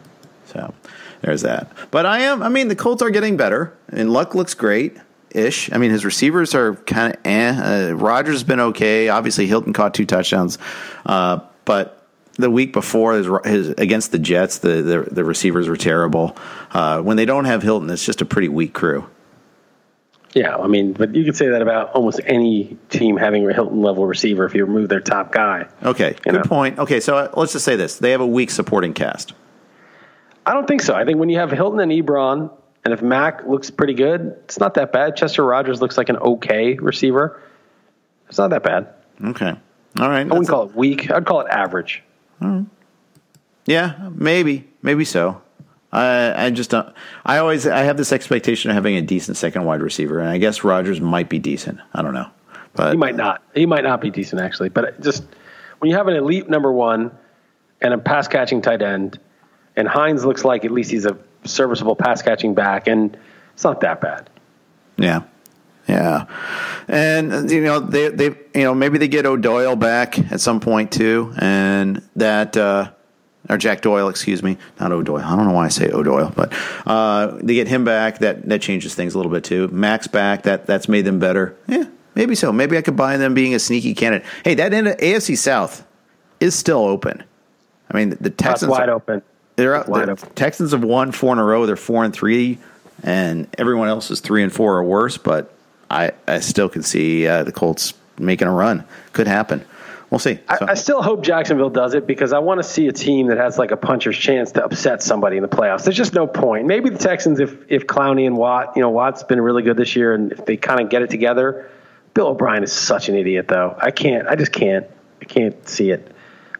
So, 0.46 0.74
there's 1.22 1.42
that. 1.42 1.72
But 1.90 2.06
I 2.06 2.20
am, 2.20 2.42
I 2.42 2.48
mean, 2.48 2.68
the 2.68 2.76
Colts 2.76 3.02
are 3.02 3.10
getting 3.10 3.36
better, 3.36 3.76
and 3.88 4.12
Luck 4.12 4.34
looks 4.34 4.54
great 4.54 4.96
ish. 5.34 5.72
I 5.72 5.78
mean, 5.78 5.90
his 5.90 6.04
receivers 6.04 6.54
are 6.54 6.74
kind 6.74 7.14
of 7.14 7.20
eh. 7.24 7.90
Uh, 7.90 7.92
Rogers 7.92 8.34
has 8.34 8.44
been 8.44 8.60
okay. 8.60 9.08
Obviously, 9.08 9.46
Hilton 9.46 9.72
caught 9.72 9.94
two 9.94 10.06
touchdowns. 10.06 10.58
Uh, 11.06 11.40
but 11.64 12.06
the 12.34 12.50
week 12.50 12.72
before 12.72 13.14
his, 13.14 13.28
his 13.44 13.68
against 13.78 14.12
the 14.12 14.18
Jets, 14.18 14.58
the, 14.58 14.82
the 14.82 15.08
the 15.10 15.24
receivers 15.24 15.68
were 15.68 15.76
terrible. 15.76 16.36
Uh, 16.70 17.00
when 17.00 17.16
they 17.16 17.24
don't 17.24 17.44
have 17.44 17.62
Hilton, 17.62 17.90
it's 17.90 18.04
just 18.04 18.20
a 18.20 18.24
pretty 18.24 18.48
weak 18.48 18.74
crew. 18.74 19.08
Yeah, 20.34 20.56
I 20.56 20.66
mean, 20.66 20.94
but 20.94 21.14
you 21.14 21.24
could 21.24 21.36
say 21.36 21.48
that 21.48 21.60
about 21.60 21.92
almost 21.92 22.18
any 22.24 22.78
team 22.88 23.18
having 23.18 23.46
a 23.48 23.52
Hilton 23.52 23.82
level 23.82 24.06
receiver 24.06 24.46
if 24.46 24.54
you 24.54 24.64
remove 24.64 24.88
their 24.88 25.00
top 25.00 25.30
guy. 25.30 25.66
Okay, 25.82 26.16
good 26.22 26.32
know. 26.32 26.42
point. 26.42 26.78
Okay, 26.78 27.00
so 27.00 27.16
uh, 27.16 27.30
let's 27.36 27.52
just 27.52 27.66
say 27.66 27.76
this: 27.76 27.98
they 27.98 28.12
have 28.12 28.22
a 28.22 28.26
weak 28.26 28.50
supporting 28.50 28.94
cast. 28.94 29.34
I 30.44 30.54
don't 30.54 30.66
think 30.66 30.82
so. 30.82 30.94
I 30.94 31.04
think 31.04 31.18
when 31.18 31.28
you 31.28 31.38
have 31.38 31.50
Hilton 31.50 31.80
and 31.80 31.92
Ebron, 31.92 32.50
and 32.84 32.92
if 32.92 33.00
Mack 33.02 33.46
looks 33.46 33.70
pretty 33.70 33.94
good, 33.94 34.36
it's 34.44 34.58
not 34.58 34.74
that 34.74 34.92
bad. 34.92 35.16
Chester 35.16 35.44
Rogers 35.44 35.80
looks 35.80 35.96
like 35.96 36.08
an 36.08 36.16
okay 36.16 36.74
receiver. 36.74 37.40
It's 38.28 38.38
not 38.38 38.50
that 38.50 38.62
bad. 38.62 38.88
Okay. 39.22 39.54
All 40.00 40.08
right. 40.08 40.20
I 40.20 40.24
wouldn't 40.24 40.48
call 40.48 40.68
it 40.68 40.74
weak. 40.74 41.10
I'd 41.10 41.26
call 41.26 41.40
it 41.42 41.48
average. 41.48 42.02
Yeah, 43.66 44.08
maybe, 44.10 44.68
maybe 44.82 45.04
so. 45.04 45.40
I 45.92 46.46
I 46.46 46.50
just 46.50 46.70
don't. 46.70 46.92
I 47.24 47.38
always 47.38 47.66
I 47.66 47.80
have 47.80 47.96
this 47.96 48.12
expectation 48.12 48.70
of 48.70 48.74
having 48.74 48.96
a 48.96 49.02
decent 49.02 49.36
second 49.36 49.64
wide 49.64 49.82
receiver, 49.82 50.18
and 50.18 50.28
I 50.28 50.38
guess 50.38 50.64
Rogers 50.64 51.00
might 51.00 51.28
be 51.28 51.38
decent. 51.38 51.78
I 51.94 52.02
don't 52.02 52.14
know, 52.14 52.28
but 52.74 52.92
He 52.92 52.96
might 52.96 53.14
not. 53.14 53.42
He 53.54 53.66
might 53.66 53.84
not 53.84 54.00
be 54.00 54.10
decent 54.10 54.40
actually, 54.40 54.70
but 54.70 55.00
just 55.00 55.24
when 55.78 55.90
you 55.90 55.96
have 55.96 56.08
an 56.08 56.16
elite 56.16 56.48
number 56.48 56.72
one 56.72 57.16
and 57.80 57.94
a 57.94 57.98
pass 57.98 58.26
catching 58.26 58.62
tight 58.62 58.82
end, 58.82 59.20
and 59.76 59.88
Hines 59.88 60.24
looks 60.24 60.44
like 60.44 60.64
at 60.64 60.70
least 60.70 60.90
he's 60.90 61.06
a 61.06 61.16
serviceable 61.44 61.96
pass 61.96 62.22
catching 62.22 62.54
back, 62.54 62.86
and 62.86 63.16
it's 63.54 63.64
not 63.64 63.80
that 63.80 64.00
bad. 64.00 64.28
Yeah. 64.96 65.22
Yeah. 65.88 66.26
And 66.88 67.50
you 67.50 67.60
know, 67.62 67.80
they 67.80 68.08
they 68.08 68.26
you 68.54 68.62
know, 68.64 68.74
maybe 68.74 68.98
they 68.98 69.08
get 69.08 69.26
O'Doyle 69.26 69.74
back 69.76 70.18
at 70.32 70.40
some 70.40 70.60
point 70.60 70.92
too 70.92 71.32
and 71.38 72.02
that 72.16 72.56
uh 72.56 72.90
or 73.50 73.58
Jack 73.58 73.80
Doyle, 73.80 74.08
excuse 74.08 74.42
me, 74.44 74.56
not 74.78 74.92
O'Doyle. 74.92 75.24
I 75.24 75.34
don't 75.34 75.46
know 75.48 75.52
why 75.54 75.64
I 75.64 75.68
say 75.68 75.90
O'Doyle, 75.90 76.32
but 76.36 76.52
uh, 76.86 77.36
they 77.42 77.54
get 77.54 77.66
him 77.66 77.84
back. 77.84 78.18
That 78.18 78.48
that 78.48 78.62
changes 78.62 78.94
things 78.94 79.14
a 79.14 79.18
little 79.18 79.32
bit 79.32 79.42
too. 79.42 79.66
Mack's 79.68 80.06
back. 80.06 80.44
That 80.44 80.66
that's 80.66 80.88
made 80.88 81.04
them 81.04 81.18
better. 81.18 81.56
Yeah, 81.66 81.84
maybe 82.14 82.36
so. 82.36 82.52
Maybe 82.52 82.78
I 82.78 82.82
could 82.82 82.94
buy 82.96 83.16
them 83.16 83.34
being 83.34 83.52
a 83.52 83.58
sneaky 83.58 83.94
candidate. 83.94 84.26
Hey, 84.44 84.54
that 84.54 84.72
end 84.72 84.86
of 84.86 84.96
AFC 84.98 85.36
South 85.36 85.84
is 86.38 86.54
still 86.54 86.84
open. 86.84 87.24
I 87.90 87.96
mean, 87.96 88.10
the 88.10 88.16
That's 88.30 88.36
Texans 88.36 88.70
wide 88.70 88.88
are- 88.88 88.94
open. 88.94 89.22
They're 89.56 89.74
out. 89.74 89.86
The. 89.86 90.16
Texans 90.34 90.72
have 90.72 90.84
won 90.84 91.12
four 91.12 91.32
in 91.32 91.38
a 91.38 91.44
row. 91.44 91.66
They're 91.66 91.76
four 91.76 92.04
and 92.04 92.12
three, 92.12 92.58
and 93.02 93.48
everyone 93.58 93.88
else 93.88 94.10
is 94.10 94.20
three 94.20 94.42
and 94.42 94.52
four 94.52 94.76
or 94.76 94.84
worse. 94.84 95.18
But 95.18 95.52
I, 95.90 96.12
I 96.26 96.40
still 96.40 96.68
can 96.68 96.82
see 96.82 97.26
uh, 97.26 97.44
the 97.44 97.52
Colts 97.52 97.94
making 98.18 98.48
a 98.48 98.52
run. 98.52 98.84
Could 99.12 99.26
happen. 99.26 99.64
We'll 100.10 100.18
see. 100.18 100.38
I, 100.48 100.58
So- 100.58 100.66
I 100.68 100.74
still 100.74 101.02
hope 101.02 101.22
Jacksonville 101.22 101.70
does 101.70 101.94
it 101.94 102.06
because 102.06 102.34
I 102.34 102.38
want 102.38 102.58
to 102.58 102.62
see 102.62 102.86
a 102.86 102.92
team 102.92 103.28
that 103.28 103.38
has 103.38 103.56
like 103.58 103.70
a 103.70 103.78
puncher's 103.78 104.16
chance 104.18 104.52
to 104.52 104.64
upset 104.64 105.02
somebody 105.02 105.36
in 105.38 105.42
the 105.42 105.48
playoffs. 105.48 105.84
There's 105.84 105.96
just 105.96 106.12
no 106.12 106.26
point. 106.26 106.66
Maybe 106.66 106.90
the 106.90 106.98
Texans, 106.98 107.40
if 107.40 107.56
if 107.70 107.86
Clowney 107.86 108.26
and 108.26 108.36
Watt, 108.36 108.72
you 108.76 108.82
know, 108.82 108.90
Watt's 108.90 109.22
been 109.22 109.40
really 109.40 109.62
good 109.62 109.76
this 109.78 109.96
year, 109.96 110.12
and 110.14 110.32
if 110.32 110.44
they 110.44 110.56
kind 110.56 110.80
of 110.80 110.90
get 110.90 111.02
it 111.02 111.10
together. 111.10 111.68
Bill 112.14 112.26
O'Brien 112.26 112.62
is 112.62 112.70
such 112.70 113.08
an 113.08 113.14
idiot, 113.14 113.48
though. 113.48 113.74
I 113.80 113.90
can't. 113.90 114.28
I 114.28 114.36
just 114.36 114.52
can't. 114.52 114.86
I 115.22 115.24
can't 115.24 115.66
see 115.66 115.90
it. 115.92 116.11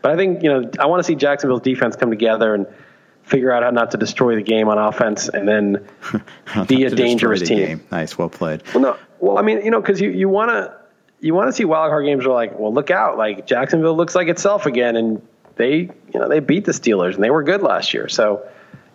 But 0.03 0.11
I 0.11 0.17
think 0.17 0.43
you 0.43 0.53
know, 0.53 0.71
I 0.79 0.87
want 0.87 1.01
to 1.01 1.05
see 1.05 1.15
Jacksonville's 1.15 1.63
defense 1.63 1.97
come 1.97 2.11
together 2.11 2.55
and 2.55 2.67
figure 3.23 3.53
out 3.53 3.63
how 3.63 3.71
not 3.71 3.93
to 3.93 3.97
destroy 3.97 4.35
the 4.35 4.43
game 4.43 4.69
on 4.69 4.79
offense, 4.79 5.29
and 5.29 5.49
then 5.49 5.89
be 6.67 6.85
a 6.85 6.91
dangerous 6.91 7.41
team. 7.41 7.59
game. 7.59 7.85
Nice, 7.91 8.19
well 8.19 8.29
played. 8.29 8.63
Well, 8.75 8.83
no. 8.83 8.97
Well, 9.21 9.39
I 9.39 9.43
mean, 9.43 9.65
you 9.65 9.71
know, 9.71 9.81
because 9.81 10.01
you, 10.01 10.11
you 10.11 10.29
want 10.29 10.51
to 10.51 10.77
you 11.21 11.35
want 11.35 11.49
to 11.49 11.53
see 11.53 11.65
wild 11.65 11.91
card 11.91 12.05
games 12.05 12.27
where 12.27 12.35
like, 12.35 12.59
well, 12.59 12.75
look 12.75 12.91
out, 12.91 13.17
like 13.17 13.47
Jacksonville 13.47 13.97
looks 13.97 14.15
like 14.15 14.29
itself 14.29 14.67
again, 14.67 14.97
and 14.97 15.23
they 15.57 15.77
you 15.77 16.21
know 16.21 16.29
they 16.29 16.41
beat 16.41 16.65
the 16.65 16.73
Steelers 16.73 17.15
and 17.15 17.23
they 17.23 17.31
were 17.31 17.43
good 17.45 17.63
last 17.63 17.95
year. 17.95 18.09
So 18.09 18.47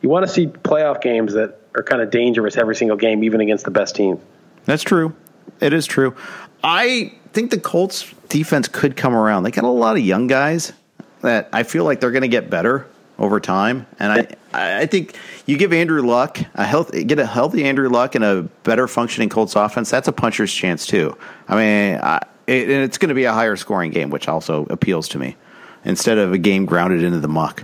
you 0.01 0.09
want 0.09 0.27
to 0.27 0.31
see 0.31 0.47
playoff 0.47 1.01
games 1.01 1.33
that 1.33 1.59
are 1.75 1.83
kind 1.83 2.01
of 2.01 2.11
dangerous 2.11 2.57
every 2.57 2.75
single 2.75 2.97
game, 2.97 3.23
even 3.23 3.39
against 3.39 3.63
the 3.63 3.71
best 3.71 3.95
team. 3.95 4.19
That's 4.65 4.83
true. 4.83 5.15
It 5.61 5.71
is 5.71 5.85
true. 5.85 6.15
I 6.63 7.13
think 7.31 7.51
the 7.51 7.59
Colts 7.59 8.13
defense 8.27 8.67
could 8.67 8.97
come 8.97 9.15
around. 9.15 9.43
They 9.43 9.51
got 9.51 9.63
a 9.63 9.69
lot 9.69 9.95
of 9.95 10.03
young 10.03 10.27
guys 10.27 10.73
that 11.21 11.49
I 11.53 11.63
feel 11.63 11.83
like 11.83 11.99
they're 11.99 12.11
going 12.11 12.21
to 12.21 12.27
get 12.27 12.49
better 12.49 12.87
over 13.17 13.39
time. 13.39 13.87
And 13.99 14.11
I, 14.11 14.81
I 14.81 14.85
think 14.85 15.17
you 15.45 15.57
give 15.57 15.73
Andrew 15.73 16.01
Luck 16.01 16.39
a 16.53 16.63
health, 16.63 16.91
get 16.91 17.19
a 17.19 17.25
healthy 17.25 17.65
Andrew 17.65 17.89
Luck 17.89 18.15
and 18.15 18.23
a 18.23 18.43
better 18.63 18.87
functioning 18.87 19.29
Colts 19.29 19.55
offense. 19.55 19.89
That's 19.89 20.07
a 20.07 20.11
puncher's 20.11 20.53
chance 20.53 20.85
too. 20.85 21.17
I 21.47 21.55
mean, 21.55 21.99
I, 22.01 22.21
it, 22.45 22.69
and 22.69 22.83
it's 22.83 22.97
going 22.97 23.09
to 23.09 23.15
be 23.15 23.25
a 23.25 23.33
higher 23.33 23.55
scoring 23.55 23.91
game, 23.91 24.09
which 24.09 24.27
also 24.27 24.65
appeals 24.69 25.07
to 25.09 25.19
me 25.19 25.35
instead 25.83 26.17
of 26.17 26.33
a 26.33 26.37
game 26.37 26.65
grounded 26.65 27.03
into 27.03 27.19
the 27.19 27.27
muck. 27.27 27.63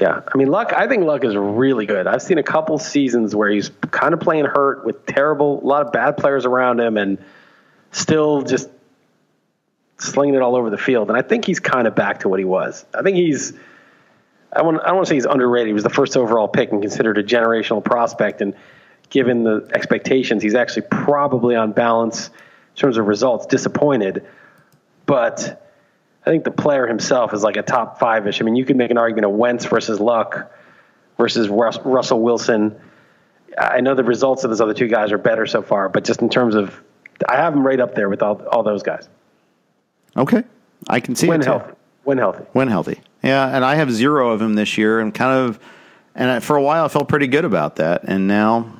Yeah, 0.00 0.22
I 0.26 0.36
mean, 0.36 0.48
Luck. 0.48 0.72
I 0.72 0.88
think 0.88 1.04
Luck 1.04 1.24
is 1.24 1.36
really 1.36 1.86
good. 1.86 2.08
I've 2.08 2.22
seen 2.22 2.38
a 2.38 2.42
couple 2.42 2.78
seasons 2.78 3.36
where 3.36 3.48
he's 3.48 3.70
kind 3.92 4.12
of 4.12 4.18
playing 4.18 4.44
hurt 4.44 4.84
with 4.84 5.06
terrible, 5.06 5.62
a 5.62 5.66
lot 5.66 5.86
of 5.86 5.92
bad 5.92 6.16
players 6.16 6.44
around 6.44 6.80
him, 6.80 6.96
and 6.96 7.18
still 7.92 8.42
just 8.42 8.68
slinging 10.04 10.34
it 10.34 10.42
all 10.42 10.56
over 10.56 10.70
the 10.70 10.78
field. 10.78 11.08
And 11.08 11.16
I 11.16 11.22
think 11.22 11.44
he's 11.44 11.60
kind 11.60 11.86
of 11.86 11.94
back 11.94 12.20
to 12.20 12.28
what 12.28 12.38
he 12.38 12.44
was. 12.44 12.84
I 12.94 13.02
think 13.02 13.16
he's. 13.16 13.52
I 14.52 14.62
want. 14.62 14.80
I 14.82 14.86
don't 14.86 14.96
want 14.96 15.06
to 15.06 15.10
say 15.10 15.16
he's 15.16 15.24
underrated. 15.24 15.68
He 15.68 15.72
was 15.72 15.82
the 15.82 15.90
first 15.90 16.16
overall 16.16 16.48
pick 16.48 16.72
and 16.72 16.80
considered 16.80 17.18
a 17.18 17.24
generational 17.24 17.84
prospect. 17.84 18.40
And 18.40 18.54
given 19.10 19.44
the 19.44 19.68
expectations, 19.74 20.42
he's 20.42 20.54
actually 20.54 20.86
probably 20.90 21.56
on 21.56 21.72
balance 21.72 22.28
in 22.28 22.76
terms 22.76 22.96
of 22.96 23.06
results 23.06 23.46
disappointed. 23.46 24.26
But 25.06 25.60
I 26.26 26.30
think 26.30 26.44
the 26.44 26.50
player 26.50 26.86
himself 26.86 27.34
is 27.34 27.42
like 27.42 27.56
a 27.56 27.62
top 27.62 27.98
five 27.98 28.26
ish. 28.26 28.40
I 28.40 28.44
mean, 28.44 28.56
you 28.56 28.64
could 28.64 28.76
make 28.76 28.90
an 28.90 28.98
argument 28.98 29.26
of 29.26 29.32
Wentz 29.32 29.66
versus 29.66 30.00
Luck 30.00 30.52
versus 31.18 31.48
Rus- 31.48 31.78
Russell 31.84 32.20
Wilson. 32.20 32.80
I 33.58 33.80
know 33.80 33.94
the 33.94 34.04
results 34.04 34.44
of 34.44 34.50
those 34.50 34.60
other 34.60 34.74
two 34.74 34.88
guys 34.88 35.12
are 35.12 35.18
better 35.18 35.46
so 35.46 35.62
far, 35.62 35.88
but 35.88 36.04
just 36.04 36.22
in 36.22 36.28
terms 36.28 36.54
of, 36.54 36.80
I 37.28 37.36
have 37.36 37.54
him 37.54 37.64
right 37.64 37.78
up 37.78 37.94
there 37.94 38.08
with 38.08 38.22
all, 38.22 38.42
all 38.46 38.62
those 38.62 38.82
guys. 38.82 39.08
Okay. 40.16 40.42
I 40.88 41.00
can 41.00 41.14
see 41.16 41.28
When 41.28 41.40
it. 41.40 41.44
too. 41.44 41.50
healthy. 41.50 41.72
When 42.04 42.18
healthy. 42.18 42.44
when 42.52 42.68
healthy. 42.68 43.00
Yeah, 43.22 43.46
and 43.48 43.64
I 43.64 43.76
have 43.76 43.90
zero 43.90 44.30
of 44.30 44.42
him 44.42 44.54
this 44.54 44.76
year, 44.76 45.00
and 45.00 45.14
kind 45.14 45.32
of, 45.32 45.58
and 46.14 46.30
I, 46.30 46.40
for 46.40 46.56
a 46.56 46.62
while 46.62 46.84
I 46.84 46.88
felt 46.88 47.08
pretty 47.08 47.26
good 47.26 47.46
about 47.46 47.76
that, 47.76 48.02
and 48.04 48.28
now 48.28 48.70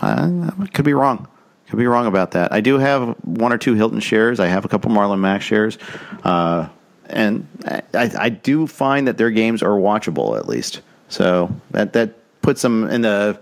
I, 0.00 0.50
I 0.60 0.66
could 0.66 0.84
be 0.84 0.92
wrong. 0.92 1.26
Could 1.70 1.78
be 1.78 1.86
wrong 1.86 2.06
about 2.06 2.32
that. 2.32 2.52
I 2.52 2.60
do 2.60 2.76
have 2.78 3.16
one 3.24 3.52
or 3.54 3.56
two 3.58 3.72
Hilton 3.74 4.00
shares. 4.00 4.38
I 4.38 4.48
have 4.48 4.66
a 4.66 4.68
couple 4.68 4.90
Marlon 4.90 5.18
Mack 5.20 5.40
shares, 5.40 5.78
uh, 6.24 6.68
and 7.06 7.48
I, 7.66 7.82
I 8.18 8.28
do 8.28 8.66
find 8.66 9.08
that 9.08 9.16
their 9.16 9.30
games 9.30 9.62
are 9.62 9.70
watchable 9.70 10.36
at 10.38 10.46
least. 10.46 10.82
So 11.08 11.50
that 11.70 11.94
that 11.94 12.12
puts 12.42 12.60
them 12.60 12.84
in 12.90 13.00
the 13.00 13.40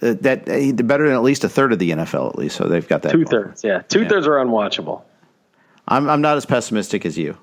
uh, 0.00 0.14
that 0.22 0.48
uh, 0.48 0.72
better 0.82 1.04
than 1.06 1.14
at 1.14 1.22
least 1.22 1.44
a 1.44 1.48
third 1.50 1.74
of 1.74 1.78
the 1.78 1.90
NFL 1.90 2.30
at 2.30 2.38
least. 2.38 2.56
So 2.56 2.64
they've 2.68 2.88
got 2.88 3.02
that 3.02 3.12
Two 3.12 3.26
thirds, 3.26 3.62
Yeah. 3.62 3.82
Two 3.82 4.08
thirds 4.08 4.26
are 4.26 4.36
unwatchable. 4.36 5.02
I'm 5.88 6.08
I'm 6.08 6.20
not 6.20 6.36
as 6.36 6.46
pessimistic 6.46 7.04
as 7.04 7.18
you. 7.18 7.36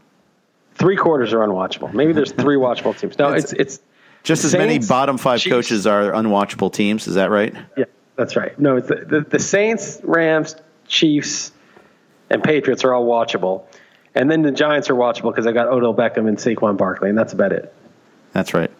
Three 0.75 0.95
quarters 0.95 1.33
are 1.33 1.39
unwatchable. 1.39 1.93
Maybe 1.93 2.13
there's 2.13 2.31
three 2.31 2.57
watchable 2.57 2.97
teams. 2.97 3.17
No, 3.17 3.31
it's, 3.31 3.53
it's, 3.53 3.79
Just 4.23 4.43
as 4.43 4.53
many 4.53 4.77
bottom 4.79 5.17
five 5.17 5.39
Chiefs. 5.39 5.53
coaches 5.53 5.87
are 5.87 6.11
unwatchable 6.11 6.71
teams. 6.71 7.07
Is 7.07 7.15
that 7.15 7.29
right? 7.29 7.55
Yeah, 7.77 7.85
that's 8.17 8.35
right. 8.35 8.57
No, 8.59 8.75
it's 8.75 8.89
the, 8.89 8.95
the, 8.95 9.21
the 9.21 9.39
Saints, 9.39 10.01
Rams, 10.03 10.55
Chiefs, 10.85 11.53
and 12.29 12.43
Patriots 12.43 12.83
are 12.83 12.93
all 12.93 13.05
watchable. 13.05 13.63
And 14.15 14.29
then 14.29 14.41
the 14.41 14.51
Giants 14.51 14.89
are 14.89 14.95
watchable 14.95 15.31
because 15.31 15.47
I 15.47 15.53
got 15.53 15.67
Odell 15.67 15.93
Beckham 15.93 16.27
and 16.27 16.37
Saquon 16.37 16.77
Barkley, 16.77 17.09
and 17.09 17.17
that's 17.17 17.33
about 17.33 17.53
it. 17.53 17.73
That's 18.33 18.53
right. 18.53 18.71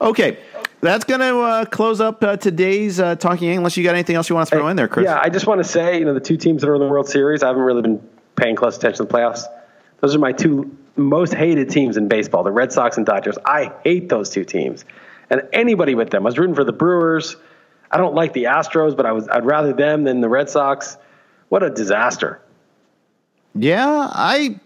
Okay, 0.00 0.38
that's 0.80 1.04
going 1.04 1.20
to 1.20 1.40
uh, 1.40 1.64
close 1.64 2.00
up 2.00 2.22
uh, 2.22 2.36
today's 2.36 3.00
uh, 3.00 3.16
talking. 3.16 3.56
Unless 3.56 3.76
you 3.76 3.82
got 3.82 3.94
anything 3.94 4.14
else 4.14 4.28
you 4.28 4.36
want 4.36 4.48
to 4.48 4.54
throw 4.54 4.68
in 4.68 4.76
there, 4.76 4.86
Chris? 4.86 5.04
Yeah, 5.04 5.20
I 5.20 5.30
just 5.30 5.46
want 5.48 5.58
to 5.58 5.64
say, 5.64 5.98
you 5.98 6.04
know, 6.04 6.14
the 6.14 6.20
two 6.20 6.36
teams 6.36 6.62
that 6.62 6.70
are 6.70 6.74
in 6.74 6.80
the 6.80 6.88
World 6.88 7.08
Series, 7.08 7.42
I 7.42 7.48
haven't 7.48 7.62
really 7.62 7.82
been 7.82 8.08
paying 8.36 8.56
close 8.56 8.76
attention 8.76 9.06
to 9.06 9.12
the 9.12 9.18
playoffs. 9.18 9.44
Those 10.00 10.14
are 10.14 10.18
my 10.18 10.32
two 10.32 10.76
most 10.96 11.34
hated 11.34 11.70
teams 11.70 11.96
in 11.96 12.08
baseball, 12.08 12.42
the 12.42 12.52
Red 12.52 12.72
Sox 12.72 12.96
and 12.96 13.06
Dodgers. 13.06 13.36
I 13.44 13.72
hate 13.82 14.08
those 14.08 14.30
two 14.30 14.44
teams. 14.44 14.84
And 15.30 15.42
anybody 15.52 15.94
with 15.94 16.10
them. 16.10 16.22
I 16.22 16.26
was 16.26 16.38
rooting 16.38 16.54
for 16.54 16.64
the 16.64 16.72
Brewers. 16.72 17.36
I 17.90 17.96
don't 17.96 18.14
like 18.14 18.32
the 18.32 18.44
Astros, 18.44 18.96
but 18.96 19.06
I 19.06 19.12
was 19.12 19.28
I'd 19.28 19.44
rather 19.44 19.72
them 19.72 20.04
than 20.04 20.20
the 20.20 20.28
Red 20.28 20.50
Sox. 20.50 20.96
What 21.48 21.62
a 21.62 21.70
disaster. 21.70 22.40
Yeah, 23.54 24.08
I. 24.12 24.58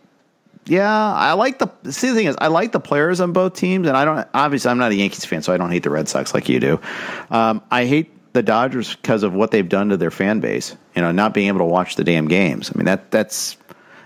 Yeah, 0.66 1.14
I 1.14 1.32
like 1.32 1.58
the. 1.58 1.68
See, 1.90 2.08
the 2.08 2.14
thing 2.14 2.26
is, 2.26 2.36
I 2.38 2.48
like 2.48 2.72
the 2.72 2.80
players 2.80 3.20
on 3.20 3.32
both 3.32 3.54
teams, 3.54 3.86
and 3.88 3.96
I 3.96 4.04
don't. 4.04 4.26
Obviously, 4.34 4.70
I'm 4.70 4.78
not 4.78 4.92
a 4.92 4.94
Yankees 4.94 5.24
fan, 5.24 5.42
so 5.42 5.52
I 5.52 5.56
don't 5.56 5.70
hate 5.70 5.82
the 5.82 5.90
Red 5.90 6.08
Sox 6.08 6.34
like 6.34 6.48
you 6.48 6.60
do. 6.60 6.80
Um, 7.30 7.62
I 7.70 7.86
hate 7.86 8.10
the 8.38 8.42
Dodgers 8.44 8.94
because 8.94 9.24
of 9.24 9.34
what 9.34 9.50
they've 9.50 9.68
done 9.68 9.88
to 9.88 9.96
their 9.96 10.12
fan 10.12 10.38
base. 10.38 10.76
You 10.94 11.02
know, 11.02 11.10
not 11.10 11.34
being 11.34 11.48
able 11.48 11.58
to 11.58 11.64
watch 11.64 11.96
the 11.96 12.04
damn 12.04 12.28
games. 12.28 12.70
I 12.72 12.78
mean, 12.78 12.84
that 12.84 13.10
that's, 13.10 13.56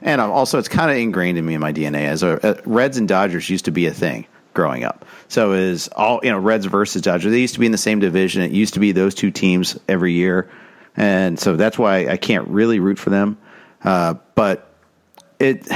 and 0.00 0.22
also 0.22 0.58
it's 0.58 0.68
kind 0.68 0.90
of 0.90 0.96
ingrained 0.96 1.36
in 1.36 1.44
me 1.44 1.52
in 1.52 1.60
my 1.60 1.72
DNA. 1.72 2.06
As 2.06 2.22
a, 2.22 2.44
uh, 2.44 2.60
Reds 2.64 2.96
and 2.96 3.06
Dodgers 3.06 3.50
used 3.50 3.66
to 3.66 3.70
be 3.70 3.84
a 3.86 3.92
thing 3.92 4.26
growing 4.54 4.84
up. 4.84 5.04
So 5.28 5.52
is 5.52 5.88
all 5.88 6.20
you 6.22 6.30
know, 6.30 6.38
Reds 6.38 6.64
versus 6.64 7.02
Dodgers. 7.02 7.30
They 7.30 7.40
used 7.40 7.54
to 7.54 7.60
be 7.60 7.66
in 7.66 7.72
the 7.72 7.78
same 7.78 8.00
division. 8.00 8.40
It 8.40 8.52
used 8.52 8.72
to 8.74 8.80
be 8.80 8.92
those 8.92 9.14
two 9.14 9.30
teams 9.30 9.78
every 9.86 10.12
year, 10.12 10.48
and 10.96 11.38
so 11.38 11.56
that's 11.56 11.78
why 11.78 12.08
I 12.08 12.16
can't 12.16 12.48
really 12.48 12.80
root 12.80 12.98
for 12.98 13.10
them. 13.10 13.36
Uh, 13.84 14.14
but 14.34 14.74
it, 15.38 15.66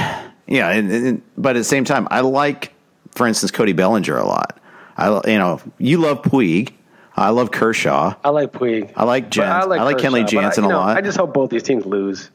yeah, 0.47 0.69
and, 0.71 0.91
and, 0.91 1.21
but 1.37 1.55
at 1.55 1.59
the 1.59 1.63
same 1.63 1.85
time, 1.85 2.07
I 2.09 2.21
like, 2.21 2.73
for 3.11 3.27
instance, 3.27 3.51
Cody 3.51 3.73
Bellinger 3.73 4.17
a 4.17 4.25
lot. 4.25 4.59
I, 4.97 5.09
you 5.29 5.37
know, 5.37 5.61
you 5.77 5.99
love 5.99 6.23
Puig. 6.23 6.73
I 7.17 7.29
love 7.29 7.51
Kershaw. 7.51 8.15
I 8.23 8.29
like 8.29 8.51
Puig. 8.53 8.93
I 8.95 9.03
like 9.03 9.31
Jens. 9.31 9.49
I 9.49 9.63
like, 9.63 9.97
Kenley 9.97 10.21
Kershaw, 10.21 10.21
but 10.21 10.29
Jansen 10.29 10.63
I, 10.65 10.67
you 10.67 10.73
a 10.73 10.77
lot. 10.77 10.97
I 10.97 11.01
just 11.01 11.17
hope 11.17 11.33
both 11.33 11.49
these 11.49 11.63
teams 11.63 11.85
lose. 11.85 12.29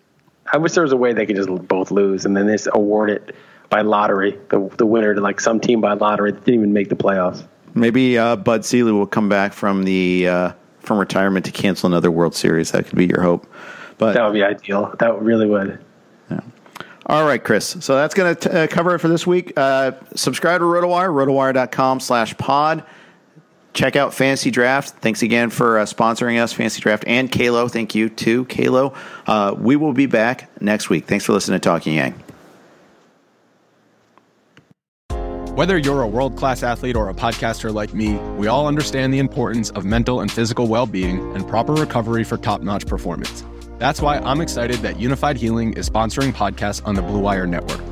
I 0.53 0.59
wish 0.59 0.73
there 0.73 0.83
was 0.83 0.93
a 0.93 0.97
way 0.97 1.13
they 1.13 1.25
could 1.25 1.37
just 1.37 1.49
both 1.69 1.91
lose 1.91 2.27
and 2.27 2.37
then 2.37 2.47
they 2.47 2.55
just 2.55 2.69
award 2.73 3.11
it 3.11 3.35
by 3.71 3.81
lottery, 3.81 4.39
the 4.51 4.69
the 4.77 4.85
winner 4.85 5.15
to 5.15 5.21
like 5.21 5.41
some 5.41 5.59
team 5.59 5.81
by 5.81 5.95
lottery 5.95 6.33
that 6.33 6.45
didn't 6.45 6.61
even 6.61 6.73
make 6.75 6.91
the 6.91 6.97
playoffs. 6.97 7.47
Maybe 7.75 8.19
uh, 8.19 8.37
Bud 8.37 8.67
Selig 8.67 8.93
will 8.93 9.07
come 9.07 9.31
back 9.31 9.55
from 9.55 9.85
the 9.85 10.29
uh, 10.29 10.53
from 10.81 10.99
retirement 10.99 11.47
to 11.47 11.53
cancel 11.53 11.87
another 11.87 12.11
World 12.11 12.35
Series. 12.35 12.73
That 12.73 12.87
could 12.87 12.99
be 12.99 13.07
your 13.07 13.23
hope. 13.23 13.47
But 13.97 14.13
that 14.13 14.25
would 14.25 14.35
be 14.35 14.43
ideal. 14.43 14.95
That 14.99 15.23
really 15.23 15.47
would. 15.47 15.83
Yeah. 16.31 16.41
All 17.07 17.25
right, 17.25 17.43
Chris. 17.43 17.77
So 17.81 17.97
that's 17.97 18.15
going 18.15 18.37
to 18.37 18.65
uh, 18.65 18.67
cover 18.67 18.95
it 18.95 18.99
for 18.99 19.09
this 19.09 19.27
week. 19.27 19.53
Uh, 19.57 19.93
subscribe 20.17 20.61
to 20.61 20.65
RotoWire, 20.65 21.09
rotowire.com 21.09 22.01
slash 22.01 22.37
pod. 22.37 22.85
Check 23.75 23.97
out 23.97 24.13
Fantasy 24.13 24.51
Draft. 24.51 24.97
Thanks 25.01 25.23
again 25.23 25.49
for 25.49 25.79
uh, 25.79 25.85
sponsoring 25.85 26.39
us, 26.41 26.53
Fantasy 26.53 26.81
Draft, 26.81 27.05
and 27.07 27.31
QALO. 27.31 27.71
Thank 27.71 27.95
you 27.95 28.09
to 28.11 28.45
QALO. 28.45 28.95
Uh, 29.27 29.55
we 29.57 29.77
will 29.77 29.95
be 29.95 30.07
back 30.07 30.51
next 30.61 30.91
week. 30.91 31.07
Thanks 31.07 31.25
for 31.25 31.33
listening 31.33 31.59
to 31.59 31.65
Talking 31.65 31.95
Yang. 31.95 32.23
Whether 35.55 35.77
you're 35.77 36.01
a 36.01 36.09
world 36.09 36.37
class 36.37 36.63
athlete 36.63 36.97
or 36.97 37.11
a 37.11 37.15
podcaster 37.15 37.73
like 37.73 37.93
me, 37.93 38.15
we 38.39 38.47
all 38.47 38.67
understand 38.67 39.13
the 39.13 39.19
importance 39.19 39.69
of 39.71 39.85
mental 39.85 40.21
and 40.21 40.33
physical 40.33 40.67
well 40.67 40.87
being 40.87 41.35
and 41.35 41.47
proper 41.47 41.75
recovery 41.75 42.25
for 42.25 42.39
top 42.39 42.63
notch 42.63 42.87
performance. 42.87 43.45
That's 43.79 44.01
why 44.01 44.19
I'm 44.19 44.41
excited 44.41 44.79
that 44.79 44.99
Unified 44.99 45.37
Healing 45.37 45.75
is 45.75 45.91
sponsoring 45.91 46.33
podcasts 46.33 46.81
on 46.87 46.95
the 46.95 47.03
Blue 47.03 47.19
Wire 47.19 47.47
Network. 47.47 47.92